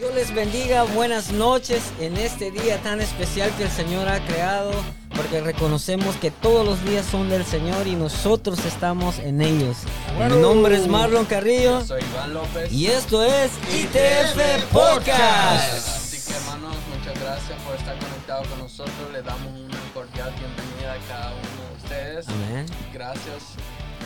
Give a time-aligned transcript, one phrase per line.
[0.00, 4.72] Dios les bendiga, buenas noches en este día tan especial que el Señor ha creado,
[5.14, 9.76] porque reconocemos que todos los días son del Señor y nosotros estamos en ellos.
[10.16, 10.36] Bueno.
[10.36, 12.72] Mi nombre es Marlon Carrillo Soy Iván López.
[12.72, 15.86] y esto es ITF Podcast.
[15.86, 19.12] Así que hermanos, muchas gracias por estar conectados con nosotros.
[19.12, 22.26] Le damos una cordial bienvenida a cada uno de ustedes.
[22.26, 22.64] Amén.
[22.94, 23.42] Gracias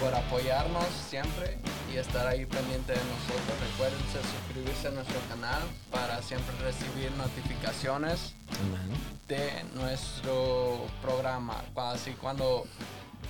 [0.04, 1.56] por apoyarnos siempre
[1.90, 3.70] y estar ahí pendiente de nosotros.
[3.70, 8.34] Recuerden suscribirse a nuestro canal para siempre recibir notificaciones
[9.28, 11.62] de nuestro programa.
[11.76, 12.66] Así cuando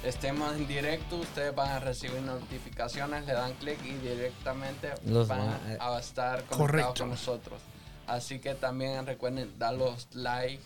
[0.02, 5.40] estemos en directo, ustedes van a recibir notificaciones, le dan clic y directamente Los van
[5.78, 6.94] va- a estar conectados Correcto.
[7.04, 7.60] con nosotros.
[8.08, 10.60] Así que también recuerden dar los like,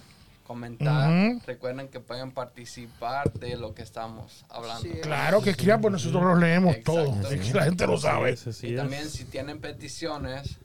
[0.49, 1.13] comentar.
[1.47, 4.83] Recuerden que pueden participar de lo que estamos hablando.
[4.83, 4.91] Sí.
[5.03, 7.31] Claro que escriban, pues nosotros los leemos todos.
[7.31, 8.31] Es que la gente lo sabe.
[8.31, 8.77] Es, Y es.
[8.77, 10.57] también si tienen peticiones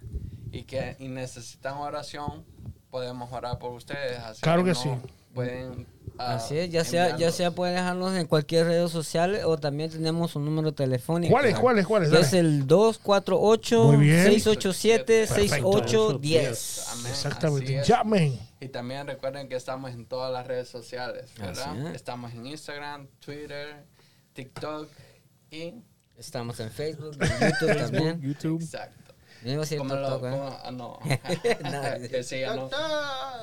[0.52, 2.44] y que y necesitan oración,
[2.90, 4.18] podemos orar por ustedes.
[4.20, 4.90] Así Claro que no sí.
[5.34, 5.88] Pueden,
[6.20, 9.90] ah, Así es, ya sea, ya sea pueden dejarnos en cualquier red social o también
[9.90, 11.32] tenemos un número telefónico.
[11.34, 12.10] ¿Cuáles, cuáles, cuáles?
[12.10, 12.28] Que Dale.
[12.28, 14.24] es el 248 Muy bien.
[14.26, 15.72] 687 Perfecto.
[15.82, 16.88] 6810.
[16.92, 17.80] Amén, así Exactamente.
[17.80, 17.88] es.
[17.88, 18.40] Llamen.
[18.64, 21.88] Y también recuerden que estamos en todas las redes sociales, ¿verdad?
[21.90, 21.96] Es.
[21.96, 23.84] Estamos en Instagram, Twitter,
[24.34, 24.90] TikTok
[25.52, 25.74] y...
[26.16, 28.22] Estamos en Facebook, en YouTube también.
[28.22, 28.62] YouTube.
[28.62, 29.14] Exacto.
[29.44, 30.30] Yo iba a decir ¿Cómo lo, TikTok, ¿eh?
[30.30, 31.00] cómo- ah, no.
[32.24, 32.56] Sí, no.
[32.56, 32.80] Doctor.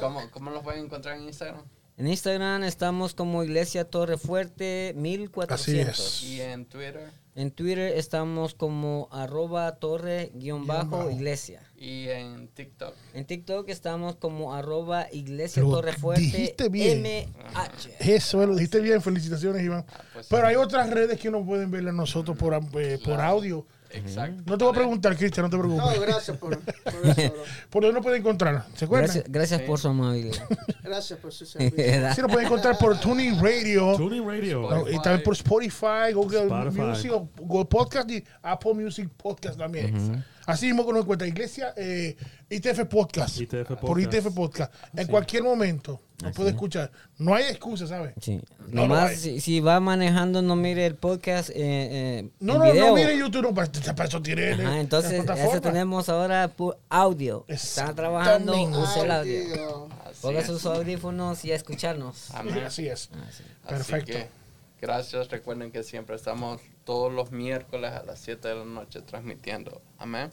[0.00, 1.64] ¿Cómo, ¿Cómo los pueden encontrar en Instagram?
[2.00, 6.00] En Instagram estamos como Iglesia Torre Fuerte 1400.
[6.00, 6.30] Así es.
[6.32, 11.60] Y en Twitter En Twitter estamos como arroba torre guion bajo iglesia.
[11.76, 12.94] y en TikTok.
[13.12, 17.02] En TikTok estamos como arroba iglesia Lo torre fuerte dijiste bien.
[17.02, 17.96] MH.
[18.14, 19.02] Eso, lo dijiste bien.
[19.02, 19.84] Felicitaciones, Iván.
[19.92, 20.48] Ah, pues Pero sí.
[20.48, 23.22] hay otras redes que no pueden ver a nosotros por, eh, por Claro.
[23.24, 23.66] audio.
[23.92, 24.42] Exacto.
[24.46, 26.00] No te voy a preguntar, Cristian, no te No, preocupes.
[26.00, 26.74] gracias por, por
[27.06, 27.42] eso, bro.
[27.70, 28.64] ¿Por dónde no pueden encontrar?
[28.74, 29.06] ¿Se acuerdan?
[29.06, 29.66] Gracias, gracias Sí.
[29.66, 30.44] por su amabilidad.
[30.82, 32.10] Gracias por su servicio.
[32.14, 33.96] Sí, lo pueden encontrar por Tuning Radio.
[33.96, 34.68] Tuning Radio.
[34.70, 36.80] No, y también por Spotify, Google Spotify.
[36.80, 40.24] Music, o Google Podcast y Apple Music Podcast también.
[40.46, 42.16] Así mismo que nos encuentra Iglesia eh,
[42.48, 43.40] ITF Podcast.
[43.40, 44.00] ITF Por.
[44.00, 44.72] ITF Podcast.
[44.94, 46.90] En cualquier momento nos puede escuchar.
[47.18, 48.14] No hay excusa, ¿sabes?
[48.20, 48.40] Sí.
[48.58, 52.64] No, no Nomás si, si va manejando no mire el podcast eh, eh, No, no,
[52.64, 52.88] video.
[52.88, 57.44] no mire YouTube, no, para, para eso tiene Ajá, entonces eso tenemos ahora por audio.
[57.48, 59.88] Están trabajando, use el audio.
[60.20, 62.30] Ponga sus audífonos y a escucharnos.
[62.34, 62.58] Amén.
[62.64, 63.10] Así es.
[63.28, 64.39] Así Perfecto.
[64.80, 65.28] Gracias.
[65.30, 69.80] Recuerden que siempre estamos todos los miércoles a las 7 de la noche transmitiendo.
[69.98, 70.30] Amén.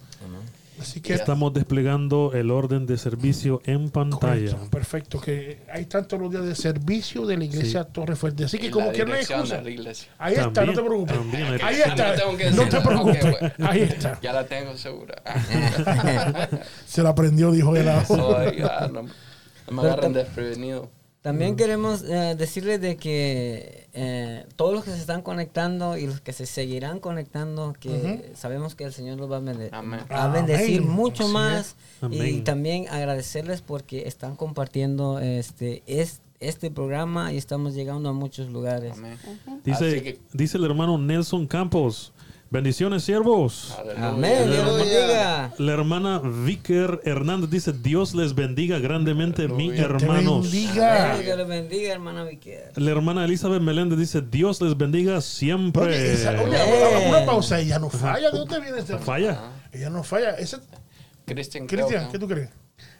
[0.80, 4.52] Así que Estamos desplegando el orden de servicio en pantalla.
[4.52, 5.22] Correcto, perfecto.
[5.22, 8.46] Que hay tantos los días de servicio de la iglesia Torre Fuerte.
[8.46, 9.64] Así que Y como quieran excusa.
[10.20, 11.18] Ahí está, no te preocupes.
[11.18, 12.12] también Ahí está.
[12.12, 13.26] No tengo que No te preocupes.
[13.26, 13.70] Ok, bueno.
[13.70, 14.20] Ahí está.
[14.22, 15.16] Ya la tengo segura.
[16.86, 19.08] Se la aprendió, dijo no, no
[19.72, 20.90] me agarren desprevenido.
[21.28, 26.22] También queremos eh, decirles de que eh, todos los que se están conectando y los
[26.22, 30.02] que se seguirán conectando, que sabemos que el Señor los va a, bende- Amén.
[30.12, 30.92] va a bendecir Amén.
[30.92, 31.76] mucho Así más
[32.10, 38.50] y también agradecerles porque están compartiendo este es, este programa y estamos llegando a muchos
[38.50, 38.94] lugares.
[39.64, 42.14] Dice, que- dice el hermano Nelson Campos.
[42.50, 43.76] Bendiciones, siervos.
[43.78, 44.08] Aleluya.
[44.08, 45.00] Amén, Dios los Aleluya.
[45.00, 45.54] bendiga.
[45.58, 49.84] La hermana Vicker Hernández dice, Dios les bendiga grandemente, mis Aleluya.
[49.84, 50.50] hermanos.
[50.50, 51.18] Te bendiga.
[51.20, 52.72] Dios los bendiga, hermana Viquer.
[52.78, 55.84] La hermana Elizabeth Meléndez dice, Dios les bendiga siempre.
[55.84, 57.10] Oye, esa- oye, Amén.
[57.10, 58.32] una pausa, ella no falla.
[58.32, 58.98] ¿De dónde viene esta?
[58.98, 59.52] Falla.
[59.74, 60.36] Ella no falla.
[61.26, 62.50] Cristian, Cristian, ¿qué tú crees?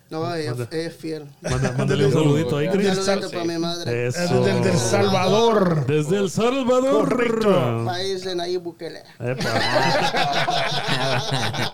[0.10, 1.26] No, ella es fiel.
[1.78, 2.86] Mándale un saludito ahí, Un Chris.
[2.88, 4.08] Del saludito Sal- para mi madre.
[4.08, 4.24] Eso.
[4.24, 5.86] Es del, del Salvador.
[5.86, 7.10] Desde El Salvador.
[7.10, 7.84] Correcto.
[7.86, 9.04] País de Nayib Bukele.
[9.20, 9.50] Epa.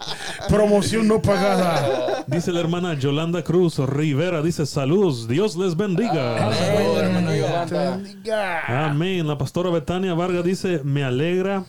[0.50, 2.24] Promoción no pagada.
[2.28, 6.54] Dice la hermana Yolanda Cruz Rivera, dice saludos, Dios les bendiga.
[6.54, 7.90] Saludos, hermano Te Yolanda.
[7.98, 8.90] bendiga.
[8.90, 9.28] Amén.
[9.28, 11.64] La pastora Betania Vargas dice, me alegra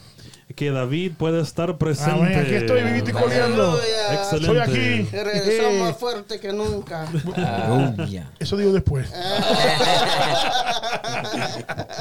[0.55, 2.13] que David pueda estar presente.
[2.13, 2.39] Amén.
[2.39, 3.79] Aquí estoy vivito y coleando.
[4.13, 4.47] Excelente.
[4.47, 5.09] Soy aquí.
[5.13, 7.09] Regresó Eh, más fuerte que nunca.
[7.37, 8.31] Aleluya.
[8.39, 9.09] Eso digo después.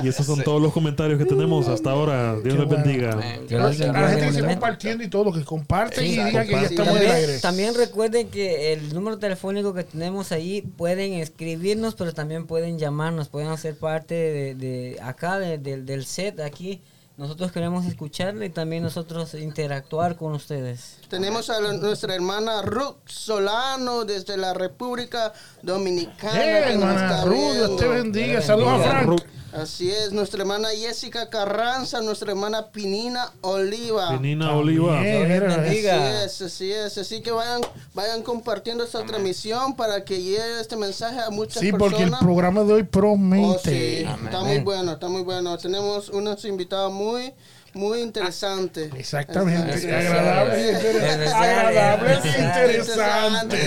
[0.03, 2.33] Y esos son todos los comentarios que tenemos hasta ahora.
[2.39, 2.83] Dios les bueno.
[2.83, 3.15] bendiga.
[3.15, 4.53] Los A bendiga la gente que grandemente.
[4.53, 7.39] compartiendo y todo, que comparten Sí, y digan que ya estamos en el aire.
[7.39, 13.29] también recuerden que el número telefónico que tenemos ahí pueden escribirnos, pero también pueden llamarnos,
[13.29, 16.81] pueden hacer parte de, de acá, de- del- del set aquí.
[17.15, 20.97] Nosotros queremos escucharle y también nosotros interactuar con ustedes.
[21.09, 26.33] Tenemos a la- nuestra hermana Ruth Solano desde la República Dominicana.
[26.33, 28.41] Nos hermana Ruth, Dios te bendiga.
[28.41, 29.05] Saludos a Frank.
[29.07, 29.21] Ruth.
[29.55, 34.09] Así es, nuestra hermana Jessica Carranza, nuestra hermana Pinina Oliva.
[34.09, 34.81] Penina También.
[34.81, 34.99] Oliva.
[34.99, 35.85] Así
[36.25, 36.97] es, así es.
[36.97, 37.61] Así que vayan,
[37.93, 41.91] vayan compartiendo esta transmisión para que llegue este mensaje a muchas Sí, personas.
[41.91, 44.01] porque el programa de hoy Oh, sí, promete.
[44.03, 45.55] está muy bueno, está muy bueno.
[45.59, 47.31] Tenemos unos invitados muy,
[47.73, 48.91] muy interesantes.
[48.95, 49.73] Exactamente.
[49.73, 49.85] Es.
[49.85, 51.33] Agradable, Especial.
[51.33, 52.75] agradable Especial.
[52.75, 53.57] interesante.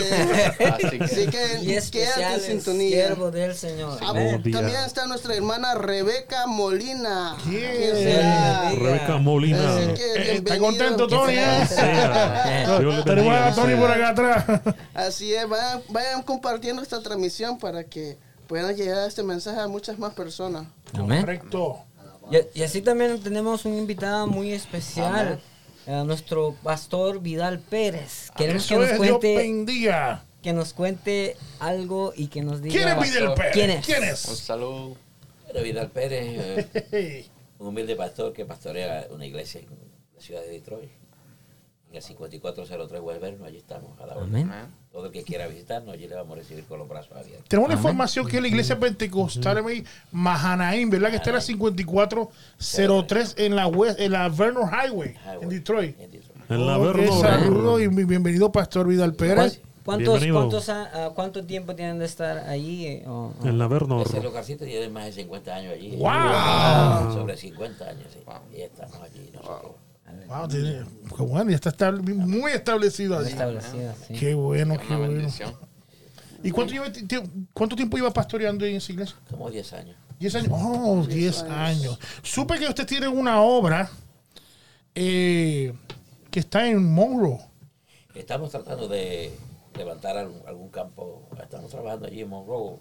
[0.70, 2.90] Así que Así Y que quédate en sintonía.
[3.06, 3.98] siervo del Señor.
[4.02, 7.36] Ah, también está nuestra hermana Rebeca Molina.
[7.50, 8.70] Yeah.
[8.70, 8.76] Sí.
[8.76, 9.80] Rebeca Molina.
[9.80, 9.94] Eh,
[10.36, 10.64] ¿Está bienvenido.
[10.66, 11.34] contento, Tony?
[11.34, 14.44] le Tenemos a Tony por acá atrás.
[14.94, 19.98] Así es, vayan, vayan compartiendo esta transmisión para que puedan llegar este mensaje a muchas
[19.98, 20.66] más personas.
[20.94, 21.20] Amén.
[21.20, 21.78] Correcto.
[22.30, 25.40] Y, y así también tenemos un invitado muy especial,
[25.86, 28.30] a nuestro pastor Vidal Pérez.
[28.36, 33.34] Queremos que nos cuente que nos cuente algo y que nos diga ¿Quién es Vidal
[33.34, 33.52] Pérez?
[33.52, 33.86] ¿Quién es?
[33.86, 34.96] ¿Quién un saludo.
[35.46, 37.26] Pero Vidal Pérez, eh,
[37.58, 39.68] un humilde pastor que pastorea una iglesia en
[40.14, 40.90] la ciudad de Detroit.
[41.88, 44.50] En el 5403 West allí estamos a la orden.
[44.50, 44.66] Amén.
[44.96, 47.46] Todo el que quiera visitarnos, allí le vamos a recibir con los brazos abiertos.
[47.48, 51.10] Tenemos una información que es la iglesia pentecostal en Mahanaim, ¿verdad?
[51.10, 56.00] Que está en la 5403 en la, West, en la Vernon Highway, en Detroit.
[56.00, 56.50] En Detroit.
[56.50, 57.20] En la Ok, Verno.
[57.20, 59.60] Saludos y bienvenido, Pastor Vidal Pérez.
[59.84, 60.38] ¿Cuántos, Bienvenido.
[60.40, 62.86] cuántos ah, ¿Cuánto tiempo tienen de estar allí?
[62.86, 64.00] eh, o- o- En la Verno.
[64.00, 65.94] Ese lugarcito tiene más de 50 años allí.
[65.96, 67.12] ¡Wow!
[67.12, 68.18] Sobre 50 años, sí.
[68.56, 69.62] Y estamos allí nosotros.
[69.62, 69.74] Wow,
[70.48, 70.84] tiene-
[71.16, 73.32] qué bueno, ya está estab- muy establecido sí.
[74.18, 75.28] Qué bueno, qué bueno.
[76.42, 76.92] ¿Y cuánto, lleva-
[77.52, 79.16] cuánto tiempo iba pastoreando en esa iglesia?
[79.30, 79.96] Como 10 años.
[80.18, 80.48] 10 años.
[80.52, 81.98] Oh, 10 años.
[82.22, 83.90] Supe que usted tiene una obra
[84.94, 85.74] eh,
[86.30, 87.38] que está en Monroe.
[88.14, 89.32] Estamos tratando de
[89.76, 91.28] levantar algún, algún campo.
[91.42, 92.78] Estamos trabajando allí en Monroe.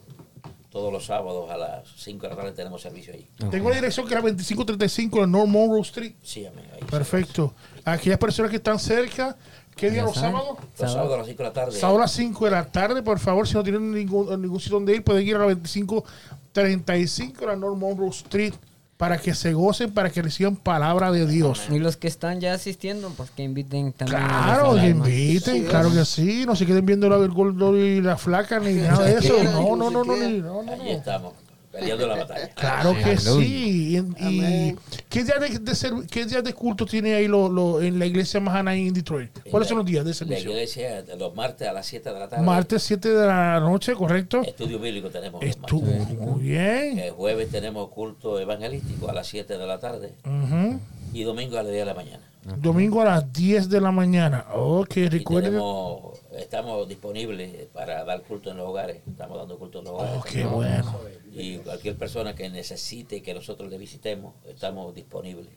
[0.75, 3.25] Todos los sábados a las 5 de la tarde tenemos servicio allí.
[3.49, 6.15] Tengo la dirección que es la 2535 de North Monroe Street.
[6.21, 6.65] Sí, amén.
[6.73, 6.81] Ahí.
[6.83, 7.53] Perfecto.
[7.85, 9.37] Aquellas personas que están cerca,
[9.73, 10.57] ¿qué día los sábados?
[10.77, 11.71] Los sábados a las 5 de la tarde.
[11.79, 14.75] Sábado a las 5 de la tarde, por favor, si no tienen ningún, ningún sitio
[14.75, 18.55] donde ir, pueden ir a la 2535 de la North Monroe Street
[18.97, 21.67] para que se gocen, para que reciban palabra de Dios.
[21.69, 24.21] Y los que están ya asistiendo, pues que inviten también.
[24.21, 26.45] Claro, que inviten, claro que sí.
[26.45, 29.43] No se queden viendo la del gordo y la flaca ni nada de eso.
[29.43, 30.83] No, no, no, no, no, no, no.
[30.85, 31.33] estamos,
[31.79, 32.49] peleando la batalla.
[32.55, 33.97] Claro que sí.
[34.19, 34.75] Y, y.
[35.09, 38.05] ¿qué, día de, de serv- ¿Qué días de culto tiene ahí lo, lo- en la
[38.05, 39.31] iglesia Mahana en Detroit?
[39.51, 40.51] ¿Cuáles son los días de La servicio?
[40.51, 42.43] iglesia, los martes a las 7 de la tarde.
[42.45, 44.41] Martes 7 de la noche, ¿correcto?
[44.41, 45.41] Estudio bíblico tenemos.
[45.43, 46.17] martes.
[46.17, 46.99] muy bien.
[46.99, 50.13] El jueves tenemos culto evangelístico a las 7 de la tarde.
[50.25, 50.79] Ujú.
[51.13, 52.23] Y domingo a las 10 de la mañana.
[52.57, 54.45] Domingo a las 10 de la mañana.
[54.53, 55.51] Ok, recuerden.
[55.53, 58.97] tenemos, estamos disponibles para dar culto en los hogares.
[59.09, 60.15] Estamos dando culto en los hogares.
[60.19, 60.95] Oh, qué bueno.
[61.35, 65.49] Y cualquier persona que necesite que nosotros le visitemos, estamos disponibles.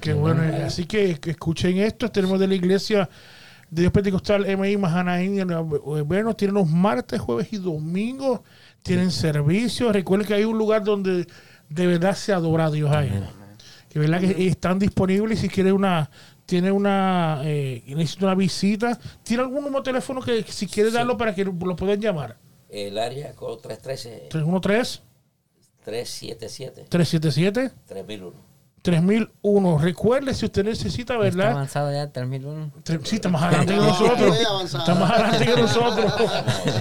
[0.00, 0.42] Qué bueno.
[0.64, 2.10] Así que, que escuchen esto.
[2.10, 3.08] Tenemos de la iglesia
[3.70, 6.36] de Dios Pentecostal MI Mahanaín en Vernos.
[6.36, 8.40] Tienen los martes, jueves y domingos.
[8.82, 9.92] Tienen servicios.
[9.92, 11.26] Recuerden que hay un lugar donde
[11.68, 13.10] de verdad se adora a Dios ahí.
[13.88, 15.40] Que verdad que están disponibles.
[15.40, 16.10] Si quiere una,
[16.44, 18.98] tiene una, eh, necesita una visita.
[19.22, 22.36] ¿Tiene algún número de teléfono que si quiere darlo para que lo puedan llamar?
[22.68, 25.05] El área code 313 313
[25.86, 26.86] 377.
[26.88, 27.70] 377.
[27.86, 28.56] 3001.
[28.82, 29.78] 3001.
[29.78, 31.46] Recuerde si usted necesita, ¿verdad?
[31.46, 32.72] Está avanzado ya 3001.
[33.04, 34.36] Sí, está más adelante que nosotros.
[34.64, 36.12] Está más adelante que nosotros.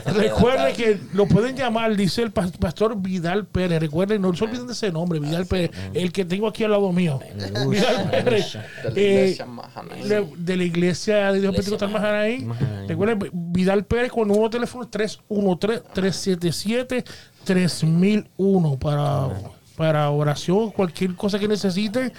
[0.15, 3.79] Recuerde que lo pueden llamar, dice el pastor Vidal Pérez.
[3.79, 6.91] Recuerden, no se olviden de ese nombre, Vidal Pérez, el que tengo aquí al lado
[6.91, 7.19] mío.
[7.69, 8.57] Vidal Pérez.
[8.95, 9.37] Eh,
[10.37, 12.47] de la iglesia de Dios Pentecostal Mahanaí.
[12.87, 17.03] Recuerden, Vidal Pérez con número de teléfono 313 377
[17.45, 19.29] 3001 para,
[19.77, 22.11] para oración, cualquier cosa que necesite.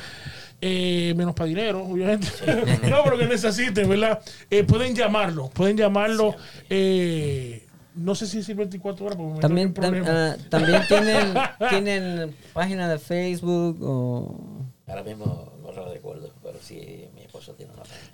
[0.61, 2.29] Eh, menos para dinero, obviamente.
[2.89, 4.21] no, pero que necesiten, ¿verdad?
[4.51, 6.35] Eh, pueden llamarlo, pueden llamarlo.
[6.71, 11.35] Eh, no sé si es 24 horas, porque también, tam, ah, también tienen,
[11.71, 14.39] tienen página de Facebook o...
[14.87, 18.06] Ahora mismo no lo recuerdo, pero sí, mi esposo tiene una página.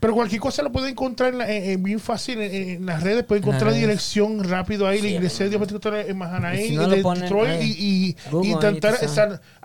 [0.00, 3.02] Pero cualquier cosa lo pueden encontrar en la- en- en bien fácil en, en las
[3.02, 3.24] redes.
[3.24, 5.00] Las encontrar la dirección rápido ahí.
[5.00, 7.50] La iglesia de Dios Pentecostal en Y Mahanaim, si no de ponen Detroit.
[7.50, 7.76] ahí.
[7.78, 8.94] Y, y- intentar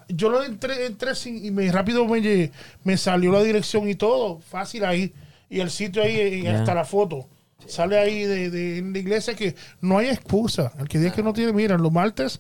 [0.08, 2.52] Yo lo entré, entré sin- y me rápido me,
[2.84, 4.40] me salió la dirección y todo.
[4.40, 5.14] Fácil ahí.
[5.50, 6.60] Y el sitio ahí, y Ya.
[6.60, 7.28] hasta la foto.
[7.68, 10.72] Sale ahí de, de- en la iglesia que no hay excusa.
[10.80, 12.40] El que diga que no tiene, miren, los martes,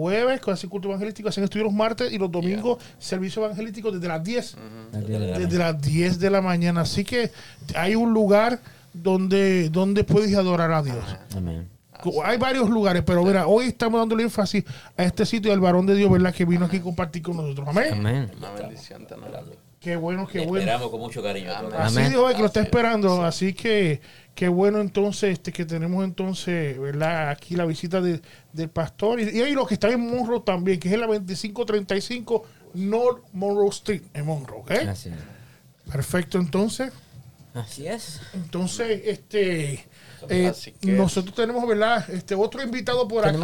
[0.00, 4.08] jueves, con ese culto evangelístico, hacen estudios los martes y los domingos, servicio evangelístico desde
[4.08, 4.56] las 10
[4.92, 6.80] desde las 10 de la mañana.
[6.82, 7.30] Así que
[7.74, 8.60] hay un lugar
[8.92, 11.04] donde, donde puedes adorar a Dios.
[11.36, 11.68] Amén.
[12.24, 14.64] Hay varios lugares, pero mira, hoy estamos dándole énfasis
[14.96, 16.34] a este sitio del varón de Dios, ¿verdad?
[16.34, 17.68] Que vino aquí a compartir con nosotros.
[17.68, 17.92] Amén.
[17.92, 18.30] Amén.
[18.38, 19.58] Una bendición tan grande.
[19.80, 20.60] Qué bueno, qué Le bueno.
[20.60, 21.52] esperamos con mucho cariño.
[21.54, 21.72] Amén.
[21.74, 22.10] Así Amén.
[22.12, 23.22] Dios es que lo está esperando.
[23.24, 24.00] Así que
[24.34, 27.30] qué bueno entonces este que tenemos entonces, ¿verdad?
[27.30, 28.20] Aquí la visita de-
[28.52, 29.20] del pastor.
[29.20, 32.44] Y, y ahí los que están en Monroe también, que es en la 2535
[32.74, 34.58] North Monroe Street en Monroe.
[34.60, 34.70] ¿ok?
[34.88, 35.14] Así es.
[35.90, 36.92] Perfecto, entonces.
[37.54, 38.20] Así es.
[38.34, 39.86] Entonces, este
[40.28, 42.08] eh, nosotros tenemos, ¿verdad?
[42.10, 43.38] Este otro invitado por aquí.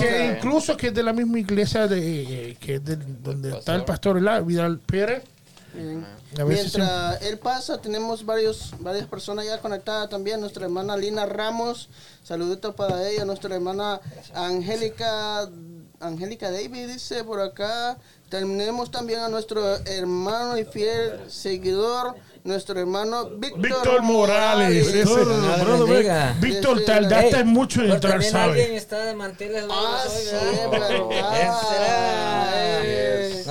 [0.00, 3.76] Que incluso que es de la misma iglesia de eh, que es de donde está
[3.76, 4.42] el pastor, ¿verdad?
[4.44, 5.22] Vidal Pérez.
[5.74, 6.06] Bien.
[6.46, 10.40] Mientras él pasa, tenemos varios, varias personas ya conectadas también.
[10.40, 11.88] Nuestra hermana Lina Ramos,
[12.22, 13.24] saluditos para ella.
[13.24, 14.00] Nuestra hermana
[14.34, 15.48] Angélica,
[16.00, 17.96] Angélica David dice por acá.
[18.28, 22.14] Tenemos también a nuestro hermano y fiel seguidor,
[22.44, 25.04] nuestro hermano Víctor, Víctor Morales, ese.
[25.24, 26.34] Bendiga.
[26.40, 28.70] Víctor, Sí, tardaste Ey, mucho en pero entrar, alguien ¿sabes?
[28.70, 30.28] está de manteles Ah, sí,
[30.70, 30.70] ¿verdad?
[30.70, 31.10] verdad.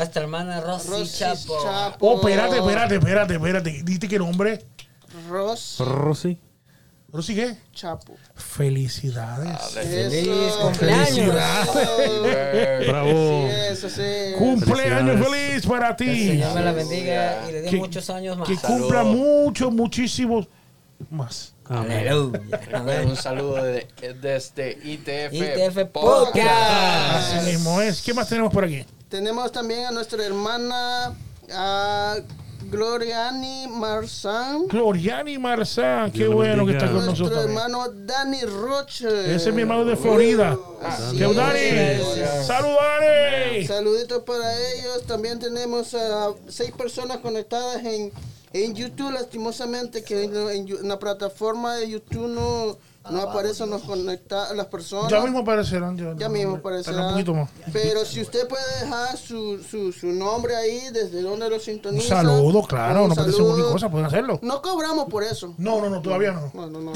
[0.02, 1.58] Nuestra hermana Rosy, Rosy Chapo.
[1.64, 2.08] Chapo.
[2.10, 3.82] Oh, espérate, espérate, espérate, espérate.
[3.84, 4.66] Diste qué nombre.
[5.30, 6.40] Rosy Rosy.
[7.14, 7.56] ¿Rosy qué?
[7.72, 8.16] Chapo.
[8.34, 9.62] Felicidades.
[9.74, 10.60] Feliz Eso.
[10.62, 11.36] cumpleaños.
[11.72, 12.88] Felicidades.
[12.88, 13.48] Bravo.
[13.48, 14.34] Eso sí.
[14.40, 16.28] Cumpleaños feliz para El ti.
[16.30, 18.48] Señor me la bendiga y le dé Que- muchos años más.
[18.48, 20.48] Que cumpla mucho, muchísimos
[21.12, 21.54] más.
[21.70, 22.40] Aleluya.
[23.06, 23.88] Un saludo de-
[24.20, 26.34] desde ITF, ITF Podcast.
[26.34, 27.36] Podcast.
[27.38, 28.02] Así mismo es.
[28.02, 28.84] ¿Qué más tenemos por aquí?
[29.12, 31.14] Tenemos también a nuestra hermana
[31.54, 32.16] a
[32.70, 34.68] Gloriani Marzán.
[34.70, 37.44] Gloriani Marzán, qué bueno que está con Nuestro nosotros.
[37.44, 39.36] hermano Dani Roche.
[39.36, 40.58] Ese es mi hermano de Florida.
[41.18, 41.36] ¿Qué es.
[41.36, 42.46] Dani?
[42.48, 43.68] ¡Salud, Dani!
[43.68, 45.04] Saluditos para ellos.
[45.06, 48.14] También tenemos a seis personas conectadas en,
[48.54, 49.12] en YouTube.
[49.12, 50.34] Lastimosamente que en,
[50.70, 52.78] en la plataforma de YouTube no,
[53.10, 55.10] no aparecen los conecta las personas.
[55.12, 55.98] Ya mismo aparecerán.
[55.98, 57.06] Ya, Ya mismo Espera aparecerá.
[57.08, 57.50] Un poquito más.
[57.74, 62.18] Pero si usted puede dejar su, su, su nombre ahí, desde donde lo Un sintoniza.
[62.18, 63.04] saludo, claro.
[63.04, 64.40] un No puede ser cualquier cosa, pueden hacerlo.
[64.44, 65.56] No cobramos por eso.
[65.58, 66.52] No, no, no, todavía no.
[66.54, 66.94] No, no, no.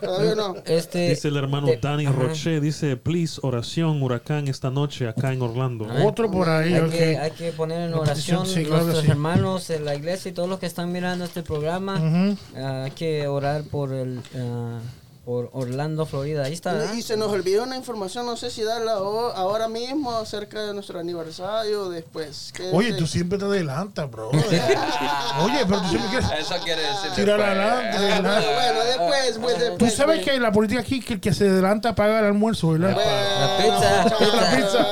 [0.00, 0.54] Todavía no.
[0.64, 2.14] Este, Dice el hermano de- Dani Ajá.
[2.18, 5.86] Roche, dice, please, oración, huracán esta noche acá en Orlando.
[6.04, 6.90] Otro por ahí, Hay, ok.
[6.90, 9.10] que, hay que poner en oración sí, claro nuestros sí.
[9.10, 11.94] hermanos en la iglesia y todos los que están mirando este programa.
[11.96, 12.36] Ujú.
[12.56, 14.78] Ah, hay que orar por el ah,
[15.28, 16.44] por Orlando, Florida.
[16.44, 16.72] Ahí está.
[16.72, 16.94] ¿verdad?
[16.94, 20.72] Y se nos olvidó una información, no sé si darla ho- ahora mismo acerca de
[20.72, 22.50] nuestro aniversario o después.
[22.54, 24.30] ¿Qué Oye, tú siempre te adelantas, bro.
[25.42, 27.58] Oye, pero tú siempre quieres Eso quiere decir tirar después.
[27.58, 27.98] adelante.
[28.26, 29.94] Ah, bueno, después, pues, Tú después.
[29.94, 30.30] sabes pues.
[30.30, 32.96] que la política aquí, que el que se adelanta paga el almuerzo, ¿verdad?
[32.96, 34.04] La pizza.
[34.34, 34.86] La pizza.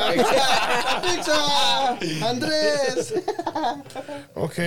[0.84, 2.28] ¡La pizza!
[2.28, 3.14] ¡Andrés!
[4.34, 4.58] Ok.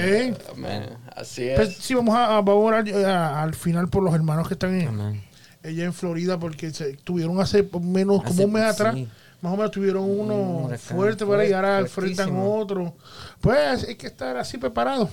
[1.15, 1.77] Así Pues es.
[1.77, 4.73] sí, vamos a, a- vamos a orar a- al final por los hermanos que están
[4.81, 5.28] en, Amén.
[5.63, 9.08] Ella en Florida, porque se, tuvieron hace menos, como un mes atrás, sí.
[9.42, 12.56] más o menos tuvieron uno Un fuerte para ahora fuerte, enfrentan fuertísimo.
[12.56, 12.96] otro.
[13.42, 15.10] Pues hay que estar así preparado,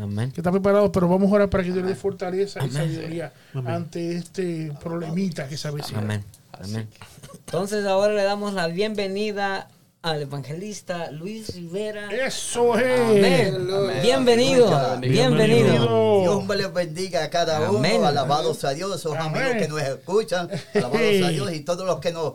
[0.00, 0.30] Amén.
[0.32, 3.32] que estar preparado, pero vamos a orar para que Dios le dé fortaleza y sabiduría
[3.66, 6.00] ante este problemita que se avecina.
[6.00, 6.24] Amén.
[6.52, 6.88] Amén.
[7.34, 9.68] Entonces ahora le damos la bienvenida
[10.02, 12.10] al evangelista Luis Rivera.
[12.10, 13.00] Eso es.
[13.00, 13.68] Amén.
[14.02, 14.68] Bienvenido.
[15.00, 15.00] Bienvenido.
[15.00, 16.20] Bienvenido.
[16.22, 17.78] Dios me les bendiga a cada uno.
[17.78, 18.04] Amén.
[18.04, 19.42] Alabados a Dios, esos Amén.
[19.42, 20.50] amigos que nos escuchan.
[20.74, 22.34] Alabados a Dios y todos los que nos.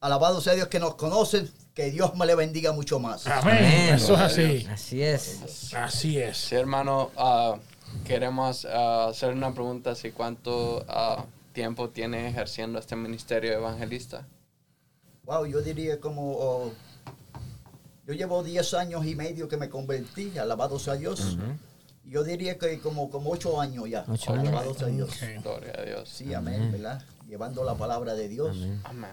[0.00, 1.50] Alabados a Dios que nos conocen.
[1.74, 3.26] Que Dios me le bendiga mucho más.
[3.26, 3.56] Amén.
[3.58, 3.94] Amén.
[3.94, 4.66] Eso es así.
[4.70, 5.74] Así es.
[5.74, 6.36] Así es.
[6.36, 7.56] Sí, hermano, ah,
[8.04, 14.26] queremos ah, hacer una pregunta, si cuánto ah, tiempo tiene ejerciendo este ministerio evangelista.
[15.24, 16.72] Wow, yo diría como.
[18.10, 20.36] Yo llevo 10 años y medio que me convertí.
[20.38, 21.36] Alabados a Dios.
[22.04, 24.04] Yo diría que como, como 8 años ya.
[24.08, 24.48] Ocho años.
[24.48, 25.10] Alabados a Dios.
[25.42, 26.08] Gloria a Dios.
[26.08, 27.00] Sí, amén, ¿verdad?
[27.28, 28.56] Llevando la palabra de Dios.
[28.84, 29.10] Amén.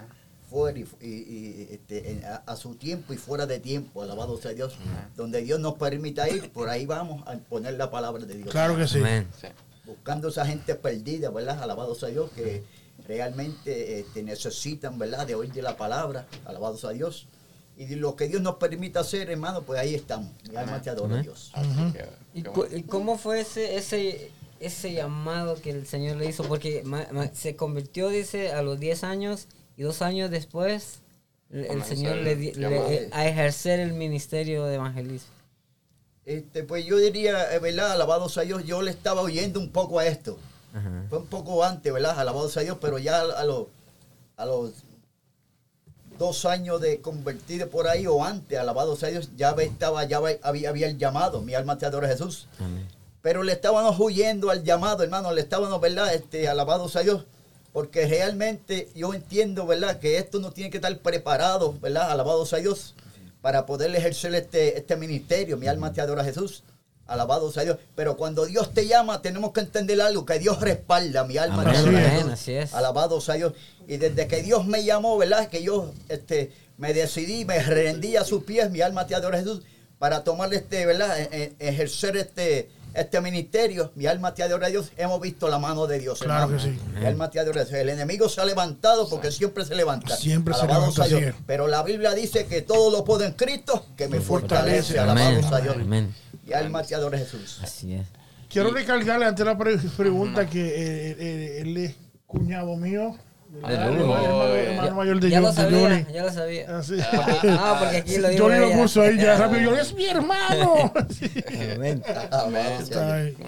[0.50, 4.36] fuera y, y- y, este, en- a, a su tiempo y fuera de tiempo, alabado
[4.38, 4.76] sea Dios.
[5.14, 8.48] Donde Dios nos permita ir, por ahí vamos a poner la palabra de Dios.
[8.50, 8.98] Claro que sí.
[8.98, 9.28] Amén.
[9.40, 9.46] Sí.
[9.84, 11.62] Buscando esa gente perdida, ¿verdad?
[11.62, 12.64] Alabado sea Dios, que
[13.06, 15.26] realmente este, necesitan, ¿verdad?
[15.26, 17.26] De oír de la palabra, alabado sea Dios.
[17.78, 20.32] Y de lo que Dios nos permita hacer, hermano, pues ahí estamos.
[20.50, 21.22] Mi alma te adora, Amén.
[21.22, 21.52] Dios.
[22.34, 26.42] ¿Y, cómo fue ese, ese, ese llamado que el Señor le hizo?
[26.42, 30.98] Porque ma- ma- se convirtió, dice, a los 10 años y dos años después
[31.50, 35.30] el, Señor le, le- a ejercer el ministerio de evangelismo.
[36.24, 37.92] Este, pues yo diría, eh, ¿verdad?
[37.92, 40.36] Alabado sea Dios, yo le estaba oyendo un poco a esto.
[40.74, 41.04] Ajá.
[41.08, 42.18] Fue un poco antes, ¿verdad?
[42.18, 43.66] Alabado sea Dios, pero ya a los,
[44.36, 44.72] a los
[46.18, 50.68] dos años de convertido por ahí o antes, alabado sea Dios, ya estaba, ya había,
[50.68, 52.48] había el llamado, mi alma te adora Jesús.
[52.58, 52.86] Amén.
[53.22, 56.14] Pero le estábamos huyendo al llamado, hermano, le estábamos, ¿verdad?
[56.14, 57.24] Este, alabado sea Dios,
[57.72, 59.98] porque realmente yo entiendo, ¿verdad?
[59.98, 62.10] Que esto no tiene que estar preparado, ¿verdad?
[62.10, 62.94] Alabados a Dios,
[63.40, 65.56] para poder ejercer este, este ministerio.
[65.56, 66.62] Mi alma te adora Jesús.
[67.08, 67.78] Alabados a Dios.
[67.96, 71.24] Pero cuando Dios te llama, tenemos que entender algo, que Dios respalda.
[71.24, 72.12] Mi alma te Amén, adora Así es.
[72.12, 72.32] Jesús.
[72.32, 72.74] así es.
[72.74, 73.52] Alabados a Dios.
[73.88, 75.48] Y desde que Dios me llamó, ¿verdad?
[75.48, 79.62] Que yo este, me decidí, me rendí a sus pies, mi alma te adora Jesús,
[79.98, 81.18] para tomar este, ¿verdad?
[81.18, 83.90] E- e- ejercer este, este ministerio.
[83.96, 84.92] Mi alma te adora Dios.
[84.98, 86.20] Hemos visto la mano de Dios.
[86.20, 86.62] Claro hermano.
[86.62, 86.78] que sí.
[87.00, 87.72] Mi alma te adora Dios.
[87.74, 90.14] El enemigo se ha levantado porque siempre se levanta.
[90.16, 91.34] Siempre se Alabados levanta, Dios.
[91.46, 94.94] Pero la Biblia dice que todo lo puedo en Cristo que me Me fortalece.
[94.94, 94.98] fortalece.
[95.00, 95.26] Amén.
[95.38, 95.76] Alabados a Dios.
[95.80, 96.14] Amén.
[96.48, 97.60] Mi alma te adora Jesús.
[97.62, 98.06] Así es.
[98.48, 101.94] Quiero recalcarle ante la pre- pregunta que eh, eh, él es
[102.26, 103.14] cuñado mío.
[103.66, 106.78] Hermano, mayor de Ya lo sabía, ya lo sabía.
[106.78, 106.96] Así.
[107.10, 109.70] Ah, porque aquí lo digo Johnny lo puso ahí ya rápido.
[109.70, 110.92] Yo, es mi hermano.
[111.50, 112.02] Amén.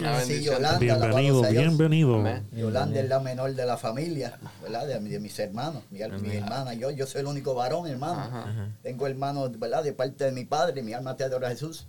[0.81, 2.23] Bienvenido, bienvenido.
[2.53, 4.87] Yolanda es la menor de la familia, ¿verdad?
[4.87, 8.21] De, de mis hermanos, mi, mi hermana, yo, yo soy el único varón, hermano.
[8.21, 8.69] Ajá.
[8.83, 9.83] Tengo hermanos, ¿verdad?
[9.85, 11.87] De parte de mi padre, mi alma te adora Jesús.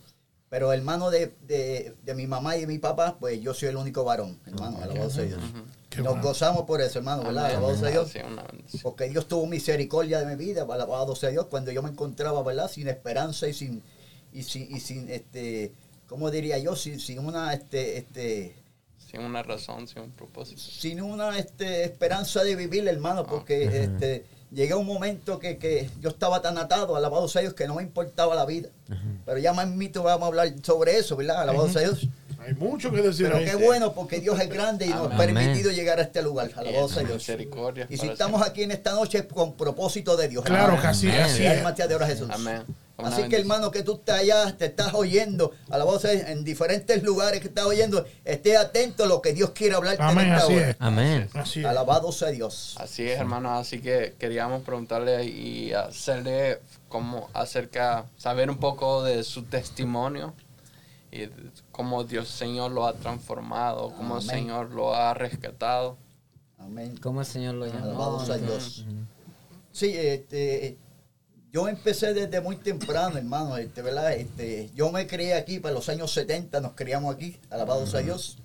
[0.52, 3.78] Pero hermano de, de, de mi mamá y de mi papá, pues yo soy el
[3.78, 5.40] único varón, hermano, alabado sea Dios.
[5.90, 6.24] Qué Nos bueno.
[6.24, 7.46] gozamos por eso, hermano, ¿verdad?
[7.46, 7.58] Amén.
[7.58, 8.14] Alabado sea Dios.
[8.84, 12.70] Porque Dios tuvo misericordia de mi vida, alabado sea Dios, cuando yo me encontraba, ¿verdad?
[12.70, 13.82] Sin esperanza y sin,
[14.34, 15.72] y sin, y sin este,
[16.10, 16.76] ¿cómo diría yo?
[16.76, 18.54] Sin, sin una, este, este,
[19.10, 20.60] Sin una razón, sin un propósito.
[20.62, 25.90] sin una este, esperanza de vivir, hermano, porque este, llegué a un momento que, que
[26.02, 28.70] yo estaba tan atado, alabado sea Dios, que no me importaba la vida.
[29.26, 31.42] Pero ya más mito vamos a hablar sobre eso, ¿verdad?
[31.42, 32.08] Alabado sea Dios.
[32.40, 35.72] Hay mucho que decir Pero qué bueno, porque Dios es grande y nos ha permitido
[35.72, 36.52] llegar a este lugar.
[36.56, 37.18] Alabado sea Dios.
[37.18, 37.88] Misericordia.
[37.90, 40.44] Y si estamos aquí en esta noche es con propósito de Dios.
[40.44, 41.40] Claro que así, es.
[41.48, 42.30] alma Jesús.
[42.32, 42.64] Amén.
[43.02, 46.44] Una Así que hermano, que tú estás allá, te estás oyendo, alabado sea Dios, en
[46.44, 50.34] diferentes lugares que estás oyendo, esté atento a lo que Dios quiere hablarte Amén, en
[50.34, 50.70] esta así hora.
[50.70, 50.76] es.
[50.80, 51.30] Amén.
[51.34, 51.66] Así es.
[51.66, 52.76] Alabado sea Dios.
[52.80, 53.54] Así es, hermano.
[53.56, 56.60] Así que queríamos preguntarle y hacerle
[56.90, 60.34] como acerca, saber un poco de su testimonio
[61.12, 61.28] y
[61.72, 64.36] cómo Dios Señor lo ha transformado, cómo el Amén.
[64.42, 65.98] Señor lo ha rescatado.
[66.60, 66.96] Amén.
[67.02, 67.86] ¿Cómo el Señor lo llamó?
[67.86, 68.86] Alabado sea Dios.
[69.72, 70.78] Sí, este,
[71.52, 74.14] yo empecé desde muy temprano, hermano, este, ¿verdad?
[74.14, 78.38] Este, yo me crié aquí para los años 70, nos criamos aquí, alabado sea Dios.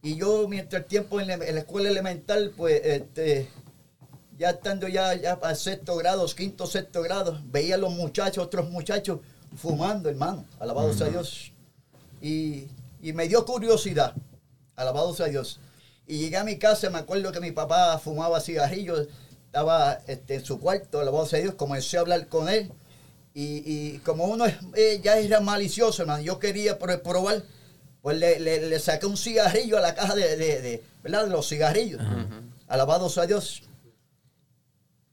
[0.00, 3.48] Y yo, mientras el tiempo en la, en la escuela elemental, pues, este,
[4.38, 8.70] ya estando ya, ya para sexto grado, quinto, sexto grado, veía a los muchachos, otros
[8.70, 9.20] muchachos,
[9.56, 11.52] fumando, hermano, alabado sea Dios.
[12.20, 12.68] Y,
[13.02, 14.14] y me dio curiosidad,
[14.76, 15.58] alabado sea Dios.
[16.06, 19.08] Y llegué a mi casa, me acuerdo que mi papá fumaba cigarrillos,
[19.58, 22.72] estaba este, en su cuarto, alabado sea Dios, comencé a hablar con él.
[23.34, 27.44] Y, y como uno es- eh, ya era malicioso, hermano, yo quería pro- probar,
[28.02, 31.24] pues le, le- le saqué un cigarrillo a la caja de, de- de, ¿verdad?
[31.26, 32.02] de los cigarrillos.
[32.66, 33.62] Alabado sea Dios.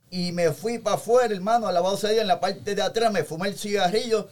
[0.10, 3.24] Y me fui para afuera, hermano, alabado sea Dios, en la parte de atrás, me
[3.24, 4.28] fumé el cigarrillo,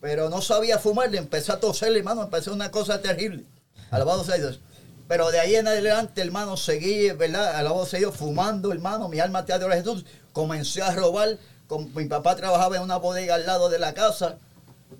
[0.00, 3.44] pero no sabía fumar, le empecé a toser, hermano, empecé una cosa terrible.
[3.92, 4.58] Alabado sea Dios.
[5.06, 7.56] Pero de ahí en adelante, hermano, seguí, ¿verdad?
[7.56, 10.04] Alabado sea Dios, fumando, hermano, mi alma te adora Jesús.
[10.32, 14.38] Comencé a robar, con, mi papá trabajaba en una bodega al lado de la casa.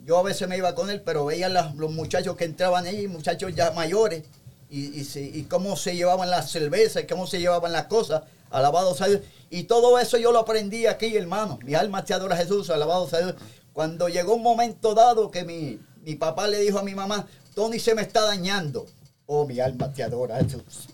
[0.04, 3.54] Yo a veces me iba con él, pero veía los muchachos que entraban ahí, muchachos
[3.54, 4.24] ya mayores,
[4.68, 8.22] y, y, y cómo se llevaban las cervezas, y cómo se llevaban las cosas.
[8.50, 9.22] Alabado sea Dios.
[9.50, 11.58] Y todo eso yo lo aprendí aquí, hermano.
[11.64, 13.34] Mi alma te adora Jesús, alabado sea Dios.
[13.72, 17.78] Cuando llegó un momento dado que mi, mi papá le dijo a mi mamá, Tony
[17.78, 18.86] se me está dañando.
[19.26, 20.88] Oh, mi alma te adora Jesús.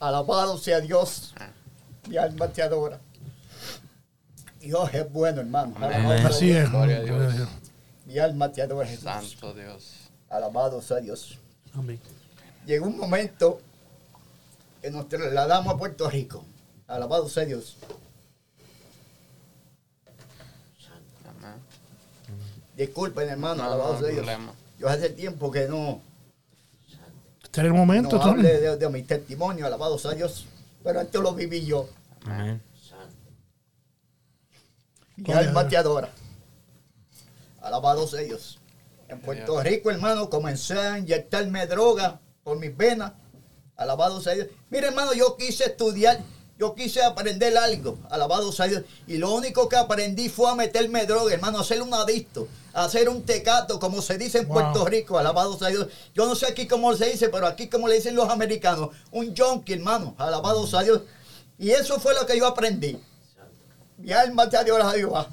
[0.00, 1.34] Alabado sea Dios.
[2.08, 3.00] Mi alma te adora.
[4.60, 5.74] Dios es bueno, hermano.
[5.76, 6.64] Alabado sea Así Dios.
[6.64, 6.70] es.
[6.70, 7.48] Gloria a Dios.
[8.06, 9.04] Mi alma te adora Jesús.
[9.04, 9.92] Santo Dios.
[10.30, 11.38] Alabado sea Dios.
[11.74, 12.00] Amén.
[12.66, 13.60] Llegó un momento
[14.80, 16.44] que nos trasladamos a Puerto Rico.
[16.86, 17.76] Alabado sea Dios.
[21.28, 21.54] Amén.
[22.76, 23.56] Disculpen, hermano.
[23.56, 24.24] No, alabado no, sea Dios.
[24.24, 24.52] problema.
[24.78, 26.00] Yo hace tiempo que no,
[27.54, 29.64] Este es el momento, no hablé de, de mi testimonio.
[29.64, 30.44] Alabado sea Dios.
[30.82, 31.88] Pero esto lo viví yo.
[32.24, 32.60] Amén.
[35.14, 35.70] Mi alma Dios.
[35.70, 36.10] te adora.
[37.60, 38.58] Alabado sea Dios.
[39.06, 43.12] En Puerto Rico, hermano, comencé a inyectarme droga por mis venas.
[43.76, 44.48] Alabado sea Dios.
[44.70, 46.18] Mire, hermano, yo quise estudiar,
[46.58, 47.98] yo quise aprender algo.
[48.10, 48.82] Alabado sea Dios.
[49.06, 52.88] Y lo único que aprendí fue a meterme droga, hermano, a ser un adicto, a
[52.88, 54.54] ser un tecato, como se dice en Wow.
[54.54, 55.18] Puerto Rico.
[55.18, 55.88] Alabado sea Dios.
[56.14, 59.34] Yo no sé aquí cómo se dice, pero aquí como le dicen los americanos, un
[59.36, 60.14] junkie, hermano.
[60.18, 61.02] Alabado sea Dios.
[61.58, 62.98] Y eso fue lo que yo aprendí.
[63.98, 65.28] Mi alma te adora a Jehová.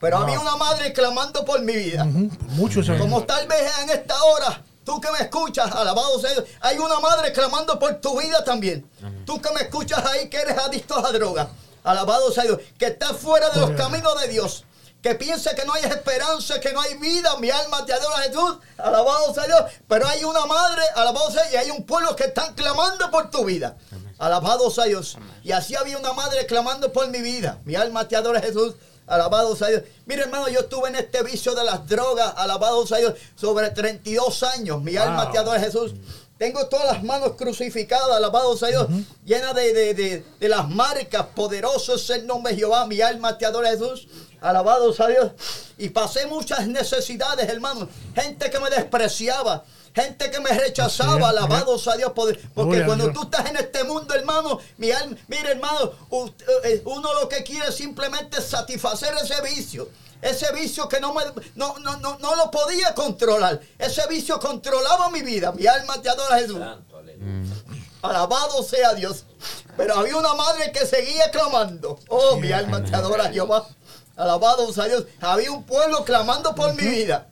[0.00, 0.26] Pero Wow.
[0.26, 2.04] había una madre clamando por mi vida.
[2.04, 3.00] Muchos años.
[3.00, 7.00] Como tal vez en esta hora tú que me escuchas, alabado sea Dios, hay una
[7.00, 8.88] madre clamando por tu vida también.
[9.26, 11.48] Tú que me escuchas ahí que eres adicto a la droga,
[11.84, 14.64] alabado sea Dios, que estás fuera de los caminos de Dios.
[15.02, 18.56] Que piensa que no hay esperanza, que no hay vida, mi alma te adora Jesús,
[18.78, 19.62] alabado sea Dios.
[19.86, 23.44] Pero hay una madre, alabado sea, y hay un pueblo que están clamando por tu
[23.44, 23.76] vida.
[24.18, 25.18] Alabado sea Dios.
[25.44, 27.60] Y así había una madre clamando por mi vida.
[27.64, 28.74] Mi alma te adora Jesús.
[29.06, 29.82] Alabado sea Dios.
[30.06, 32.32] Mire, hermano, yo estuve en este vicio de las drogas.
[32.36, 33.14] Alabado sea Dios.
[33.36, 34.82] Sobre 32 años.
[34.82, 35.94] Mi alma te adora Jesús.
[36.38, 38.88] Tengo todas las manos crucificadas, alabado sea Dios,
[39.24, 41.26] llenas de, de- de- de las marcas.
[41.34, 42.86] Poderoso es el nombre de Jehová.
[42.86, 44.06] Mi alma te adora Jesús.
[44.42, 45.32] Alabado sea Dios.
[45.78, 47.88] Y pasé muchas necesidades, hermano.
[48.14, 49.64] Gente que me despreciaba.
[49.96, 53.14] Gente que me rechazaba, es, alabado sea Dios, porque Gloria a cuando Dios.
[53.16, 56.28] tú estás en este mundo, hermano, mi alma, mire, hermano, u-
[56.64, 59.88] eh, uno lo que quiere es simplemente satisfacer ese vicio.
[60.20, 61.22] Ese vicio que no, me,
[61.54, 63.58] no, no, no, no lo podía controlar.
[63.78, 65.52] Ese vicio controlaba mi vida.
[65.52, 66.58] Mi alma te adora Jesús.
[66.58, 67.54] Santo, aleluya.
[68.02, 69.24] Alabado sea Dios.
[69.78, 71.98] Pero había una madre que seguía clamando.
[72.08, 73.66] Oh, mi alma te adora Jehová.
[74.16, 75.04] Alabado sea Dios.
[75.20, 77.28] Había un pueblo clamando por mi vida.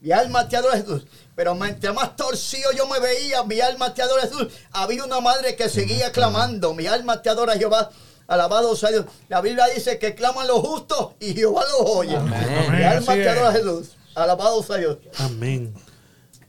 [0.00, 1.02] Mi alma te adora Jesús.
[1.40, 4.48] Pero mientras más torcido yo me veía, mi alma te adora Jesús.
[4.72, 6.74] Había una madre que seguía clamando.
[6.74, 7.90] Mi alma te adora Jehová.
[8.26, 9.06] Alabado sea Dios.
[9.30, 12.14] La Biblia dice que claman los justos y Jehová los oye.
[12.14, 12.72] Amén.
[12.72, 13.28] Mi alma Así te es.
[13.28, 13.88] adora Jesús.
[14.14, 14.98] Alabado sea Dios.
[15.16, 15.72] Amén.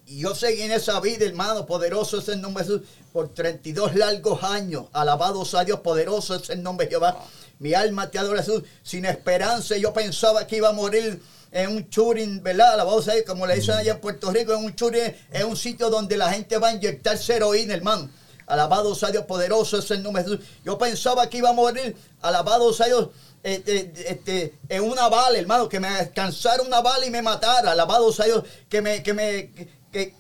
[0.08, 3.96] Y yo seguí en esa vida, hermano, poderoso es el nombre de Jesús, por 32
[3.96, 4.88] largos años.
[4.92, 7.18] Alabado sea Dios, poderoso es el nombre de Jehová.
[7.60, 9.78] Mi alma te adora Jesús, sin esperanza.
[9.78, 12.74] Yo pensaba que iba a morir en un churin, ¿verdad?
[12.74, 15.58] Alabado sea Dios, como le dicen allá en Puerto Rico, en un churin, en un
[15.58, 18.10] sitio donde la gente va a inyectarse heroína, hermano.
[18.48, 20.46] Alabado sea Dios, poderoso es el nombre de Jesús.
[20.66, 23.10] Yo pensaba que iba a morir, alabado sea Dios,
[23.44, 27.72] este, este, en una bala, hermano, que me alcanzara una bala y me matara.
[27.72, 29.52] Alabado sea Dios, que me, que me,
[29.92, 30.14] que,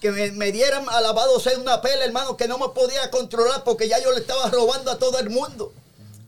[0.00, 3.98] que- me dieran, alabado sea una pela, hermano, que no me podía controlar porque ya
[4.02, 5.72] yo le estaba robando a todo el mundo.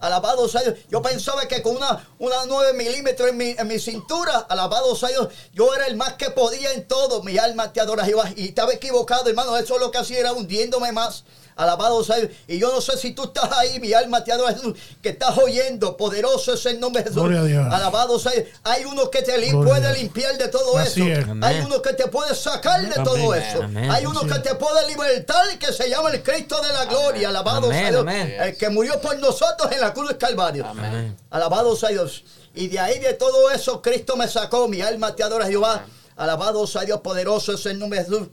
[0.00, 0.76] Alabado sea Dios.
[0.88, 5.08] Yo pensaba que con una, una 9 milímetros en mi, en mi cintura, alabado sea
[5.08, 7.22] Dios, yo era el más que podía en todo.
[7.22, 8.30] Mi alma te adora, Jehová.
[8.36, 9.56] Y estaba equivocado, hermano.
[9.56, 11.24] Eso lo que hacía era hundiéndome más.
[11.58, 12.30] Alabado sea Dios.
[12.46, 15.36] Y yo no sé si tú estás ahí, mi alma te adora Jesús, que estás
[15.36, 15.96] oyendo.
[15.96, 17.20] Poderoso es el nombre de Jesús.
[17.24, 17.74] Gloria a Dios.
[17.74, 18.46] Alabado sea Dios.
[18.62, 21.32] Hay uno que te Gloria puede limpiar de todo Así eso.
[21.32, 21.42] es.
[21.42, 23.04] Hay uno que te puede sacar de Amén.
[23.04, 23.62] todo eso.
[23.64, 23.90] Amén.
[23.90, 24.42] Hay uno Así que es.
[24.44, 27.28] te puede libertar que se llama el Cristo de la gloria.
[27.28, 28.00] Alabado Amén, sea Dios.
[28.02, 28.36] amén.
[28.40, 30.64] El que murió por nosotros en la cruz del Calvario.
[30.64, 31.16] Amén.
[31.28, 32.22] Alabado sea Dios.
[32.54, 34.68] Y de ahí de todo eso Cristo me sacó.
[34.68, 35.84] Mi alma te adora Jehová.
[36.16, 38.28] Alabado sea Dios poderoso es el nombre de Jesús.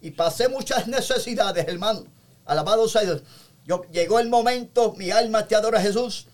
[0.00, 2.04] Y pasé muchas necesidades, hermano.
[2.44, 3.22] Alabado sea Dios.
[3.66, 6.26] Yo, llegó el momento, mi alma te adora Jesús.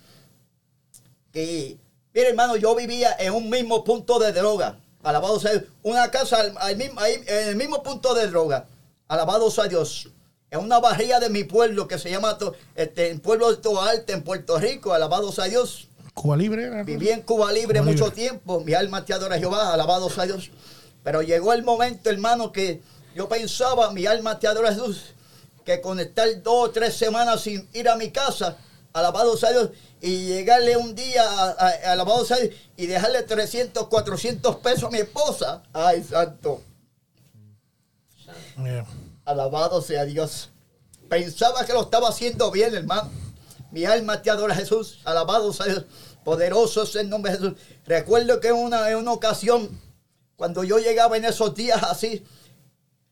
[1.33, 1.77] Que,
[2.13, 4.79] mire hermano, yo vivía en un mismo punto de droga.
[5.03, 5.65] Alabado sea Dios.
[5.83, 8.67] Una casa al- al mismo- ahí, en el mismo punto de droga.
[9.09, 10.09] Alabado sea Dios.
[10.51, 12.37] En una barría de mi pueblo que se llama
[12.75, 14.93] este, el pueblo de Toalte en Puerto Rico.
[14.93, 15.87] Alabado sea Dios.
[16.15, 16.69] Cuba Libre.
[16.69, 16.85] ¿no?
[16.85, 18.17] Viví en Cuba Libre Cuba mucho Libre.
[18.21, 18.61] tiempo.
[18.61, 20.51] Mi alma te adora Jehová, alabado sea Dios.
[21.05, 22.83] Pero llegó el momento, hermano, que
[23.15, 25.15] yo pensaba, mi alma te adora Jesús,
[25.65, 28.57] que con estar dos o tres semanas sin ir a mi casa,
[28.93, 29.71] alabado sea Dios,
[30.01, 34.91] y llegarle un día, a- a- alabado sea Dios, y dejarle 300, 400 pesos a
[34.91, 35.63] mi esposa.
[35.73, 36.63] Ay, santo.
[38.57, 38.87] Yeah.
[39.25, 40.51] Alabado sea Dios.
[41.09, 43.11] Pensaba que lo estaba haciendo bien, hermano.
[43.71, 45.01] Mi alma te adora Jesús.
[45.05, 45.85] Alabado sea Dios.
[46.25, 47.55] Poderoso es el nombre de Jesús.
[47.87, 49.81] Recuerdo que en una, en una ocasión,
[50.37, 52.25] cuando yo llegaba en esos días así,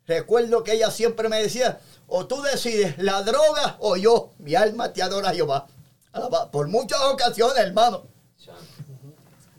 [0.07, 4.33] recuerdo que ella siempre me decía, o tú decides la droga o yo.
[4.39, 5.67] Mi alma te adora Jehová.
[6.51, 8.07] Por muchas ocasiones, hermano.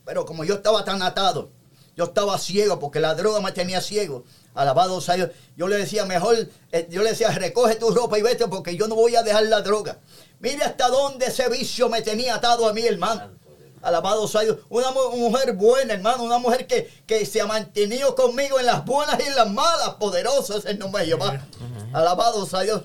[0.03, 1.51] Pero como yo estaba tan atado,
[1.95, 4.23] yo estaba ciego porque la droga me tenía ciego.
[4.55, 5.29] Alabado sea Dios.
[5.55, 8.87] Yo le decía, mejor, eh, yo le decía, recoge tu ropa y vete porque yo
[8.87, 9.99] no voy a dejar la droga.
[10.39, 13.38] Mire hasta dónde ese vicio me tenía atado a mí, hermano.
[13.81, 14.57] Alabado sea Dios.
[14.69, 16.23] Una mu- mujer buena, hermano.
[16.23, 19.91] Una mujer que, que se ha mantenido conmigo en las buenas y en las malas.
[19.99, 21.45] Poderoso es el nombre de Jehová.
[21.93, 22.83] Alabado sea Dios.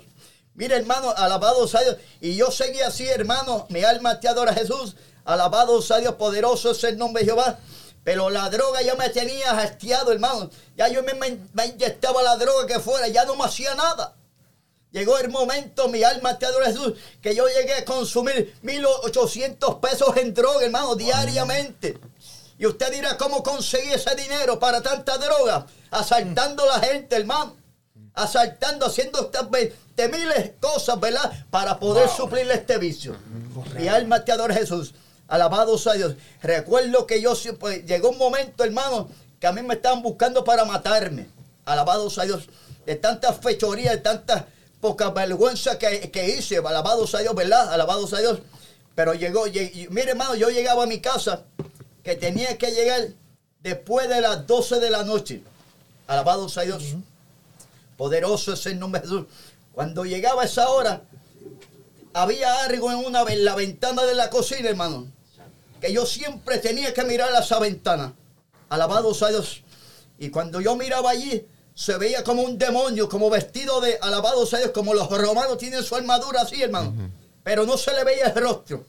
[0.54, 1.96] Mire, hermano, alabado sea Dios.
[2.20, 3.66] Y yo seguí así, hermano.
[3.70, 4.94] Mi alma te adora, Jesús.
[5.24, 7.58] Alabado sea Dios, poderoso es el nombre de Jehová.
[8.04, 10.50] Pero la droga ya me tenía hastiado, hermano.
[10.76, 14.14] Ya yo me, me- me inyectaba la droga que fuera, ya no me hacía nada.
[14.94, 20.16] Llegó el momento, mi alma te adora Jesús, que yo llegué a consumir 1.800 pesos
[20.16, 21.98] en droga, hermano, diariamente.
[22.60, 25.66] Y usted dirá, ¿cómo conseguí ese dinero para tanta droga?
[25.90, 27.56] Asaltando a la gente, hermano.
[28.14, 31.44] Asaltando, haciendo estas 20 miles cosas, ¿verdad?
[31.50, 33.16] Para poder suplirle este vicio.
[33.76, 34.94] Mi alma te adora Jesús.
[35.26, 36.14] Alabado sea Dios.
[36.40, 39.08] Recuerdo que yo, sí, pues, llegó un momento, hermano,
[39.40, 41.26] que a mí me estaban buscando para matarme.
[41.64, 42.44] alabados a Dios,
[42.86, 44.44] de tantas fechorías, de tantas
[44.84, 47.72] poca vergüenza que, que hice, alabados a Dios, ¿verdad?
[47.72, 48.40] Alabados a Dios.
[48.94, 51.44] Pero llegó, lleg- mire hermano, yo llegaba a mi casa
[52.02, 53.08] que tenía que llegar
[53.62, 55.42] después de las 12 de la noche.
[56.06, 56.82] Alabados a Dios.
[57.96, 59.24] Poderoso es el nombre de Jesús.
[59.72, 61.00] Cuando llegaba a esa hora,
[62.12, 65.06] había algo en, una, en la ventana de la cocina, hermano.
[65.80, 68.12] Que yo siempre tenía que mirar a esa ventana.
[68.68, 69.62] Alabados a Dios.
[70.18, 74.58] Y cuando yo miraba allí, se veía como un demonio, como vestido de alabados a
[74.58, 76.94] Dios, como los romanos tienen su armadura así, hermano.
[77.42, 78.86] Pero no se le veía el rostro.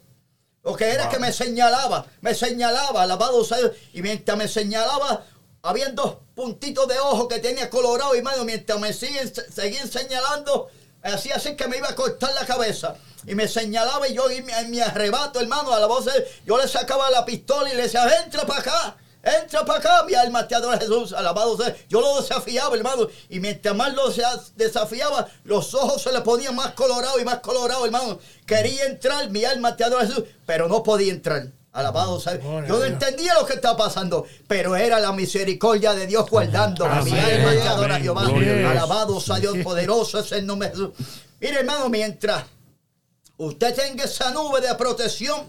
[0.63, 3.71] Lo que era que me señalaba, me señalaba, alabados a Dios.
[3.93, 5.23] Y mientras me señalaba,
[5.63, 8.45] habían dos puntitos de ojo que tenía colorado, hermano.
[8.45, 10.69] Mientras me siguen, seguían señalando,
[11.03, 12.95] hacía así que me iba a cortar la cabeza.
[13.27, 16.11] Y me señalaba y yo en mi, arrebato, hermano, a la voz de
[16.45, 18.97] yo le sacaba la pistola y le decía, entra para acá.
[19.25, 21.75] Entra para acá, mi alma te adora Jesús, alabado sea.
[21.89, 26.55] Yo lo desafiaba, hermano, y mientras más lo desa- desafiaba, los ojos se le ponían
[26.55, 28.19] más colorados y más colorados, hermano.
[28.45, 31.47] Quería entrar, mi alma te adora Jesús, pero no podía entrar.
[31.73, 32.39] Alabado sea.
[32.39, 36.85] Yo no entendía lo que estaba pasando, pero era la misericordia de Dios guardando.
[37.03, 37.99] Mi alma te adora.
[37.99, 38.23] Jehová.
[38.25, 38.71] Gloria a Dios.
[38.71, 40.91] Alabado sea Dios, poderoso es el nombre de Jesús.
[41.41, 42.45] Mire, hermano, mientras
[43.37, 45.47] usted tenga esa nube de protección,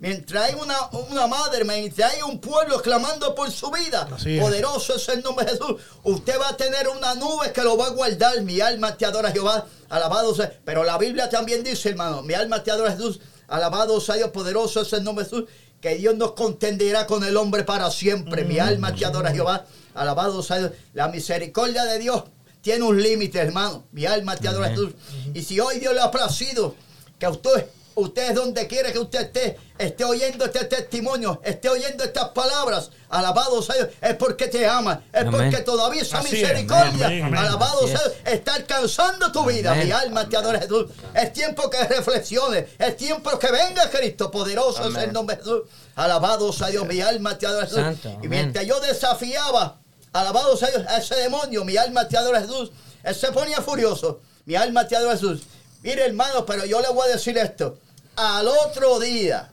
[0.00, 0.76] mientras hay una,
[1.10, 4.40] una madre, mientras hay un pueblo clamando por su vida, es.
[4.40, 7.86] poderoso es el nombre de Jesús, usted va a tener una nube que lo va
[7.86, 8.40] a guardar.
[8.42, 10.52] Mi alma te adora Jehová, alabado sea.
[10.64, 14.82] Pero la Biblia también dice, hermano, mi alma te adora Jesús, alabado sea Dios, poderoso
[14.82, 15.48] es el nombre de Jesús,
[15.80, 18.44] que Dios nos contenderá con el hombre para siempre.
[18.44, 20.72] Mi alma te adora Jehová, alabado sea Dios.
[20.94, 22.24] La misericordia de Dios
[22.60, 23.84] tiene un límite, hermano.
[23.92, 24.90] Mi alma te adora Jesús.
[25.34, 26.74] Y si hoy Dios le ha placido
[27.18, 32.28] que usted, usted donde quiera que usted esté, esté oyendo este testimonio, esté oyendo estas
[32.28, 35.32] palabras, alabado sea Dios, es porque te ama, es Amén.
[35.32, 36.32] porque todavía esa Así es.
[36.42, 37.38] misericordia, Amén, amén.
[37.38, 37.98] alabado sea.
[37.98, 39.74] Dios, está alcanzando tu vida.
[39.74, 40.86] Mi alma te adora Jesús.
[41.14, 45.62] Es tiempo que reflexiones, es tiempo que venga Cristo, poderoso es el nombre de Jesús.
[45.94, 47.80] Alabado sea Dios, mi alma te adora Jesús.
[47.80, 49.78] Santo, y mientras yo desafiaba,
[50.12, 52.70] alabado sea Dios, a ese demonio, mi alma te adora Jesús.
[53.02, 54.20] Él se ponía furioso.
[54.44, 55.40] Mi alma te adora Jesús.
[55.82, 57.78] Mire, hermano, pero yo le voy a decir esto.
[58.16, 59.50] Al otro día,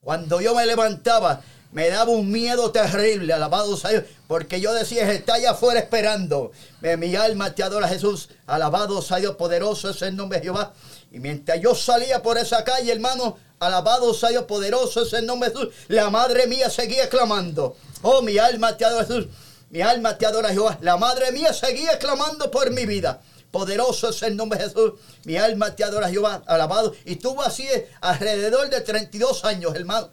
[0.00, 5.08] cuando yo me levantaba, me daba un miedo terrible, alabado sea Dios, porque yo decía,
[5.12, 6.50] está allá afuera esperando.
[6.82, 10.72] Eh, Mi alma te adora Jesús, alabado sea Dios, poderoso es el nombre de Jehová.
[11.12, 15.50] Y mientras yo salía por esa calle, hermano, alabado sea Dios, poderoso es el nombre
[15.50, 17.76] de Jesús, la madre mía seguía clamando.
[18.02, 19.26] Oh, mi alma te adora Jesús,
[19.70, 20.76] mi alma te adora Jehová.
[20.80, 23.20] La madre mía seguía clamando por mi vida.
[23.50, 24.94] Poderoso es el nombre de Jesús.
[25.24, 26.42] Mi alma te adora Jehová.
[26.46, 26.94] Alabado.
[27.04, 27.66] Y tuvo así
[28.00, 30.10] alrededor de 32 años, hermano.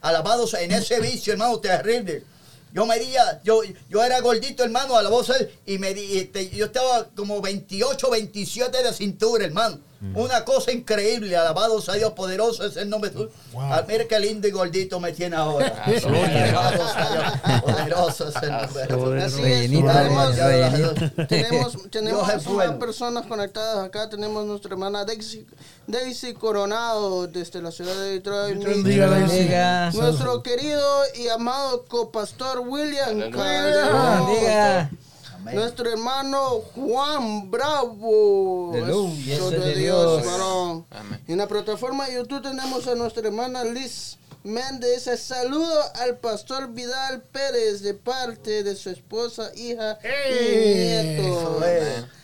[0.00, 2.24] Alabados en ese vicio, hermano, terrible.
[2.72, 5.32] Yo medía, yo, yo era gordito, hermano, a la voz
[5.66, 9.80] y me este, yo estaba como 28, 27 de cintura, hermano.
[10.14, 13.32] Una cosa increíble, alabado sea Dios, poderoso es el nombre de Jesús.
[13.52, 13.62] Wow.
[13.62, 15.84] Ah, mira qué lindo y gordito me tiene ahora.
[15.84, 19.22] Alabado sea Dios, poderoso es el nombre de Jesús.
[19.22, 19.70] Así es,
[21.28, 24.08] tenemos, tenemos, tenemos personas conectadas acá.
[24.08, 25.46] Tenemos nuestra hermana Daisy,
[25.86, 28.62] Daisy Coronado desde la ciudad de Detroit.
[28.62, 29.90] Bendiga.
[29.92, 33.18] Nuestro querido y amado copastor William.
[33.18, 34.90] Bendiga.
[35.40, 35.54] Amén.
[35.54, 38.72] Nuestro hermano Juan Bravo.
[38.74, 40.26] Aleluya, Eso eso es de Dios, Dios.
[40.32, 40.86] varón.
[40.90, 41.20] Amén.
[41.26, 45.04] En la plataforma de YouTube tenemos a nuestra hermana Liz Méndez.
[45.18, 51.60] Saludo al pastor Vidal Pérez de parte de su esposa, hija y nieto.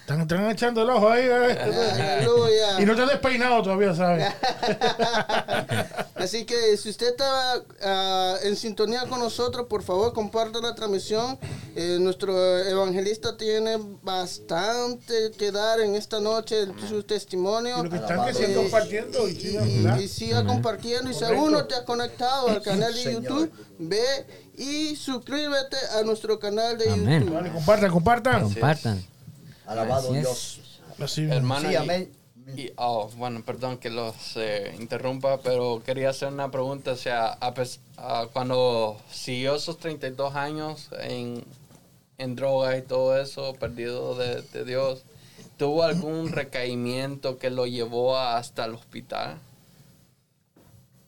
[0.07, 1.25] Están, están echando el ojo ahí.
[1.25, 1.59] eh.
[2.21, 2.81] Aleluya.
[2.81, 4.25] Y no te has despeinado todavía, ¿sabes?
[6.15, 11.37] Así que si usted está ah, en sintonía con nosotros, por favor comparta la transmisión.
[11.75, 17.81] Eh, nuestro evangelista tiene bastante que dar en esta noche en su testimonio.
[17.81, 18.63] Y lo que están que Dios.
[18.63, 19.99] compartiendo y Y, sigan, y- ¿verdad?
[19.99, 21.11] y siga compartiendo.
[21.11, 23.23] Y si aún no te has conectado al canal de Señor.
[23.25, 24.05] YouTube, ve
[24.57, 27.23] y suscríbete a nuestro canal de Amén.
[27.23, 27.35] YouTube.
[27.35, 28.43] Vale, compartan, compartan.
[28.45, 29.05] Compartan.
[29.67, 30.19] Alabado Así.
[30.19, 30.61] Dios.
[30.99, 32.13] Así, Hermano, Sí, y- amén.
[32.57, 36.93] y- oh, bueno, perdón que los eh, interrumpa, pero quería hacer una pregunta.
[36.93, 37.55] O sea, a
[37.99, 41.45] a cuando siguió esos 32 años en,
[42.19, 45.05] en droga y todo eso, perdido de, de Dios,
[45.59, 49.39] ¿tuvo algún recaimiento que lo llevó hasta el hospital?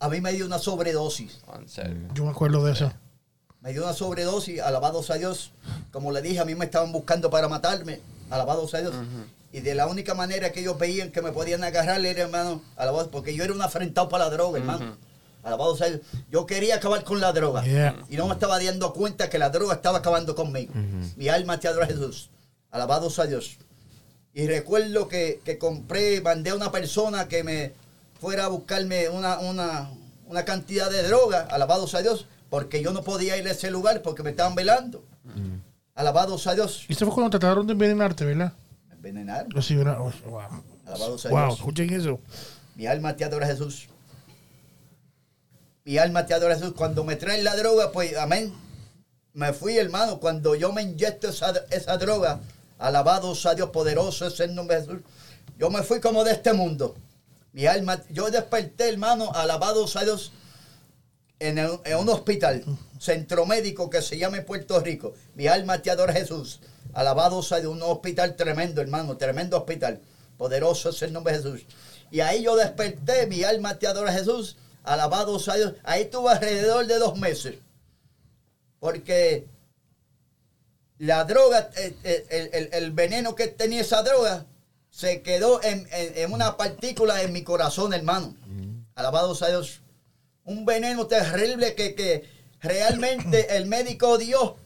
[0.00, 1.40] A mí me dio una sobredosis.
[1.46, 2.08] Oh, En serio.
[2.14, 2.92] Yo me acuerdo de eso.
[3.60, 5.50] Me dio una sobredosis, alabados a Dios.
[5.90, 8.94] Como le dije, a mí me estaban buscando para matarme, alabados a Dios.
[9.52, 13.08] Y de la única manera que ellos veían que me podían agarrar era, hermano, alabados,
[13.08, 14.96] porque yo era un afrentado para la droga, hermano.
[15.42, 16.02] Alabado sea Dios.
[16.30, 17.64] Yo quería acabar con la droga.
[17.64, 17.96] Yeah.
[18.10, 20.72] Y no me estaba dando cuenta que la droga estaba acabando conmigo.
[21.16, 22.30] Mi alma te adora a Jesús.
[22.70, 23.56] Alabado sea Dios.
[24.34, 27.72] Y recuerdo que, que compré, mandé a una persona que me
[28.20, 29.90] fuera a buscarme una, una,
[30.26, 31.42] una cantidad de droga.
[31.50, 32.26] Alabado sea Dios.
[32.50, 35.02] Porque yo no podía ir a ese lugar porque me estaban velando.
[35.98, 36.84] Alabado sea Dios.
[36.88, 38.52] Y eso fue cuando trataron de envenenarte, ¿verdad?
[38.88, 39.50] Me envenenaron.
[39.50, 40.12] Yo sí, wow.
[40.86, 41.58] Alabado sea Wow, Dios.
[41.58, 42.20] escuchen eso.
[42.76, 43.88] Mi alma te adora Jesús.
[45.84, 46.74] Mi alma te adora Jesús.
[46.76, 48.52] Cuando me traen la droga, pues amén.
[49.32, 50.20] Me fui, hermano.
[50.20, 52.40] Cuando yo me inyecto esa, esa droga,
[52.78, 55.00] alabado sea Dios poderoso, es el nombre de Jesús.
[55.58, 56.94] Yo me fui como de este mundo.
[57.52, 60.30] Mi alma, yo desperté, hermano, alabado sea Dios,
[61.40, 62.62] en, el- en un hospital,
[62.98, 65.14] centro médico que se llama en Puerto Rico.
[65.34, 66.60] Mi alma te adora Jesús.
[66.94, 70.00] Alabado sea Dios, un hospital tremendo, hermano, tremendo hospital.
[70.36, 71.66] Poderoso es el nombre de Jesús.
[72.10, 74.56] Y ahí yo desperté, mi alma te adora Jesús.
[74.84, 75.74] Alabado sea Dios.
[75.84, 77.56] Ahí estuve alrededor de dos meses.
[78.80, 79.46] Porque
[80.98, 84.46] la droga, eh, eh, el, el- el veneno que tenía esa droga,
[84.90, 88.34] se quedó en, en- en una partícula en mi corazón, hermano.
[88.94, 89.80] Alabado sea Dios.
[90.44, 92.24] Un veneno terrible que, que
[92.60, 94.56] realmente el médico dio,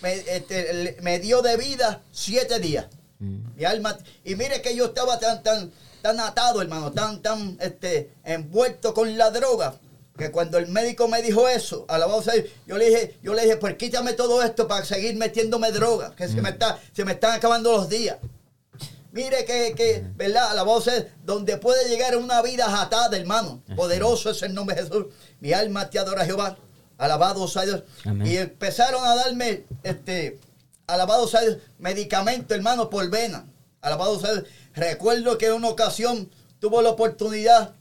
[0.00, 2.86] me, este, me dio de vida siete días.
[3.18, 3.96] Mi alma.
[4.24, 5.70] Y mire que yo estaba tan, tan,
[6.02, 9.74] tan atado, hermano, tan, tan este, envuelto con la droga.
[10.18, 12.34] Que cuando el médico me dijo eso, alabado sea
[12.66, 16.28] yo le dije, yo le dije, pues quítame todo esto para seguir metiéndome droga, que
[16.28, 18.18] se me está, se me están acabando los días.
[19.12, 20.50] Mire que, que ¿verdad?
[20.50, 23.62] Alabado sea donde puede llegar una vida atada, hermano.
[23.76, 25.06] Poderoso es el nombre de Jesús.
[25.40, 26.56] Mi alma te adora, Jehová.
[27.02, 27.82] Alabado sea Dios.
[28.04, 28.28] Amén.
[28.28, 30.38] Y empezaron a darme, este,
[30.86, 33.44] alabado sea Dios, medicamento, hermano, por vena.
[33.80, 34.44] Alabado sea Dios.
[34.76, 36.30] Recuerdo que en una ocasión
[36.60, 37.74] tuvo la oportunidad,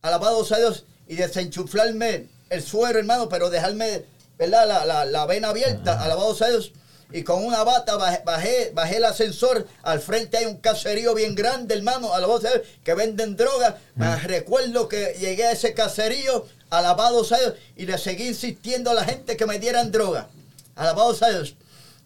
[0.00, 4.04] alabado sea Dios, y desenchuflarme el suero, hermano, pero dejarme,
[4.38, 4.68] ¿verdad?
[4.68, 6.70] La, la, la vena abierta, alabado sea Dios.
[7.10, 9.66] Y con una bata bajé, bajé, bajé el ascensor.
[9.82, 13.78] Al frente hay un caserío bien grande, hermano, alabado sea Dios, que venden droga.
[13.96, 16.46] Me recuerdo que llegué a ese caserío,
[16.78, 20.28] alabado sea Dios, y le seguí insistiendo a la gente que me dieran droga.
[20.74, 21.54] Alabado sea Dios.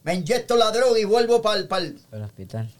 [0.02, 2.70] Me inyecto la droga y vuelvo para el, el hospital.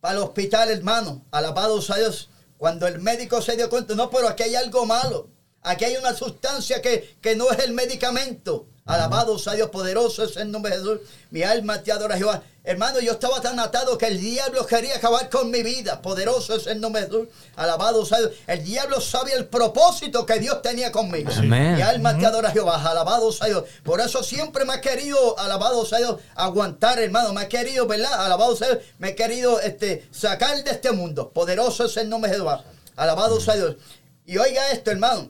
[0.00, 1.22] para el hospital, hermano.
[1.30, 2.28] Alabado sea Dios.
[2.58, 5.28] Cuando el médico se dio cuenta, no, pero aquí hay algo malo.
[5.62, 8.66] Aquí hay una sustancia que, que no es el medicamento.
[8.86, 11.00] Alabado sea Dios, poderoso es el nombre de Jesús.
[11.30, 12.40] Mi alma te adora, Jehová.
[12.62, 16.00] Hermano, yo estaba tan atado que el diablo quería acabar con mi vida.
[16.00, 17.28] Poderoso es el nombre de Jesús.
[17.56, 18.30] Alabado sea Dios.
[18.46, 21.32] El diablo sabía el propósito que Dios tenía conmigo.
[21.36, 21.74] Amén.
[21.74, 22.80] Mi alma te adora, Jehová.
[22.88, 23.64] Alabado sea Dios.
[23.82, 27.32] Por eso siempre me ha querido, alabado sea Dios, aguantar, hermano.
[27.32, 28.24] Me ha querido, ¿verdad?
[28.24, 28.80] Alabado sea Dios.
[28.98, 31.30] Me he querido este, sacar de este mundo.
[31.30, 32.62] Poderoso es el nombre de Jehová.
[32.94, 33.76] Alabado sea Dios.
[34.24, 35.28] Y oiga esto, hermano.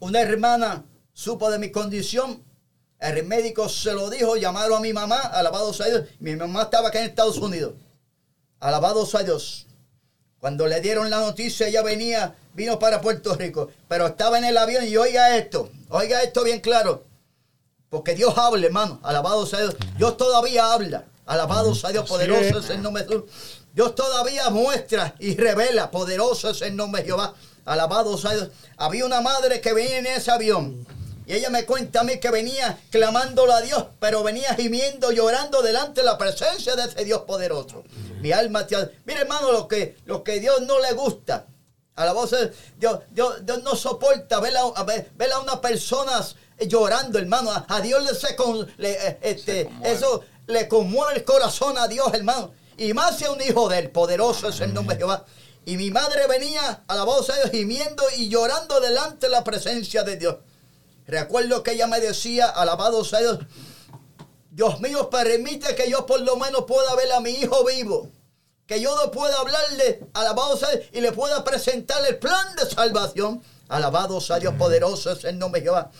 [0.00, 0.84] Una hermana
[1.18, 2.44] supo de mi condición.
[3.00, 6.04] El médico se lo dijo, llamaron a mi mamá, alabado sea Dios.
[6.20, 7.74] Mi mamá estaba acá en Estados Unidos.
[8.60, 9.66] Alabado sea Dios.
[10.38, 14.56] Cuando le dieron la noticia, ella venía, vino para Puerto Rico, pero estaba en el
[14.56, 17.04] avión y oiga esto, oiga esto bien claro.
[17.90, 19.00] Porque Dios habla, hermano.
[19.02, 19.76] Alabado sea Dios.
[19.96, 21.04] Dios todavía habla.
[21.26, 22.08] Alabado sea Dios.
[22.08, 22.70] Poderoso es.
[22.70, 23.24] el nombre de Jesús.
[23.72, 25.90] Dios todavía muestra y revela.
[25.90, 27.34] Poderoso es el nombre de Jehová.
[27.64, 28.50] Alabado sea Dios.
[28.76, 30.86] Había una madre que venía en ese avión.
[31.28, 35.60] Y ella me cuenta a mí que venía clamándole a Dios, pero venía gimiendo, llorando
[35.60, 37.84] delante de la presencia de ese Dios poderoso.
[38.22, 38.76] Mi alma te.
[39.04, 41.44] Mire, hermano, lo que, lo que Dios no le gusta.
[41.96, 45.58] A la voz de Dios, Dios, Dios no soporta ver a, ver, ver a unas
[45.58, 47.50] personas llorando, hermano.
[47.52, 49.92] A, a Dios le, se con, le, eh, este, conmueve.
[49.94, 52.52] eso le conmueve el corazón a Dios, hermano.
[52.78, 55.26] Y más si un hijo del poderoso es el nombre de Jehová.
[55.66, 59.44] Y mi madre venía a la voz de Dios gimiendo y llorando delante de la
[59.44, 60.36] presencia de Dios.
[61.08, 63.38] Recuerdo que ella me decía, alabado sea Dios,
[64.50, 68.10] Dios mío, permite que yo por lo menos pueda ver a mi hijo vivo.
[68.66, 72.68] Que yo no pueda hablarle, alabado sea Dios, y le pueda presentar el plan de
[72.68, 73.42] salvación.
[73.68, 75.90] Alabado sea Dios poderoso es el nombre de Jehová.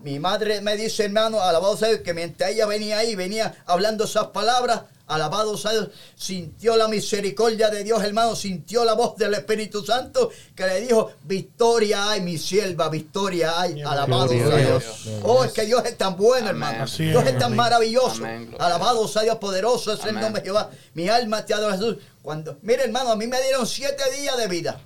[0.00, 4.02] Mi madre me dice, hermano, alabado sea Dios, que mientras ella venía ahí, venía hablando
[4.02, 9.34] esas palabras, alabado sea Dios, sintió la misericordia de Dios, hermano, sintió la voz del
[9.34, 14.84] Espíritu Santo que le dijo, victoria hay, mi sierva, victoria hay, alabado sea a Dios.
[15.04, 15.20] Dios.
[15.22, 16.62] Oh, es que Dios es tan bueno, Amén.
[16.62, 16.84] hermano.
[16.84, 17.32] Así Dios es.
[17.32, 18.24] es tan maravilloso.
[18.24, 20.70] Amén, Alabado sea Dios poderoso es el nombre de Jehová.
[20.94, 21.98] Mi alma te adora Jesús.
[22.22, 24.80] Cuando, mire hermano, a mí me dieron siete días de vida.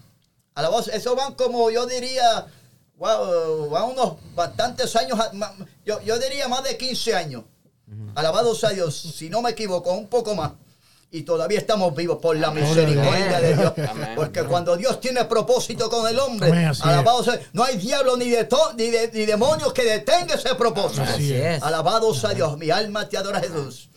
[0.55, 2.47] Alabado, eso van como yo diría,
[2.99, 5.19] wow, van unos bastantes años,
[5.87, 7.45] yo, yo diría más de 15 años.
[8.15, 10.53] Alabado sea Dios, si no me equivoco, un poco más.
[11.13, 13.73] y todavía estamos vivos por la misericordia de Dios.
[14.15, 16.51] Porque cuando Dios tiene propósito con el hombre,
[16.89, 21.03] alabado sea, no hay diablo ni, de ni, de- ni demonios que detenga ese propósito.
[21.03, 21.61] Así es.
[21.65, 23.89] Alabado sea Dios, mi alma te adora Jesús.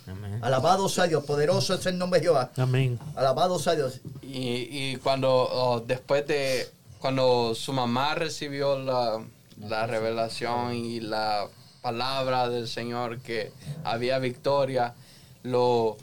[0.41, 2.49] Alabado sea Dios, poderoso es el nombre de Jehová.
[2.57, 2.99] Amén.
[3.15, 4.01] Alabado sea Dios.
[4.23, 6.67] Y, y cuando oh, después de
[6.99, 9.23] cuando su mamá recibió la,
[9.59, 11.45] la revelación y la
[11.83, 13.51] palabra del Señor que
[13.83, 14.95] había victoria,
[15.43, 15.97] lo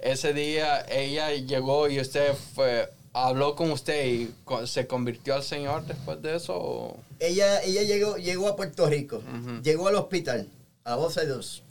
[0.00, 4.34] ese día ella llegó y usted fue habló con usted y
[4.66, 6.54] se convirtió al Señor después de eso.
[6.56, 9.22] o- Ella, ella llegó, llegó a Puerto Rico,
[9.62, 10.48] llegó al hospital,
[10.84, 11.62] alabado sea Dios.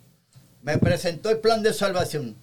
[0.63, 2.35] Me presentó el plan de salvación.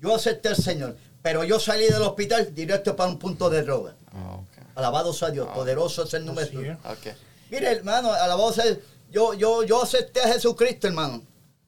[0.00, 3.94] Yo acepté al Señor, pero yo salí del hospital directo para un punto de droga.
[4.12, 4.64] Ah, ok.
[4.76, 6.78] Alabado sea Dios, poderoso es el de.
[6.84, 7.14] Ok.
[7.50, 8.64] Mire, hermano, alabado sea
[9.12, 11.22] yo, yo, yo acepté a Jesucristo, hermano.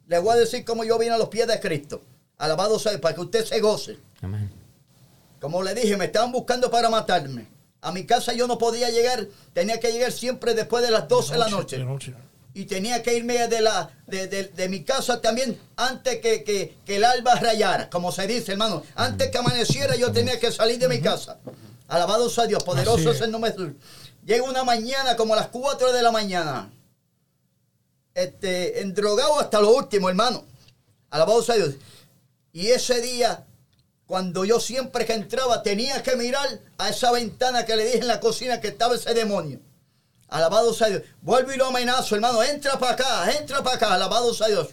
[0.09, 2.03] Le voy a decir cómo yo vine a los pies de Cristo.
[2.38, 3.99] Alabado sea Dios, para que usted se goce.
[4.22, 4.51] Amén.
[5.40, 7.47] Como le dije, me estaban buscando para matarme.
[7.80, 11.32] A mi casa yo no podía llegar, tenía que llegar siempre después de las 12
[11.34, 11.78] de la noche.
[11.78, 12.14] De noche.
[12.55, 16.76] Y tenía que irme de, la, de, de- de mi casa también antes que, que-
[16.86, 18.82] que el alba rayara, como se dice, hermano.
[18.95, 21.38] Antes que amaneciera yo tenía que salir de mi casa.
[21.88, 23.22] Alabado sea Dios, poderoso Así es es.
[23.22, 23.74] el nombre de Jesús.
[24.24, 26.70] Llega una mañana como a las 4 de la mañana.
[28.15, 30.45] Este, endrogado hasta lo último, hermano.
[31.11, 31.75] Alabado sea Dios.
[32.53, 33.45] Y ese día,
[34.07, 38.07] cuando yo siempre que entraba, tenía que mirar a esa ventana que le dije en
[38.07, 39.59] la cocina que estaba ese demonio.
[40.29, 41.03] Alabado sea Dios.
[41.23, 42.43] Vuelvo y lo amenazo, hermano.
[42.43, 43.95] Entra para acá, entra para acá.
[43.95, 44.69] Alabado sea Dios.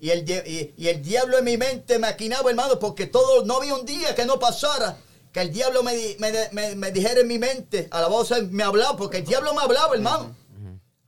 [0.00, 0.28] Y el,
[0.76, 4.24] y, el diablo en mi mente maquinaba, hermano, porque todo, no había un día que
[4.24, 4.96] no pasara.
[5.32, 6.16] Que el diablo me-
[6.74, 10.34] me dijera en mi mente, alabado sea, me hablaba, porque el diablo me hablaba, hermano.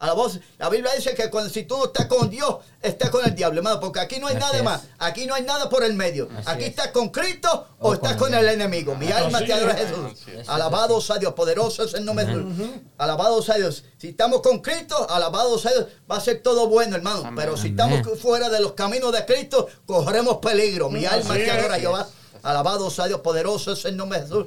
[0.03, 3.09] A la voz, la Biblia dice que cuando si tú no estás con Dios, estás
[3.11, 4.65] con el diablo, hermano, porque aquí no hay Así nada es.
[4.65, 6.29] más, aquí no hay nada por el medio.
[6.39, 6.71] Así aquí es.
[6.71, 8.97] estás con Cristo o, O estás con el el enemigo.
[8.97, 9.89] Mi alma Así te adora es.
[9.89, 10.49] Jesús.
[10.49, 12.53] Alabado sea Dios, poderoso es el nombre de Jesús.
[12.99, 13.85] Alabado sea Dios.
[13.97, 17.21] Si estamos con Cristo, alabado sea Dios, va a ser todo bueno, hermano.
[17.21, 17.35] Amén.
[17.37, 17.93] Pero si Amén.
[17.99, 20.91] estamos fuera de los caminos de Cristo, corremos peligro.
[20.91, 22.09] Mi alma te adora Jehová.
[22.43, 24.47] Alabado sea Dios, poderoso es el nombre de Jesús.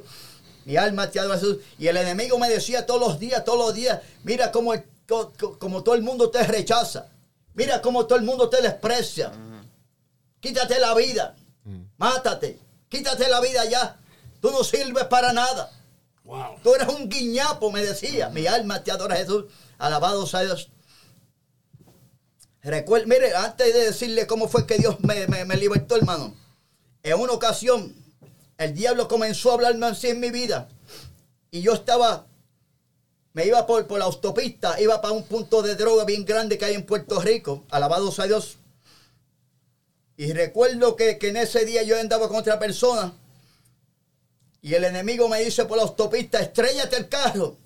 [0.65, 1.59] Mi alma te adora Jesús.
[1.79, 5.33] Y el enemigo me decía todos los días, todos los días, mira cómo, el- co-
[5.39, 7.07] co- como todo el mundo te rechaza.
[7.53, 9.31] Mira cómo todo el mundo te desprecia.
[10.39, 11.35] Quítate la vida.
[11.97, 12.59] Mátate.
[12.89, 13.97] Quítate la vida ya.
[14.41, 15.71] Tú no sirves para nada.
[16.23, 16.57] Wow.
[16.63, 18.29] Tú eres un guiñapo, me decía.
[18.29, 19.45] Mi alma te adora Jesús.
[19.77, 20.69] Alabado sea Dios.
[22.61, 26.33] Recuerda, mire, antes de decirle cómo fue que Dios me, me- me libertó, hermano.
[27.03, 27.95] En una ocasión,
[28.57, 30.67] el diablo comenzó a hablarme así en mi vida.
[31.51, 32.25] Y yo estaba,
[33.35, 36.63] me iba por, por la autopista, iba para un punto de droga bien grande que
[36.63, 37.65] hay en Puerto Rico.
[37.69, 38.55] Alabado sea Dios.
[40.15, 43.11] Y recuerdo que, que en ese día yo andaba con otra persona.
[44.61, 47.57] Y el enemigo me dice por la autopista, estrellate el carro.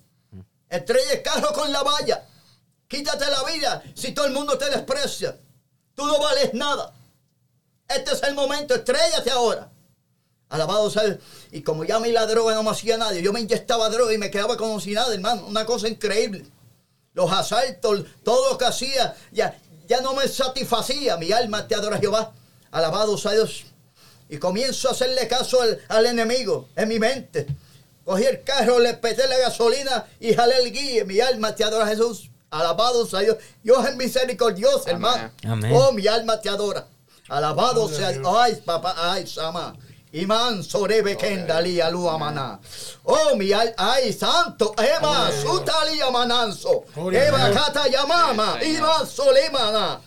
[0.68, 2.26] Estrella el carro con la valla.
[2.88, 5.38] Quítate la vida si todo el mundo te desprecia.
[5.94, 6.92] Tú no vales nada.
[7.88, 9.70] Este es el momento, estrellate ahora.
[10.50, 11.18] Alabado sea Dios.
[11.52, 14.12] Y como ya a mí la droga no me hacía nada, yo me inyectaba droga
[14.12, 15.46] y me quedaba como si nada, hermano.
[15.46, 16.44] Una cosa increíble.
[17.14, 21.16] Los asaltos, todo lo que hacía, ya, ya no me satisfacía.
[21.16, 22.32] Mi alma te adora Jehová.
[22.70, 23.64] Alabado sea Dios.
[24.28, 27.46] Y comienzo a hacerle caso al, al enemigo en mi mente.
[28.04, 31.04] Cogí el carro, le peté la gasolina y jalé el guía.
[31.04, 32.28] Mi alma te adora Jesús.
[32.50, 33.36] Alabado sea Dios.
[33.62, 34.94] Dios es misericordioso, Amén.
[34.96, 35.30] hermano.
[35.44, 35.72] Amén.
[35.74, 36.86] Oh, mi alma te adora.
[37.28, 38.26] Alabado sea Dios.
[38.28, 39.76] Ay, papá, ay, Sama.
[40.12, 42.58] Iman sorebe kendali alu amana.
[43.04, 46.84] Oh, mi al, ay, santo, Ema, sutali amananzo.
[46.94, 48.58] Gloria a Eva kata yamama.
[48.62, 50.00] Iman solemana.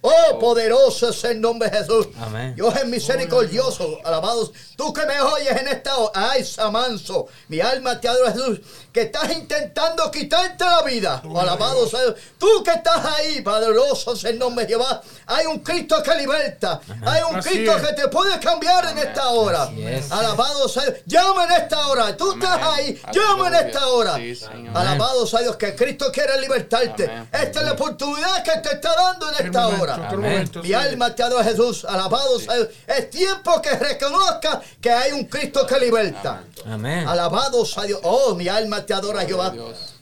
[0.00, 2.06] Oh, poderoso es el nombre de Jesús.
[2.20, 2.54] Amén.
[2.54, 3.98] Dios es misericordioso.
[4.04, 4.52] Alabados.
[4.76, 6.12] Tú que me oyes en esta hora.
[6.14, 7.26] Ay, Samanso.
[7.48, 8.60] Mi alma te adora, Jesús.
[8.92, 11.20] Que estás intentando quitarte la vida.
[11.36, 12.14] Alabado sea Dios.
[12.38, 15.02] Tú que estás ahí, poderoso es el nombre de Jehová.
[15.26, 16.80] Hay un Cristo que liberta.
[17.04, 17.82] Hay un Así Cristo es.
[17.88, 19.68] que te puede cambiar en esta hora.
[19.76, 20.12] Es.
[20.12, 20.98] Alabado sea Dios.
[21.06, 22.16] Llama en esta hora.
[22.16, 22.42] Tú Amén.
[22.44, 23.02] estás ahí.
[23.12, 24.16] Llama en esta hora.
[24.16, 24.40] Sí.
[24.74, 25.56] Alabado sea Dios.
[25.56, 27.04] Que Cristo quiere libertarte.
[27.10, 27.28] Amén.
[27.32, 29.87] Esta es la oportunidad que te está dando en esta hora.
[29.94, 30.50] Amén.
[30.62, 32.68] Mi alma te adora Jesús, alabado sea Dios.
[32.86, 36.44] Es tiempo que reconozca que hay un Cristo que liberta.
[36.66, 37.06] Amén.
[37.06, 38.00] Alabado sea Dios.
[38.02, 39.54] Oh, mi alma te adora Jehová.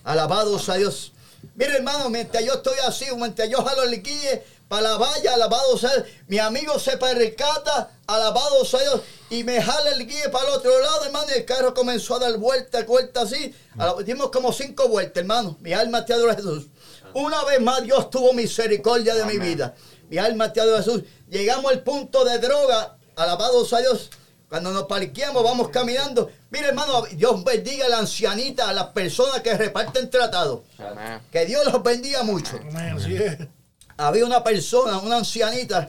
[0.05, 1.13] Alabado sea Dios.
[1.55, 5.79] Mire, hermano, mientras yo estoy así, mientras yo jalo el guille para la valla, alabado
[5.79, 6.07] sea Dios.
[6.27, 10.79] Mi amigo se percata, alabado sea Dios, y me jala el guille para el otro
[10.81, 13.55] lado, hermano, y el carro comenzó a dar vuelta, vuelta así.
[14.05, 15.57] Dimos como cinco vueltas, hermano.
[15.61, 16.67] Mi alma te adora Jesús.
[17.17, 19.75] Una vez más Dios tuvo misericordia de mi vida.
[20.11, 21.03] Mi alma te adora Jesús.
[21.31, 24.11] Llegamos al punto de droga, alabado sea Dios.
[24.51, 26.31] Cuando nos parqueamos, vamos caminando.
[26.51, 30.61] Mire, hermano, Dios bendiga a la ancianita, a las personas que reparten tratados.
[30.79, 31.23] Amén.
[31.33, 32.61] Que Dios los bendiga mucho.
[32.61, 33.51] Amén.
[33.97, 35.87] Había una persona, una ancianita,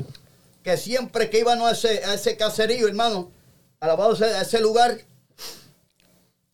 [0.64, 3.34] que siempre que íbamos a ese, a ese caserío, hermano,
[3.82, 4.98] alabado sea a ese lugar,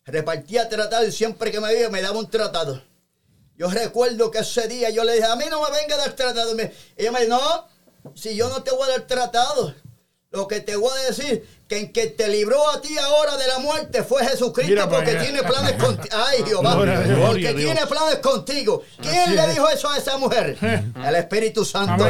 [0.04, 2.82] repartía tratado y siempre que me veía me daba un tratado.
[3.56, 6.12] Yo recuerdo que ese día yo le dije, a mí no me venga a dar
[6.14, 6.52] tratado.
[6.52, 9.74] Y me- ella me dijo, no, si yo no te voy a dar tratado,
[10.30, 13.46] lo que te voy a decir, que en que te libró a ti ahora de
[13.46, 16.08] la muerte fue Jesucristo Mira porque tiene planes contigo.
[16.26, 17.56] Ay, Jehová, porque Dios.
[17.72, 18.82] tiene planes contigo.
[19.00, 19.50] ¿Quién Así le es.
[19.54, 20.58] dijo eso a esa mujer?
[21.06, 22.04] El Espíritu Santo.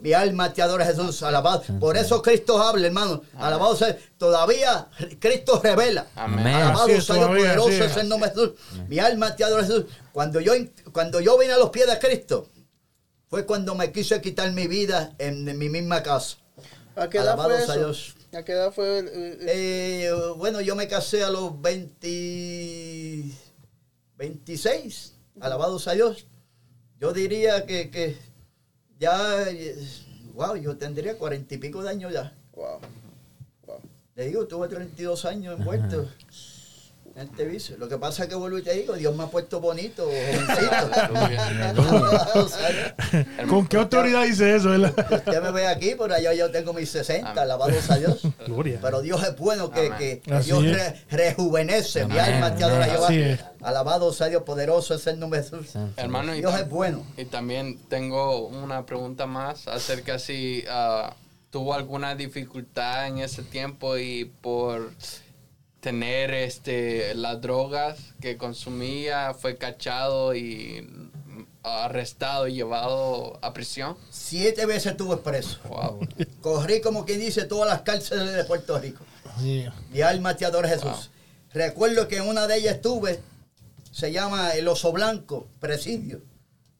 [0.00, 1.62] Mi alma te adora Jesús, alabado.
[1.80, 3.22] Por eso Cristo habla, hermano.
[3.38, 3.96] Alabado sea.
[4.18, 4.88] Todavía
[5.18, 6.06] Cristo revela.
[6.14, 6.46] Amén.
[6.54, 8.52] Alabado sea Dios poderoso es el nombre de Jesús.
[8.88, 9.84] Mi alma te adora Jesús.
[10.16, 10.54] Cuando yo,
[10.92, 12.48] cuando yo vine a los pies de Cristo,
[13.28, 16.38] fue cuando me quise quitar mi vida en, en mi misma casa.
[16.94, 17.74] ¿A qué edad Alabado fue eso?
[17.76, 18.16] Dios.
[18.32, 19.00] ¿A qué edad fue?
[19.00, 23.24] el- el- el- Eh, bueno, yo me casé a los 20,
[24.16, 25.12] 26.
[25.38, 26.24] Alabado sea Dios.
[26.98, 28.16] Yo diría que, que
[28.98, 29.44] ya,
[30.32, 32.32] wow, yo tendría cuarenta y pico de años ya.
[32.54, 32.80] Wow.
[33.66, 33.80] Wow.
[34.14, 36.08] Le digo, tuve 32 años envuelto en
[37.50, 37.76] vicio.
[37.78, 40.66] Lo que pasa es que vuelvo y te digo, Dios me ha puesto bonito, jovencito.
[43.48, 44.70] ¿Con qué autoridad dice eso?
[44.70, 44.94] verdad?
[45.12, 47.38] Usted me ve aquí, por allá yo tengo mis 60, Amén.
[47.42, 48.20] alabados a Dios.
[48.46, 48.78] Gloria.
[48.82, 52.04] Pero Dios es bueno que, que- Dios re- rejuvenece.
[52.06, 52.84] Mi Amén, alma te adora.
[52.86, 53.52] Jehová.
[53.62, 55.70] Alabado sea Dios, poderoso es el nombre de Jesús.
[55.96, 57.04] Hermano, Dios es bueno.
[57.16, 61.14] y también tengo una pregunta más acerca si ah,
[61.50, 64.92] tuvo alguna dificultad en ese tiempo y por
[65.86, 70.84] tener este las drogas que consumía fue cachado y
[71.62, 73.96] arrestado y llevado a prisión.
[74.10, 75.60] Siete veces estuve preso.
[75.68, 76.00] Wow.
[76.40, 79.04] Corrí, como quien dice, todas las cárceles de Puerto Rico.
[79.38, 79.64] Sí.
[79.92, 81.12] Mi alma te adora Jesús.
[81.54, 83.20] Recuerdo que en una de ellas estuve,
[83.92, 86.20] se llama El Oso Blanco, presidio.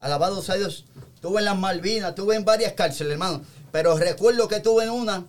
[0.01, 0.83] Alabado sea Dios.
[1.15, 3.41] Estuve en las Malvinas, estuve en varias cárceles, hermano.
[3.71, 5.23] Pero recuerdo que estuve en una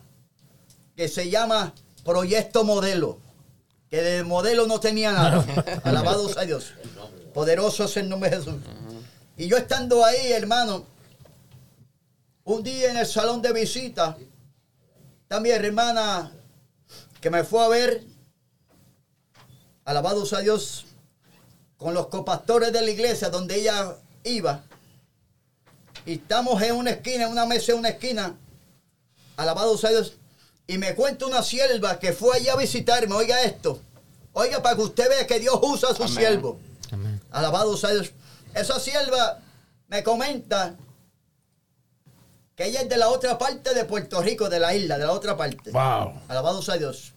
[0.96, 3.20] que se llama Proyecto Modelo.
[3.90, 5.44] Que de modelo no tenía nada.
[5.84, 6.72] Alabado sea Dios.
[7.32, 8.54] Poderoso es el nombre de Jesús.
[9.36, 10.84] Y yo estando ahí, hermano,
[12.44, 14.16] un día en el salón de visita,
[15.28, 16.32] también hermana
[17.20, 18.04] que me fue a ver,
[19.84, 20.86] alabado sea Dios,
[21.76, 24.64] con los copastores de la iglesia donde ella iba.
[26.04, 28.36] Y estamos en una esquina, en una mesa en una esquina,
[29.36, 30.17] alabado sea Dios.
[30.70, 33.80] Y me cuenta una sierva que fue allá a visitarme, oiga esto,
[34.34, 36.60] oiga para que usted vea que Dios usa a su siervo.
[37.30, 38.12] Alabado sea Dios.
[38.54, 39.40] Esa sierva
[39.88, 40.76] me comenta
[42.54, 45.12] que ella es de la otra parte de Puerto Rico, de la isla, de la
[45.12, 45.70] otra parte.
[45.70, 46.20] Wow.
[46.28, 47.14] Alabado sea Dios.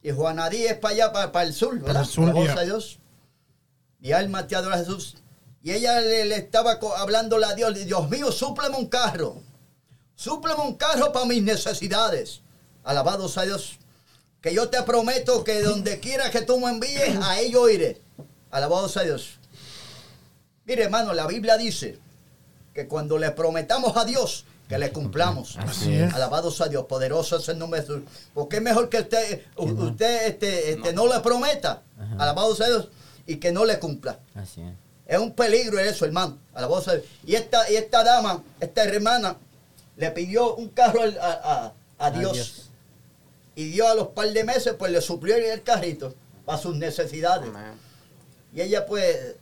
[0.00, 2.02] Y Juanadí es para allá, para, para el sur, ¿verdad?
[2.02, 3.00] el sur, Alabado sea Dios.
[3.98, 5.16] Mi alma te adora Jesús.
[5.64, 9.42] Y ella le, le estaba hablándole a Dios, Dios mío, súpleme un carro.
[10.16, 12.40] Súpleme un carro para mis necesidades.
[12.82, 13.78] Alabado sea Dios.
[14.40, 18.00] Que yo te prometo que donde quiera que tú me envíes, a ello iré.
[18.50, 19.38] Alabado sea Dios.
[20.64, 21.98] Mire, hermano, la Biblia dice
[22.74, 25.56] que cuando le prometamos a Dios, que le cumplamos.
[25.58, 26.12] Así es.
[26.14, 28.02] Alabado sea Dios, poderoso es el nombre de Jesús.
[28.34, 31.06] Porque es mejor que usted, usted este, este, no.
[31.06, 31.82] le prometa,
[32.18, 32.88] alabado sea Dios,
[33.26, 34.18] y que no le cumpla.
[34.34, 34.72] Así es.
[35.06, 36.38] Es un peligro eso, hermano.
[36.52, 37.06] Alabado sea Dios.
[37.24, 39.36] Y esta, y esta dama, esta hermana,
[39.96, 42.32] le pidió un carro al- a, a- a Dios.
[42.32, 42.62] Dios.
[43.54, 47.48] Y Dios a los par de meses, pues le suplió el carrito para sus necesidades.
[47.48, 47.72] Amén.
[48.54, 49.36] Y ella pues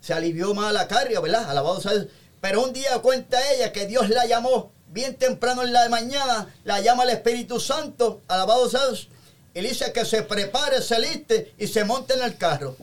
[0.00, 1.48] se alivió más la carga, ¿verdad?
[1.48, 2.06] Alabado sea Dios.
[2.40, 6.80] Pero un día cuenta ella que Dios la llamó bien temprano en la mañana, la
[6.80, 9.08] llama el Espíritu Santo, alabado sea Dios,
[9.54, 12.76] y le dice que se prepare, se liste y se monte en el carro.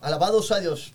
[0.00, 0.92] Alabado sea Dios.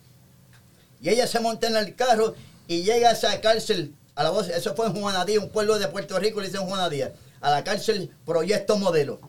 [1.00, 2.34] Y ella se monta en el carro
[2.68, 6.18] y llega a esa cárcel, alabado sea- eso fue en Juanadía, un pueblo de Puerto
[6.18, 9.20] Rico, le dicen Juanadía, a la cárcel Proyecto Modelo.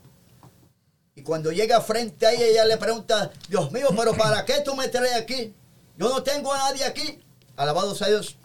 [1.15, 4.75] Y cuando llega frente a ella, ella le pregunta, Dios mío, pero ¿para qué tú
[4.75, 5.53] me traes aquí?
[5.97, 7.23] Yo no tengo a nadie aquí.
[7.55, 8.37] Alabado sea Dios.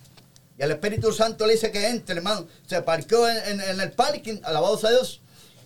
[0.59, 2.47] Y el Espíritu Santo le dice que entre, hermano.
[2.67, 5.21] Se parqueó en, el parking, alabado sea Dios.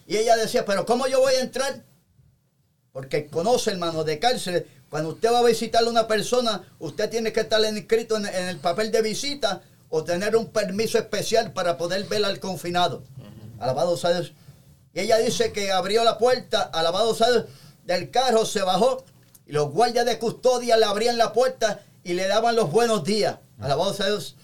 [0.08, 1.84] Y ella decía, pero ¿cómo yo voy a entrar?
[2.92, 4.66] Porque conoce, hermano, de cárcel.
[4.90, 8.58] Cuando usted va a visitar a una persona, usted tiene que estar inscrito en el
[8.58, 13.02] papel de visita o tener un permiso especial para poder ver al confinado.
[13.58, 14.32] Alabado sea Dios.
[14.92, 17.44] Y ella dice que abrió la puerta, alabado sea Dios,
[17.84, 19.04] del carro, se bajó
[19.46, 23.38] y los guardias de custodia le abrían la puerta y le daban los buenos días.
[23.60, 24.36] Alabado sea Dios.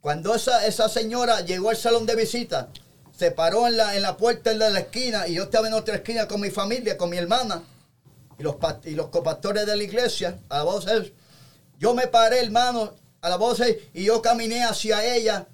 [0.00, 2.68] Cuando esa, esa señora llegó al salón de visita,
[3.16, 5.96] se paró en la, en la puerta de la esquina y yo estaba en otra
[5.96, 7.62] esquina con mi familia, con mi hermana
[8.38, 11.12] y los, y los copastores de la iglesia, alabado sea Dios.
[11.78, 12.94] Yo me paré, hermano,
[13.26, 15.46] alabado sea Dios, y yo caminé hacia ella,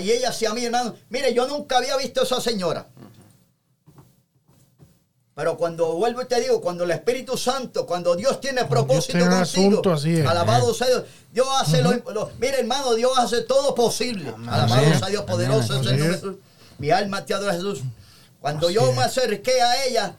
[0.00, 0.94] y ella hacia mí, hermano.
[1.10, 2.86] Mire, yo nunca había visto a esa señora.
[5.34, 9.92] Pero cuando vuelvo y te digo, cuando el Espíritu Santo, cuando Dios tiene propósito asunto,
[9.92, 10.26] así es.
[10.26, 14.34] alabado sea Dios, Dios hace lo, lo- mire hermano, Dios hace todo posible.
[14.48, 16.34] Alabado sea Dios, poderoso de Jesús.
[16.78, 17.82] Mi alma te adora Jesús.
[18.40, 20.16] Cuando yo me acerqué a ella,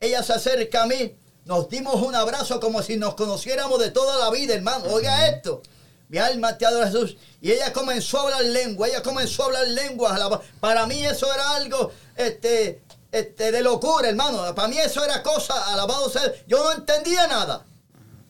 [0.00, 1.14] ella se acerca a mí,
[1.46, 4.84] nos dimos un abrazo como si nos conociéramos de toda la vida, hermano.
[4.90, 5.62] Oiga esto.
[6.08, 7.16] Mi alma te adora Jesús.
[7.40, 10.12] Y ella comenzó a hablar lengua, ella comenzó a hablar lenguas.
[10.12, 12.82] alaba- Para mí eso era algo este,
[13.12, 14.54] este, de locura, hermano.
[14.54, 16.22] Para mí eso era cosa, alabado sea.
[16.46, 17.64] Yo no entendía nada.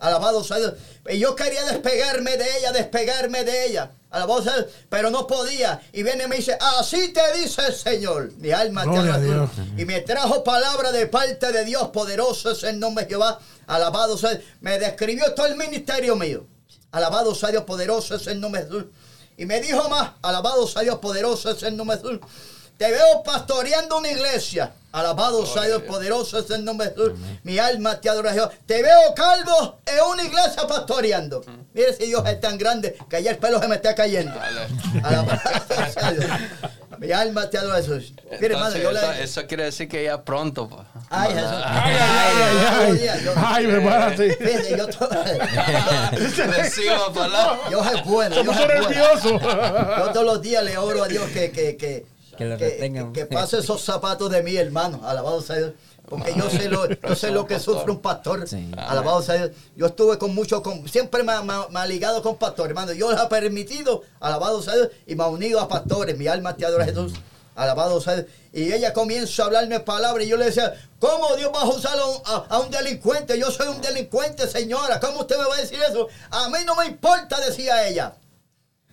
[0.00, 0.74] Alabado sea Dios.
[1.08, 3.90] Y yo quería despegarme de ella, despegarme de ella.
[4.10, 5.80] Alabado sea Dios, pero no podía.
[5.92, 8.32] Y viene y me dice, así te dice el Señor.
[8.38, 9.48] Mi alma te adora.
[9.76, 13.38] Y me trajo palabra de parte de Dios, poderoso es el nombre de Jehová.
[13.66, 14.44] Alabado sea Dios.
[14.60, 16.46] Me describió todo el ministerio mío.
[16.90, 18.84] Alabado sea Dios, poderoso es el nombre de Jesús.
[19.36, 22.20] Y me dijo más, alabado sea Dios, poderoso es el nombre de Jesús.
[22.76, 24.72] Te veo pastoreando una iglesia.
[24.92, 27.12] Alabado sea Dios, poderoso es el nombre de Jesús.
[27.42, 28.50] Mi alma te adora Jehová.
[28.66, 31.44] Te veo calvo en una iglesia pastoreando.
[31.74, 34.32] Mire si Dios es tan grande que ya el pelo se me está cayendo.
[35.02, 35.40] Alabado
[35.92, 36.26] sea Dios.
[36.98, 38.12] Mi alma te adora Jesús.
[38.40, 40.68] Mire, hermano, Entonces, yo eso, eso quiere decir que ya pronto.
[40.68, 40.84] pa.
[41.10, 41.48] Ay, Jesús.
[41.64, 44.34] Ay, ay, ay, Yo- ay, prepárate.
[44.36, 45.08] Fíjate, yo, to-
[47.84, 48.34] es bueno.
[48.34, 49.40] Se puso nervioso.
[49.40, 53.12] Yo todos los días le oro a Dios que, que, que, Que lo que- retengan.
[53.12, 55.00] que pase esos zapatos de mí, hermano.
[55.04, 55.72] Alabado sea Dios.
[56.08, 58.48] Porque yo sé lo, yo sé lo que sufre un pastor.
[58.48, 58.70] Sí.
[58.76, 59.50] Alabado sea Dios.
[59.76, 62.70] Yo estuve con muchos, con, siempre me, ha- me ha- me ha ligado con pastores,
[62.70, 62.92] hermano.
[62.92, 66.16] Yo les ha permitido, alabado sea Dios, y me ha unido a pastores.
[66.16, 67.12] Mi alma te adora Jesús.
[67.54, 68.26] Alabado sea Dios.
[68.52, 71.98] Y ella comienza a hablarme palabras y yo le decía, ¿cómo Dios va a usar
[71.98, 73.38] a un, a- a un delincuente?
[73.38, 74.98] Yo soy un delincuente, señora.
[75.00, 76.08] ¿Cómo usted me va a decir eso?
[76.30, 78.14] A mí no me importa, decía ella.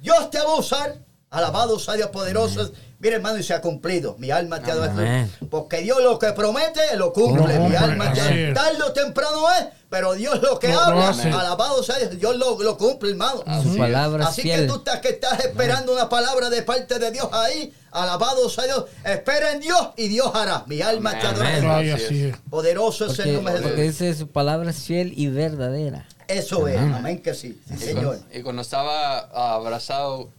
[0.01, 0.97] Dios te va a usar.
[1.29, 2.71] Alabado sea Dios poderoso.
[2.99, 4.15] Mira, hermano, y se ha cumplido.
[4.19, 5.27] Mi alma te adora.
[5.49, 7.59] Porque Dios lo que promete, lo cumple.
[7.59, 8.53] Mi alma te así es.
[8.53, 12.77] Tarde o temprano es, pero Dios lo que habla, alabado sea Dios, Dios lo, lo
[12.77, 13.43] cumple, hermano.
[13.63, 17.11] Su palabra es Así que tú estás que estás esperando una palabra de parte de
[17.11, 17.73] Dios ahí.
[17.91, 18.85] Alabado sea Dios.
[19.03, 20.63] Espera en Dios y Dios hará.
[20.67, 21.49] Mi alma te adora.
[21.49, 21.69] Amén.
[21.69, 22.35] Ay, Así así es.
[22.49, 23.99] Poderoso es el Porque, nombre de porque Jesús.
[23.99, 26.05] dice su palabra es fiel y verdadera.
[26.27, 26.77] Eso es.
[26.79, 27.61] Amén que sí.
[27.67, 28.03] Sí, Y Señor.
[28.17, 29.19] cuando, y cuando estaba
[29.55, 30.29] abrazado,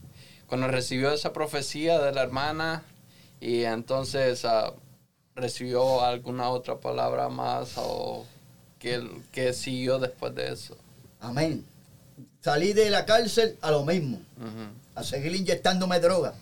[0.47, 2.82] cuando recibió esa profecía de la hermana,
[3.40, 4.72] y entonces ah,
[5.34, 8.24] recibió alguna otra palabra más o
[8.78, 10.76] que, que siguió después de eso.
[11.20, 11.64] Amén.
[12.40, 14.20] Salí de la cárcel a lo mismo.
[14.94, 16.32] A seguir inyectándome droga,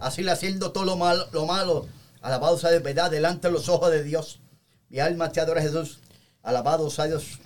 [0.00, 1.86] así le haciendo todo lo malo, lo malo,
[2.22, 4.40] alabado sea de verdad delante de los ojos de Dios.
[4.88, 5.98] Mi alma te adora Jesús,
[6.42, 7.38] alabado sea Dios.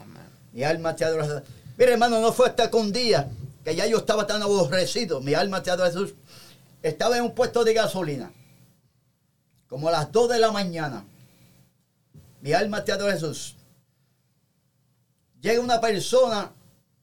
[0.53, 1.43] Mi alma te adora Jesús.
[1.77, 3.29] Mira hermano, no fue hasta que un día
[3.65, 6.15] que ya yo estaba tan aborrecido, mi alma te adora Jesús,
[6.83, 8.33] estaba en un puesto de gasolina,
[9.69, 11.05] como a las 2 de la mañana.
[12.41, 13.55] Mi alma te adora Jesús.
[15.41, 16.53] Llega una persona,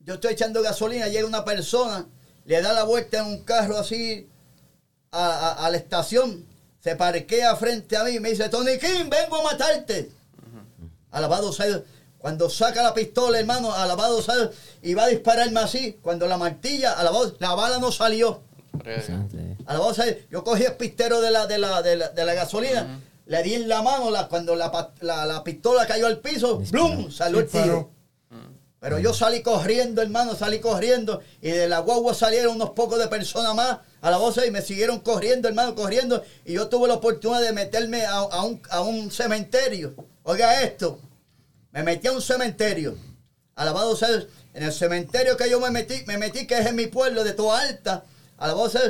[0.01, 2.05] yo estoy echando gasolina, llega una persona,
[2.45, 4.27] le da la vuelta en un carro así
[5.11, 6.45] a, a- a la estación,
[6.81, 10.11] se parquea frente a mí y me dice, Tony King, vengo a matarte.
[11.11, 11.81] Alabado sea Dios.
[12.19, 14.49] Cuando saca la pistola, hermano, alabado sea Dios,
[14.83, 18.41] y va a dispararme así, cuando la martilla, alabado, la bala no salió.
[19.65, 20.17] Alabado sea Dios.
[20.29, 23.53] Yo cogí el pistero de la, de la, de la, de la gasolina, le di
[23.53, 27.09] en la mano, la, cuando la, la- la pistola cayó al piso, ¡blum!
[27.11, 27.89] Salió el tiro.
[28.81, 31.21] Pero yo salí corriendo, hermano, salí corriendo.
[31.41, 34.61] Y de la guagua salieron unos pocos de personas más a la voz y me
[34.61, 36.23] siguieron corriendo, hermano, corriendo.
[36.45, 39.95] Y yo tuve la oportunidad de meterme a, a un, a un cementerio.
[40.23, 40.97] Oiga esto,
[41.71, 42.97] me metí a un cementerio.
[43.55, 44.09] Alabado sea.
[44.53, 47.33] En el cementerio que yo me metí, me metí, que es en mi pueblo de
[47.33, 48.03] Toa Alta.
[48.37, 48.81] Alabado sea.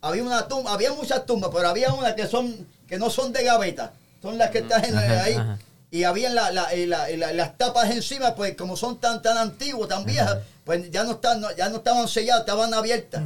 [0.00, 3.42] Había una tumba, había muchas tumbas, pero había unas que son, que no son de
[3.44, 3.92] gaveta.
[4.20, 5.34] Son las que están en- Ajá, ahí.
[5.34, 5.58] ajá.
[5.90, 9.38] Y habían la- la- y la- y las tapas encima, pues como son tan tan
[9.38, 13.22] antiguas, tan viejas, pues ya no, están, no- ya no estaban selladas, estaban abiertas.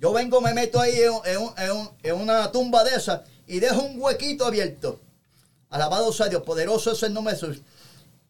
[0.00, 1.40] Yo vengo, me meto ahí en, en
[1.70, 5.00] en en una tumba de esas y dejo un huequito abierto.
[5.70, 7.62] Alabado sea Dios, poderoso es el nombre de Jesús.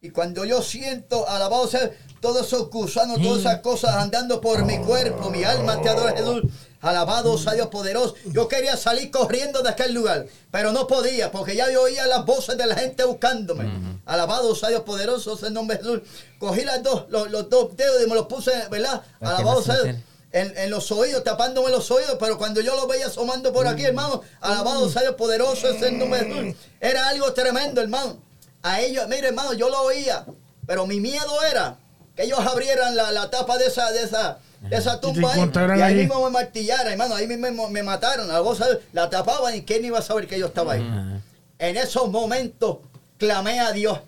[0.05, 1.90] Y cuando yo siento, alabado sea
[2.20, 6.42] todos esos gusanos, todas esas cosas andando por mi cuerpo, mi alma te adora Jesús.
[6.82, 8.14] Alabado sea Dios poderoso.
[8.26, 12.26] Yo quería salir corriendo de aquel lugar, pero no podía, porque ya yo oía las
[12.26, 13.66] voces de la gente buscándome.
[14.05, 16.00] Alabado sea Dios poderoso, es el nombre de Jesús.
[16.38, 19.00] Cogí las dos, los, los dos dedos y me los puse, ¿verdad?
[19.22, 19.96] Alabado sea Dios.
[20.32, 23.84] en, en los oídos, tapándome los oídos, pero cuando yo lo veía asomando por aquí,
[23.84, 26.61] hermano, alabado sea Dios poderoso es el nombre de Jesús.
[26.78, 28.18] Era algo tremendo, hermano.
[28.64, 30.24] A ellos, mire, hermano, yo lo oía,
[30.66, 31.76] pero mi miedo era
[32.16, 35.82] que ellos abrieran la, la tapa de esa, de esa, de esa tumba ahí, y
[35.82, 38.26] ahí mismo me martillaran, hermano, ahí mismo me, mataron.
[38.56, 41.20] Sea Dios, la tapaban y quién iba a saber que yo estaba ahí.
[41.58, 42.78] En esos momentos
[43.18, 44.00] clamé a Dios.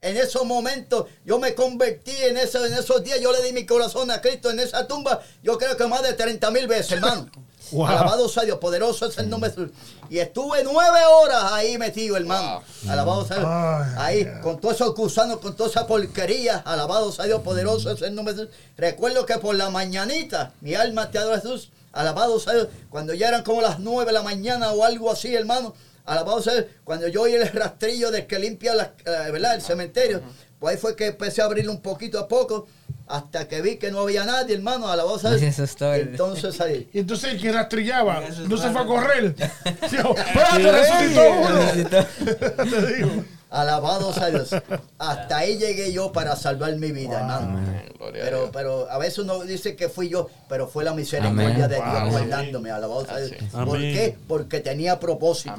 [0.00, 3.64] En esos momentos yo me convertí en, eso, en esos días, yo le di mi
[3.64, 7.30] corazón a Cristo en esa tumba, yo creo que más de 30 mil veces, hermano.
[7.74, 7.86] Wow.
[7.86, 9.70] Alabado sea Dios, poderoso es el nombre de Jesús.
[10.08, 12.62] Y estuve nueve horas ahí metido, hermano.
[12.88, 13.98] Alabado sea Dios.
[13.98, 16.58] Ahí, con todos esos gusanos, con toda esa porquería.
[16.58, 18.56] Alabado sea Dios, poderoso es el nombre de Jesús.
[18.76, 21.70] Recuerdo que por la mañanita, mi alma te adora Jesús.
[21.92, 22.68] Alabado sea Dios.
[22.90, 25.74] Cuando ya eran como las nueve de la mañana o algo así, hermano.
[26.04, 26.66] Alabado sea Dios.
[26.84, 29.56] Cuando yo oí el rastrillo del que limpia la, eh, ¿verdad?
[29.56, 30.22] el cementerio,
[30.64, 32.66] pues ahí fue que empecé a abrirlo un poquito a poco.
[33.06, 34.88] Hasta que vi que no había nadie, hermano.
[34.88, 35.42] Alabado sea Dios.
[35.42, 35.94] Eso es todo.
[35.94, 36.88] Y entonces ahí.
[36.90, 39.34] Y entonces el que rastrillaba Eso es no se fue a correr.
[39.90, 42.70] Dijo, ¡Espérate, resucitó uno!
[42.70, 43.24] Te digo.
[43.54, 44.50] Alabado sea Dios.
[44.98, 47.58] Hasta ahí llegué yo para salvar mi vida, hermano.
[47.58, 47.92] Amén.
[48.12, 51.68] Pero, pero a veces uno dice que fui yo, pero fue la misericordia Amén.
[51.68, 52.10] de Dios Wow.
[52.10, 52.70] guardándome.
[52.70, 53.32] Alabado sea Dios.
[53.52, 54.16] ¿Por qué?
[54.26, 55.54] Porque tenía propósito.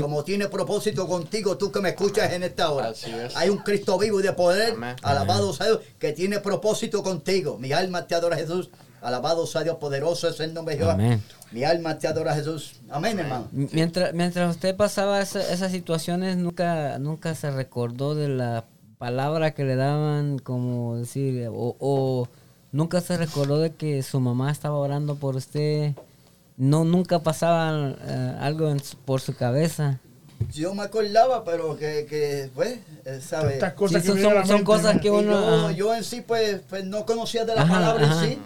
[0.00, 2.90] Como tiene propósito contigo, tú que me escuchas en esta hora.
[2.90, 3.06] Es.
[3.36, 4.76] Hay un Cristo vivo y de poder.
[5.02, 7.58] Alabado sea Dios, que tiene propósito contigo.
[7.58, 8.70] Mi alma te adora Jesús.
[9.02, 10.94] Alabado sea Dios, poderoso es el nombre de Jehová.
[10.94, 11.22] Amén.
[11.52, 12.74] Mi alma te adora Jesús.
[12.90, 13.48] Amén, hermano.
[13.52, 18.64] Mientras, mientras usted pasaba esa- esas situaciones, nunca, nunca se recordó de la
[18.98, 22.28] palabra que le daban, como decir, o, o
[22.72, 25.92] nunca se recordó de que su mamá estaba orando por usted.
[26.56, 29.98] No, nunca pasaba eh, algo en su- por su cabeza.
[30.52, 33.54] Yo me acordaba, pero que, que pues, eh, ¿sabes?
[33.54, 35.70] Estas cosas Sí, que son, son- mente, cosas que uno...
[35.70, 38.24] yo, yo en sí, pues, pues, no conocía de la Ajá, palabra ajá.
[38.24, 38.38] en sí.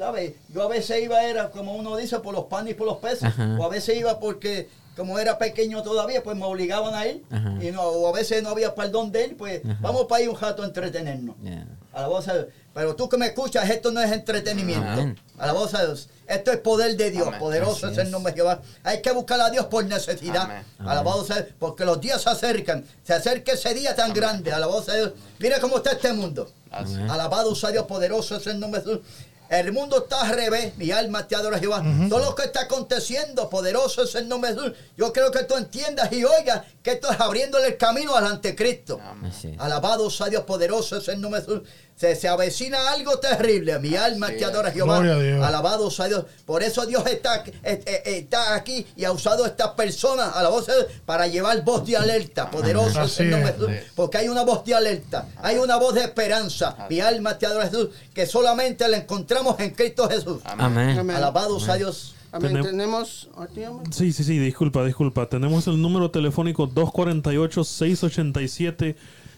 [0.00, 0.32] ¿Sabes?
[0.48, 3.24] Yo a veces iba, era como uno dice, por los panes y por los peces.
[3.24, 3.58] Ajá.
[3.60, 7.22] O a veces iba porque, como era pequeño todavía, pues me obligaban a ir.
[7.30, 7.62] Ajá.
[7.62, 9.76] Y no, o a veces no había perdón de él, pues Ajá.
[9.82, 11.36] vamos para ir un rato a entretenernos.
[11.42, 11.66] Ya.
[11.92, 12.46] A la voz de Dios.
[12.72, 14.88] Pero tú que me escuchas, esto no es entretenimiento.
[14.88, 15.20] Amén.
[15.36, 16.08] A la voz de Dios.
[16.26, 17.26] Esto es poder de Dios.
[17.26, 17.38] Amén.
[17.38, 18.62] Poderoso Así es el nombre de Jehová.
[18.84, 20.44] Hay que buscar a Dios por necesidad.
[20.44, 20.64] Amén.
[20.78, 22.86] Alabado sea Dios, porque los días se acercan.
[23.02, 24.50] Se acerca ese día tan grande.
[24.50, 25.12] Alabado sea Dios.
[25.38, 26.50] Mira cómo está este mundo.
[26.70, 29.06] Alabado sea Dios, poderoso es el nombre de Jesús.
[29.50, 31.82] El mundo está al revés, mi alma te adora Jehová.
[32.08, 34.78] Todo lo que está aconteciendo, poderoso es el nombre de Jesús.
[34.96, 39.00] Yo creo que tú entiendas y oigas que esto es abriéndole el camino al anticristo.
[39.02, 39.32] Amén.
[39.58, 41.68] Alabado sea Dios poderoso es el nombre de Jesús.
[42.00, 43.78] Se, se avecina algo terrible.
[43.78, 44.70] Mi alma te adora.
[44.70, 45.00] Jehová.
[45.00, 45.42] Gloria a Dios.
[45.46, 46.24] Alabado sea Dios.
[46.46, 50.62] Por eso Dios está, eh, eh, está aquí y ha usado a estas personas, alabado
[50.62, 52.50] sea Dios, para llevar voz de alerta.
[53.06, 53.24] Sí.
[53.94, 55.28] Porque hay una voz de alerta.
[55.42, 56.74] Hay una voz de esperanza.
[56.88, 57.88] Mi alma te adora Jesús.
[58.14, 60.40] Que solamente la encontramos en Cristo Jesús.
[60.44, 60.98] Amén.
[60.98, 61.16] Amén.
[61.16, 62.14] Alabado sea Dios.
[62.32, 62.52] Amén.
[62.56, 63.28] Tenem- Tenemos.
[63.90, 65.28] Sí, sí, sí, disculpa, disculpa.
[65.28, 66.66] Tenemos el número telefónico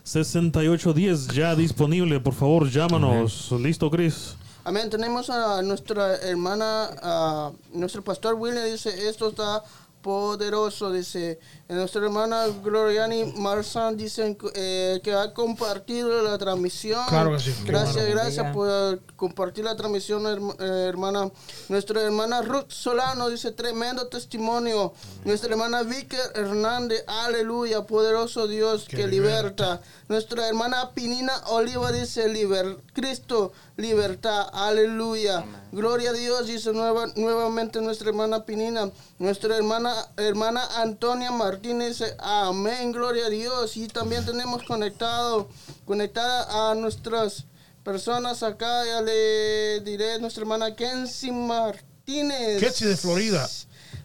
[0.05, 2.20] 248-687-6810 ya disponible.
[2.20, 3.53] Por favor, llámanos.
[3.53, 4.36] Listo, Chris.
[4.64, 4.90] Amén.
[4.90, 9.62] Tenemos a nuestra hermana, a nuestro pastor William, dice, esto está
[10.03, 11.38] poderoso, dice.
[11.68, 17.00] Nuestra hermana Gloriani Marzán dice eh, que ha compartido la transmisión.
[17.09, 17.55] Claro que sí.
[17.64, 18.11] Gracias, bueno.
[18.20, 21.30] gracias por compartir la transmisión, eh, hermana.
[21.68, 24.92] Nuestra hermana Ruth Solano dice, tremendo testimonio.
[25.24, 29.80] Nuestra hermana Vicky Hernández, aleluya, poderoso Dios que, Que liberta.
[30.09, 35.44] Nuestra hermana Pinina Oliva dice, liber, Cristo, libertad, aleluya.
[35.72, 38.90] Gloria a Dios, dice nueva- nuevamente nuestra hermana Pinina.
[39.23, 43.77] Nuestra hermana, hermana Antonia Martínez amén, gloria a Dios.
[43.77, 45.49] Y también tenemos conectado,
[45.85, 47.45] conectada a nuestras
[47.85, 52.59] personas acá, ya le diré, nuestra hermana Kenzie Martínez.
[52.59, 53.49] Kenzie de Florida.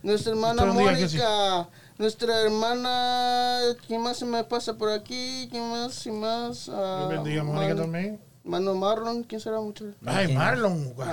[0.03, 0.65] Nuestra hermana.
[0.65, 1.67] Mónica.
[1.97, 5.47] Nuestra hermana, ¿quién más se me pasa por aquí?
[5.49, 5.99] ¿Quién más?
[6.03, 6.69] ¿Quién más?
[6.69, 8.21] Ah, bendiga Mónica también.
[8.47, 9.85] Mano Marlon, ¿quién será mucho?
[10.05, 10.93] Ay, Marlon.
[10.95, 11.05] Wow.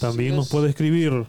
[0.00, 1.26] También nos puede escribir.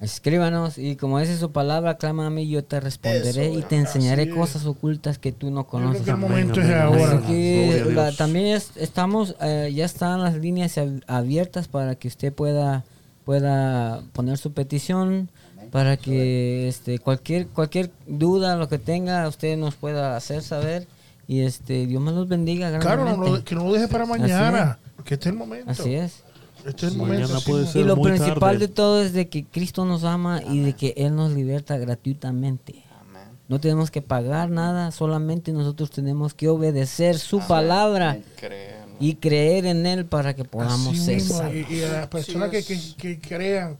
[0.00, 3.76] Escríbanos y como dice su palabra, clama a mí, yo te responderé Eso, y te
[3.76, 4.34] enseñaré es.
[4.34, 6.02] cosas ocultas que tú no conoces.
[6.02, 7.18] creo que el momento es ahora.
[7.18, 12.08] Así que la- también es- estamos, eh, ya están las líneas ab- abiertas para que
[12.08, 12.84] usted pueda,
[13.24, 15.30] pueda poner su petición,
[15.70, 20.86] para que este, cualquier, cualquier duda, lo que tenga, usted nos pueda hacer saber.
[21.26, 24.78] Y este, Dios me los bendiga Claro, no que no lo deje para mañana.
[25.04, 25.70] Que este es el momento.
[25.70, 26.23] Así es.
[26.66, 27.44] Este es el Mañana momento.
[27.50, 28.58] puede sí, ser Y lo muy principal tarde.
[28.58, 32.84] de todo es de que Cristo nos ama y de que Él nos liberta gratuitamente.
[33.00, 33.28] Amén.
[33.48, 38.96] No tenemos que pagar nada, solamente nosotros tenemos que obedecer su palabra Creemos.
[39.00, 41.54] y creer en Él para que podamos Así ser mismo, salvos.
[41.70, 43.76] y, y a las personas que, que- que crean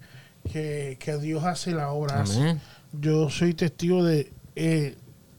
[0.53, 2.21] que, que Dios hace la obra.
[2.23, 2.39] hace.
[2.41, 2.61] Amén.
[2.93, 4.95] Yo soy testigo de eh,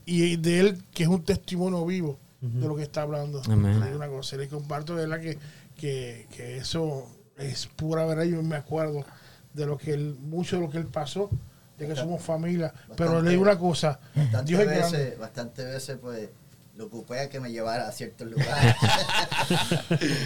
[0.06, 3.42] y de él que es un testimonio vivo de lo que está hablando.
[3.50, 3.82] Amén.
[3.96, 5.38] Una cosa, le comparto de que,
[5.78, 7.08] que, que eso
[7.38, 8.24] es pura verdad.
[8.24, 9.06] Yo me acuerdo
[9.54, 11.30] de lo que él, mucho de lo que él pasó,
[11.78, 12.74] de que somos familia.
[12.96, 14.98] Pero le digo una cosa, Bastantes Dios es grande.
[14.98, 16.30] veces, bastantes veces, pues,
[16.78, 18.76] lo ocupé a que me llevara a ciertos lugares.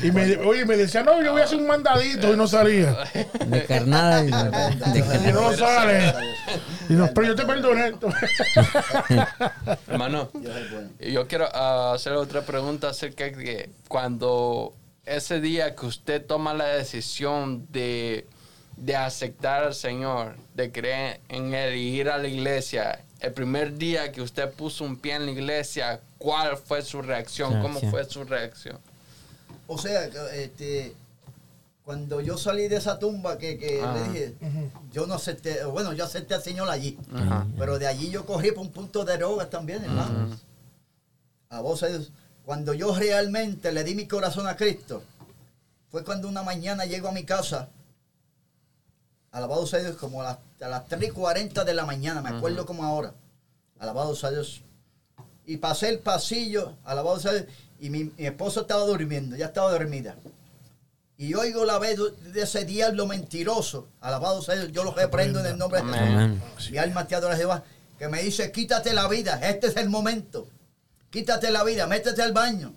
[0.04, 2.96] Y me, oye, me decía, no, yo voy a hacer un mandadito y no salía.
[3.46, 4.24] De carnada.
[4.24, 6.14] y de- no sale.
[6.90, 7.94] Y no, pero yo te perdoné.
[9.88, 10.32] Hermano,
[11.00, 14.74] yo quiero hacer otra pregunta acerca de cuando
[15.10, 18.28] ese día que usted toma la decisión de,
[18.78, 23.78] de aceptar al Señor, de creer en Él y ir a la iglesia, el primer
[23.78, 27.62] día que usted puso un pie en la iglesia, ¿cuál fue su reacción?
[27.62, 28.78] ¿Cómo fue su reacción?
[29.68, 30.94] O sea, este,
[31.84, 33.94] cuando yo salí de esa tumba que, que Ah.
[33.98, 34.34] le dije,
[34.94, 37.46] yo no acepté, bueno, yo acepté al Señor allí, Ajá.
[37.58, 40.30] pero de allí yo corrí por un punto de drogas también, hermano.
[41.50, 42.12] A vos, Dios,
[42.50, 45.04] cuando yo realmente le di mi corazón a Cristo,
[45.92, 47.70] fue cuando una mañana llego a mi casa,
[49.32, 52.30] alabado sea Dios, como a las, a las 3 y 40 de la mañana, me
[52.30, 53.14] acuerdo como ahora,
[53.78, 54.64] alabado sea Dios.
[55.46, 57.46] Y pasé el pasillo, alabado sea Dios,
[57.80, 60.16] y mi, mi esposo estaba durmiendo, ya estaba dormida.
[61.20, 62.00] Y oigo la vez
[62.34, 66.72] de ese diablo mentiroso, alabado sea Dios, yo lo reprendo en el nombre de Jesús.
[66.72, 67.64] Mi alma te adora Jehová,
[68.00, 70.48] que me dice, quítate la vida, este es el momento.
[71.10, 72.74] Quítate la vida, métete al baño.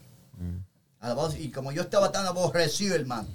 [1.00, 3.28] Alabado, y como yo estaba tan aborrecido, hermano.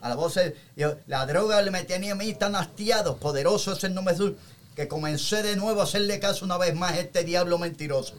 [0.00, 4.14] Alabado sea- yo- la droga me tenía a mí tan hastiado, poderoso es el nombre
[4.14, 4.36] de Jesús,
[4.74, 8.14] que comencé de nuevo a hacerle caso una vez más a este diablo mentiroso.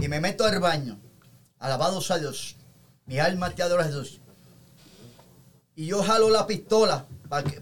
[0.00, 0.98] Y me meto al baño.
[1.58, 2.56] Alabado sea Dios.
[3.06, 4.20] Mi alma te adora Jesús.
[5.76, 7.06] Y yo jalo la pistola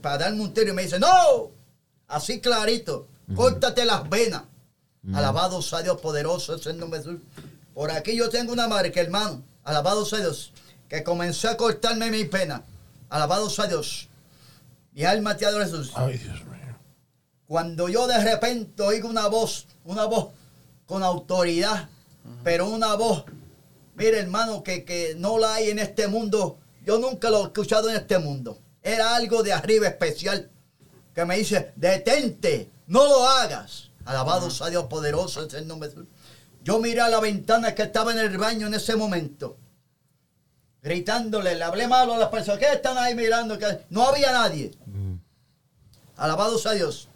[0.00, 1.50] para darme un tiro y me dice, no,
[2.06, 4.44] así clarito, córtate las venas.
[5.12, 7.20] Alabado sea Dios poderoso, es el nombre de Jesús.
[7.78, 9.44] Por aquí yo tengo una marca, hermano.
[9.62, 10.52] Alabado sea Dios.
[10.88, 12.64] Que comencé a cortarme mi pena.
[13.08, 14.08] Alabado sea Dios.
[14.90, 15.92] Mi alma te adora Jesús.
[15.94, 16.76] Ay, Dios mío.
[17.46, 20.30] Cuando yo de repente oigo una voz, una voz
[20.86, 21.88] con autoridad,
[22.42, 23.26] pero una voz,
[23.94, 27.90] mire hermano, que, que no la hay en este mundo, yo nunca lo he escuchado
[27.90, 28.58] en este mundo.
[28.82, 30.50] Era algo de arriba especial
[31.14, 33.90] que me dice, detente, no lo hagas.
[34.04, 36.08] Alabado sea Dios poderoso, es el nombre de Jesús.
[36.68, 39.56] Yo miré a la ventana que estaba en el baño en ese momento,
[40.82, 44.72] gritándole, le hablé malo a las personas que están ahí mirando, que no había nadie.
[46.18, 47.08] Alabado sea Dios.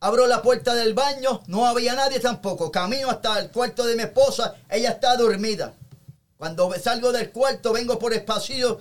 [0.00, 2.72] Abro la puerta del baño, no había nadie tampoco.
[2.72, 5.74] Camino hasta el cuarto de mi esposa, ella está dormida.
[6.38, 8.78] Cuando salgo del cuarto, vengo por el pasillo,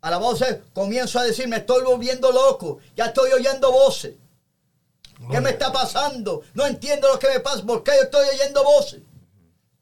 [0.00, 4.14] alabado sea, comienzo a decir, me estoy volviendo loco, ya estoy oyendo voces.
[5.30, 6.42] ¿Qué me está pasando?
[6.54, 9.02] No entiendo lo que me pasa, ¿por qué yo estoy oyendo voces?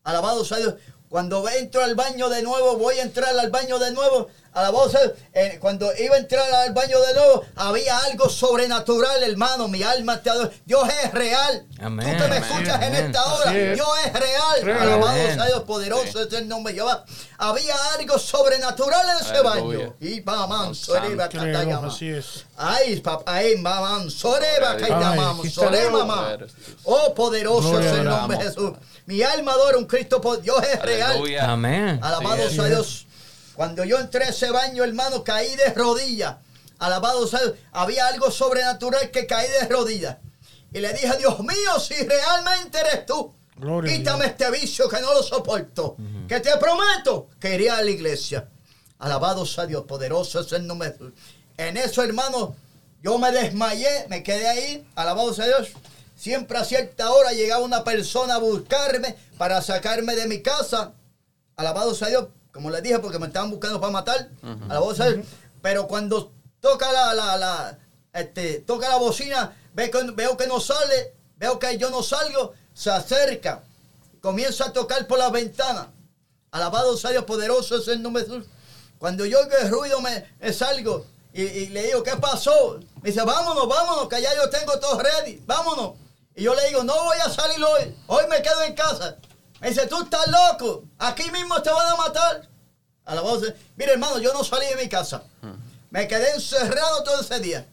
[0.04, 0.74] Alabado sea Dios.
[1.10, 4.28] Cuando entro al baño de nuevo, voy a entrar al baño de nuevo.
[4.52, 5.12] Alabado sea Dios.
[5.32, 9.66] Eh, cuando iba a entrar al baño de nuevo, había algo sobrenatural, hermano.
[9.68, 10.50] Mi alma te adora.
[10.64, 11.66] Dios es real.
[11.80, 12.16] Amén.
[12.16, 12.42] Tú que me Amén.
[12.50, 13.06] escuchas en Amén.
[13.06, 13.74] esta hora, es.
[13.76, 14.80] Dios es real.
[14.80, 15.34] Alabado Amén.
[15.34, 17.04] sea Dios poderoso, es el nombre de Jehová.
[17.38, 19.96] Había algo sobrenatural en ese baño.
[20.00, 21.88] Y mamá, Dios soreba, catayama.
[21.88, 22.44] así es.
[22.56, 25.92] Ay, papá, ay, mamá, soreba, Ay, caidamamos, aquí está sore, Dios.
[25.92, 26.38] mamá.
[26.84, 28.72] Oh, poderoso es a el nombre de Jesús.
[29.10, 31.10] Mi alma adora un Cristo, po- Dios es real.
[31.10, 31.50] Aleluya.
[31.50, 31.98] Amén.
[32.00, 32.70] Alabado Sí, sea es.
[32.70, 33.06] Dios.
[33.56, 36.36] Cuando yo entré a ese baño, hermano, caí de rodillas.
[36.78, 37.54] Alabado sea Dios.
[37.72, 40.18] Había algo sobrenatural que caí de rodillas.
[40.72, 45.00] Y le dije, Dios mío, si realmente eres tú, Gloria a quítame este vicio que
[45.00, 45.96] no lo soporto.
[46.28, 48.48] Que te prometo que iré a la iglesia.
[49.00, 50.94] Alabado sea Dios, poderoso es el nombre.
[51.56, 52.54] En eso, hermano,
[53.02, 54.86] yo me desmayé, me quedé ahí.
[54.94, 55.70] Alabado sea Dios.
[56.20, 60.92] Siempre a cierta hora llegaba una persona a buscarme para sacarme de mi casa.
[61.56, 64.28] Alabado sea Dios, como les dije, porque me estaban buscando para matar.
[64.68, 65.26] Alabado sea Dios.
[65.62, 67.78] Pero cuando toca la, la, la,
[68.12, 72.52] este, toca la bocina, ve que- veo que no sale, veo que yo no salgo,
[72.74, 73.62] se acerca,
[74.20, 75.90] comienza a tocar por la ventana.
[76.50, 78.46] Alabado sea Dios poderoso es el nombre de Jesús.
[78.98, 82.78] Cuando yo oigo el ruido me, me salgo y, y le digo, ¿qué pasó?
[83.00, 85.92] Me dice, vámonos, vámonos, que ya yo tengo todo ready, vámonos.
[86.40, 89.18] Y yo le digo, no voy a salir hoy, hoy me quedo en casa.
[89.60, 92.48] Me dice, tú estás loco, aquí mismo te van a matar.
[93.04, 93.54] Alabado sea.
[93.76, 95.22] Mire, hermano, yo no salí de mi casa.
[95.90, 97.66] Me quedé encerrado todo ese día.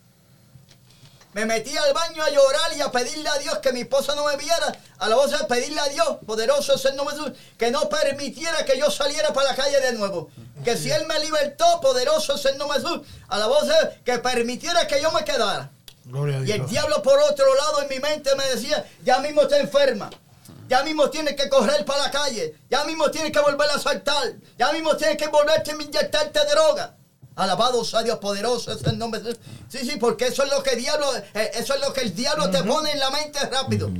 [1.31, 4.25] Me metí al baño a llorar y a pedirle a Dios que mi esposa no
[4.25, 4.77] me viera.
[4.97, 7.87] A la voz de pedirle a Dios, poderoso es el nombre de Jesús, que no
[7.87, 10.29] permitiera que yo saliera para la calle de nuevo.
[10.65, 13.07] Que si Él me libertó, poderoso es el nombre de Jesús.
[13.29, 15.71] A la voz de que permitiera que yo me quedara.
[16.07, 19.41] Gloria a Y el diablo por otro lado en mi mente me decía, ya mismo
[19.43, 20.09] está enferma.
[20.67, 22.55] Ya mismo tienes que correr para la calle.
[22.69, 24.33] Ya mismo tienes que volver a saltar.
[24.57, 26.95] Ya mismo tienes que volverte a inyectarte droga.
[27.37, 29.43] Alabado sea Dios poderoso, es el nombre de Jesús.
[29.69, 31.05] Sí, sí, porque eso es lo que el diablo,
[31.35, 33.91] eh, eso es lo que el diablo te pone en la mente rápido.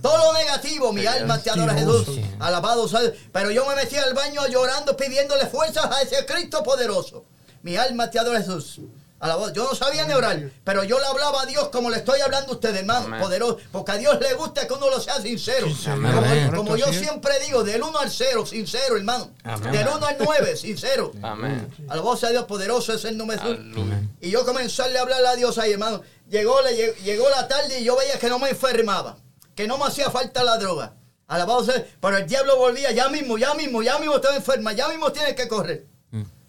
[0.00, 2.20] Todo lo negativo, mi alma te adora Jesús.
[2.38, 3.14] Alabado sea Dios.
[3.32, 7.24] Pero yo me metí al baño llorando, pidiéndole fuerzas a ese Cristo poderoso.
[7.62, 8.80] Mi alma te adora Jesús.
[9.24, 9.52] Alabado.
[9.54, 12.52] Yo no sabía ni orar, pero yo le hablaba a Dios como le estoy hablando
[12.52, 13.20] a ustedes, hermano, Amén.
[13.22, 13.56] poderoso.
[13.72, 15.66] Porque a Dios le gusta que uno lo sea sincero.
[15.66, 16.52] Como, Amén.
[16.54, 19.30] como yo siempre digo, del 1 al 0, sincero, hermano.
[19.42, 19.72] Amén.
[19.72, 21.10] Del 1 al 9, sincero.
[21.22, 21.72] Amén.
[21.88, 24.08] Alabado sea Dios poderoso, es el nombre de.
[24.20, 26.02] Y yo comencé a hablarle a Dios ahí, hermano.
[26.28, 29.16] Llegó, le- llegó, la tarde y yo veía que no me enfermaba,
[29.54, 30.92] que no me hacía falta la droga.
[31.28, 34.88] Alabado sea, pero el diablo volvía, ya mismo, ya mismo, ya mismo estaba enferma, ya
[34.88, 35.86] mismo tienes que correr.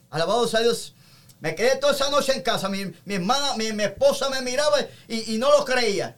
[0.10, 0.94] Alabado sea Dios.
[1.40, 2.70] Me quedé toda esa noche en casa.
[2.70, 4.78] Mi, mi hermana, mi, mi esposa me miraba
[5.08, 6.18] y, y no lo creía.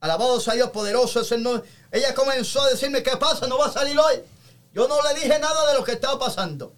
[0.00, 1.20] Alabado sea Dios poderoso.
[1.20, 1.68] Es el nombre.
[1.90, 3.46] Ella comenzó a decirme, ¿qué pasa?
[3.46, 4.22] ¿No va a salir hoy?
[4.72, 6.74] Yo no le dije nada de lo que estaba pasando.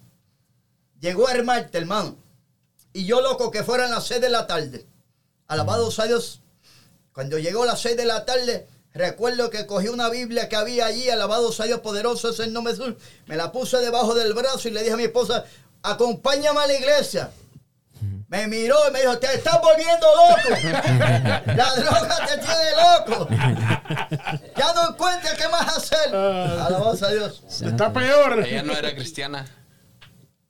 [0.99, 2.17] Llegó el martes, hermano.
[2.93, 4.87] Y yo loco que fueran las 6 de la tarde.
[5.47, 6.41] Alabado sea Dios.
[7.11, 11.09] Cuando llegó las 6 de la tarde, recuerdo que cogí una Biblia que había allí,
[11.09, 12.95] alabado sea Dios poderoso, es el nombre de Jesús.
[13.25, 15.45] Me la puse debajo del brazo y le dije a mi esposa,
[15.91, 17.29] acompáñame a la iglesia.
[18.29, 20.49] Me miró y me dijo, te estás volviendo loco.
[21.55, 23.27] La droga te tiene loco.
[24.57, 26.13] Ya no encuentras qué más hacer.
[26.13, 27.41] Alabado sea Dios.
[27.49, 28.45] Está peor.
[28.45, 29.45] Ella no era cristiana.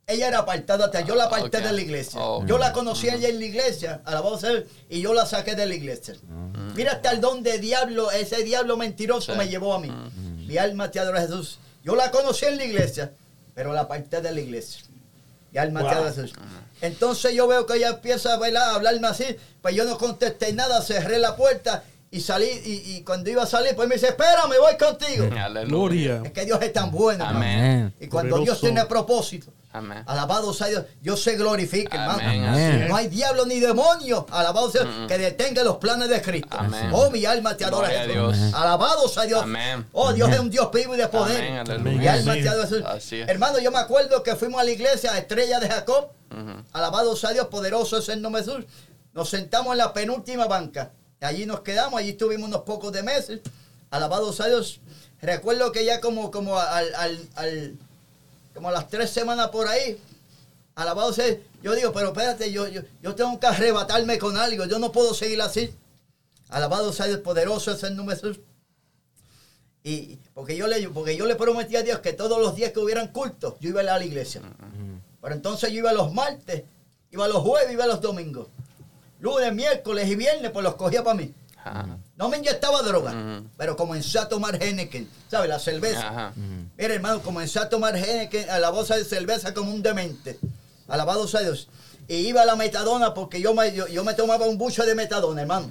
[0.08, 1.64] Ella era apartada, yo la aparté Ok.
[1.66, 2.20] de la iglesia.
[2.20, 5.26] Oh, Yo la conocí a ella en la iglesia, alabado sea Dios, y yo la
[5.26, 6.16] saqué de la iglesia.
[6.76, 9.38] Mira hasta el don de diablo, ese diablo mentiroso Sí.
[9.38, 9.92] me llevó a mí.
[10.48, 11.60] Mi alma te adora Jesús.
[11.84, 13.12] Yo la conocí en la iglesia,
[13.54, 14.82] pero la aparté de la iglesia.
[15.66, 16.04] Wow.
[16.06, 16.34] Jesús.
[16.82, 18.72] Entonces yo veo que ella empieza ¿verdad?
[18.72, 19.26] a hablarme así,
[19.62, 21.84] pues yo no contesté nada, cerré la puerta
[22.18, 25.30] y salí, y, y cuando iba a salir, pues me dice, espera, me voy contigo.
[25.40, 26.22] Aleluya.
[26.26, 27.24] Es que Dios es tan bueno.
[27.24, 27.46] hermano.
[27.46, 27.96] Amén.
[28.00, 30.04] Y cuando Dios tiene propósito, Amén.
[30.08, 32.20] alabado sea Dios, Dios se glorifica, hermano.
[32.24, 32.44] Amén.
[32.46, 32.82] Amén.
[32.82, 36.58] Así No hay diablo ni demonio, alabado sea, que detenga los planes de Cristo.
[36.60, 36.90] Amén.
[36.92, 38.40] Oh, mi alma te adora, Gloria a Jesús.
[38.42, 38.54] Dios.
[38.54, 39.44] Alabado sea Dios.
[39.44, 39.86] Amén.
[39.92, 41.38] Oh, Dios es un Dios vivo y de poder.
[41.38, 41.98] Amén, aleluya.
[41.98, 42.84] Mi alma te adora, Jesús.
[42.86, 43.30] Así es.
[43.30, 46.08] Hermano, yo me acuerdo que fuimos a la iglesia a Estrella de Jacob.
[46.32, 46.64] Ujú.
[46.74, 48.66] Alabado sea Dios, poderoso es el nombre de Jesús.
[49.14, 50.92] Nos sentamos en la penúltima banca.
[51.22, 53.42] Allí nos quedamos, allí estuvimos unos pocos de meses.
[53.90, 54.80] Alabado sea Dios.
[55.22, 57.76] Recuerdo que ya como, como al, al- al-
[58.54, 60.00] como a las tres semanas por ahí,
[60.76, 64.78] alabado sea, yo digo, pero espérate, yo, yo, yo tengo que arrebatarme con algo, yo
[64.80, 65.74] no puedo seguir así.
[66.50, 68.40] Alabado sea Dios, poderoso es el nombre de Jesús.
[69.84, 72.80] Y porque yo le porque yo le prometí a Dios que todos los días que
[72.80, 74.42] hubieran cultos, yo iba a ir a la iglesia.
[75.22, 76.64] Pero entonces yo iba los martes,
[77.12, 78.48] iba los jueves, iba los domingos.
[79.20, 81.34] Lunes, miércoles y viernes, pues los cogía para mí.
[81.64, 81.98] Ajá.
[82.16, 85.50] No me inyectaba droga, pero comencé a tomar Henneken, ¿sabes?
[85.50, 86.08] La cerveza.
[86.08, 86.34] Ajá.
[86.78, 90.40] Mira, hermano, comencé a tomar Henneken, a la bolsa de cerveza como un demente.
[90.88, 91.68] Alabado sea Dios.
[92.08, 94.96] Y iba a la metadona porque yo me, yo, yo me tomaba un bucho de
[94.96, 95.68] metadona, hermano.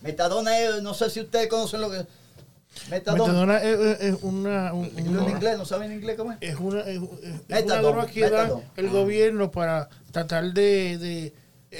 [0.00, 2.06] Metadona es, no sé si ustedes conocen lo que
[2.90, 3.24] Metadona.
[3.24, 6.38] Metadona es, es- es una, un- en una- inglés, ¿no saben en inglés cómo es?
[6.40, 8.64] es una, es, es- es una Metadona, droga que da metadona.
[8.76, 11.32] el gobierno para tratar de, de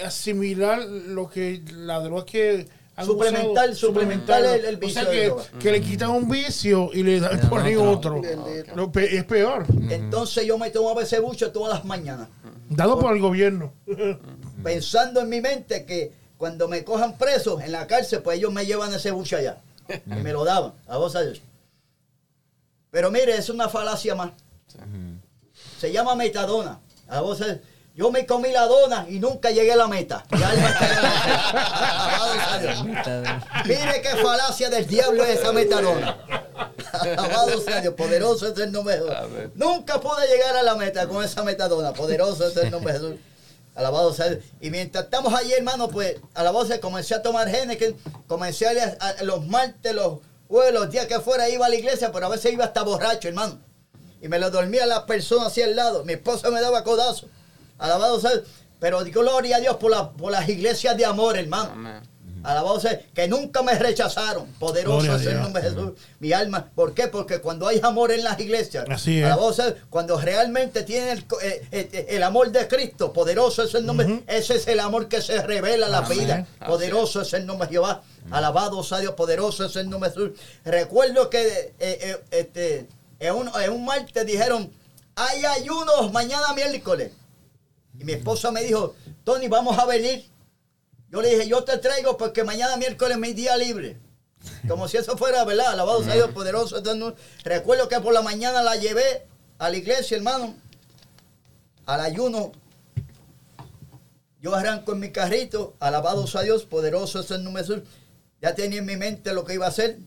[0.02, 2.66] asimilar lo que la droga que
[2.96, 5.10] han Suplementar- usado, suplementar el- o vicio sea
[5.58, 8.18] que, le quitan un vicio y le dan dan ponen otro.
[8.20, 8.76] otro.
[8.76, 9.66] Lo pe- es peor.
[9.90, 12.28] Entonces yo me tomaba ese bucho todas las mañanas,
[12.68, 13.72] Dado por el gobierno.
[14.62, 18.64] pensando en mi mente que cuando me cojan preso en la cárcel, pues ellos me
[18.66, 19.58] llevan ese bucho allá.
[20.06, 21.42] Y me lo daban, a vos a Dios.
[22.90, 24.30] Pero mire, es una falacia más.
[25.78, 26.80] Se llama metadona.
[27.08, 27.58] A vos a.
[27.96, 30.24] Yo me comí la dona y nunca llegué a la meta.
[30.32, 32.04] Y alma está en la meta.
[32.04, 32.82] Alabado sea Dios.
[33.66, 36.18] Mire qué falacia del diablo es esa metadona.
[36.92, 39.50] Alabado sea Dios, poderoso es el nombre de Jesús.
[39.54, 41.92] Nunca pude llegar a la meta con esa metadona.
[41.92, 43.14] Poderoso es el nombre de Jesús.
[43.76, 44.44] Alabado sea Dios.
[44.60, 47.94] Y mientras estamos allí, hermano, pues, alabado sea, comencé a tomar que
[48.26, 50.18] comencé a, los martes, los
[50.48, 53.28] jueves, los días que fuera, iba a la iglesia, pero a veces iba hasta borracho,
[53.28, 53.60] hermano.
[54.20, 56.04] Y me lo dormía la persona así al lado.
[56.04, 57.28] Mi esposa me daba codazo.
[57.78, 58.30] Alabado sea.
[58.80, 61.70] Pero gloria a Dios por, la- por las iglesias de amor, hermano.
[61.72, 62.14] Amén.
[62.42, 64.46] Alabado sea, que nunca me rechazaron.
[64.58, 65.42] Poderoso Gloria a es el Dios.
[65.42, 65.92] nombre de Jesús.
[66.20, 66.70] Mi alma.
[66.74, 67.08] ¿Por qué?
[67.08, 69.24] Porque cuando hay amor en las iglesias, Así es.
[69.24, 73.74] alabado sea, cuando realmente tienen el, co- eh, eh, el amor de Cristo, poderoso es
[73.74, 74.22] el nombre.
[74.26, 76.18] Ese es el amor que se revela en la Amén.
[76.18, 76.46] vida.
[76.66, 78.02] Poderoso es el nombre de Jehová.
[78.30, 80.30] Alabado sea Dios, poderoso es el nombre de Jesús.
[80.66, 82.86] Recuerdo que eh, eh, este,
[83.20, 84.70] en, un, en un martes dijeron,
[85.16, 87.10] hay ayunos mañana miércoles.
[87.98, 88.94] Y mi esposa me dijo,
[89.24, 90.24] Tony, vamos a venir.
[91.10, 93.98] Yo le dije, yo te traigo porque mañana miércoles es mi día libre.
[94.68, 95.68] Como si eso fuera, ¿verdad?
[95.68, 96.78] Alabado sea Dios poderoso.
[96.78, 97.14] Entonces,
[97.44, 99.26] recuerdo que por la mañana la llevé
[99.58, 100.54] a la iglesia, hermano,
[101.86, 102.52] al ayuno.
[104.40, 107.82] Yo arranco en mi carrito, alabado sea Dios, poderoso es el Jesús.
[108.42, 109.98] Ya tenía en mi mente lo que iba a hacer.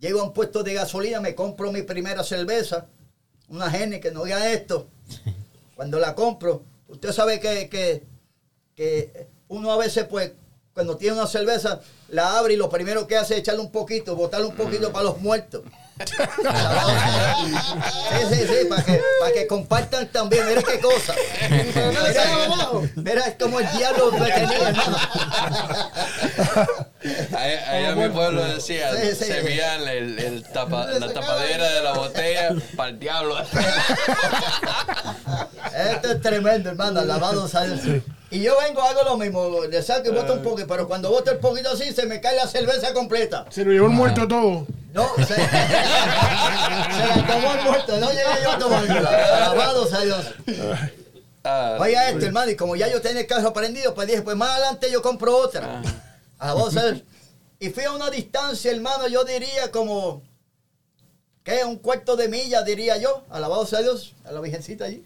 [0.00, 2.86] Llego a un puesto de gasolina, me compro mi primera cerveza,
[3.48, 4.88] una gene que no diga esto.
[5.76, 8.02] Cuando la compro, usted sabe que, que,
[8.74, 10.32] que uno a veces, pues,
[10.72, 14.16] cuando tiene una cerveza, la abre y lo primero que hace es echarle un poquito,
[14.16, 15.62] botarle un poquito para los muertos.
[18.10, 20.46] Sí, sí, sí, para que, para que compartan también.
[20.48, 21.14] Mira qué cosa.
[21.48, 24.98] Mira, mira como el diablo me tenía, hermano.
[27.72, 29.24] En mi pueblo decía, Sí, sí.
[29.24, 33.38] se veían el, el tapa- la tapadera de la botella para el diablo.
[35.74, 37.00] Esto es tremendo, hermano.
[37.00, 37.66] Alabado sea.
[38.30, 39.64] Y yo vengo, hago lo mismo.
[39.66, 42.36] Le saco y boto un poquito, pero cuando boto el poquito así, se me cae
[42.36, 43.46] la cerveza completa.
[43.50, 44.66] Se lo llevó el muerto todo.
[44.92, 48.00] No, se, se la tomó el muerto.
[48.00, 49.36] No llegué yo a tomármela.
[49.36, 50.26] Alabado sea Dios.
[51.44, 54.36] Ah, Oiga esto, hermano, y como ya yo tenía el carro prendido, pues dije, pues
[54.36, 55.82] más adelante yo compro otra.
[56.38, 57.02] Alabado sea Dios.
[57.60, 60.22] Y fui a una distancia, hermano, yo diría como,
[61.44, 61.64] ¿qué?
[61.64, 63.24] Un cuarto de milla, diría yo.
[63.30, 65.04] Alabado sea Dios, a la virgencita allí.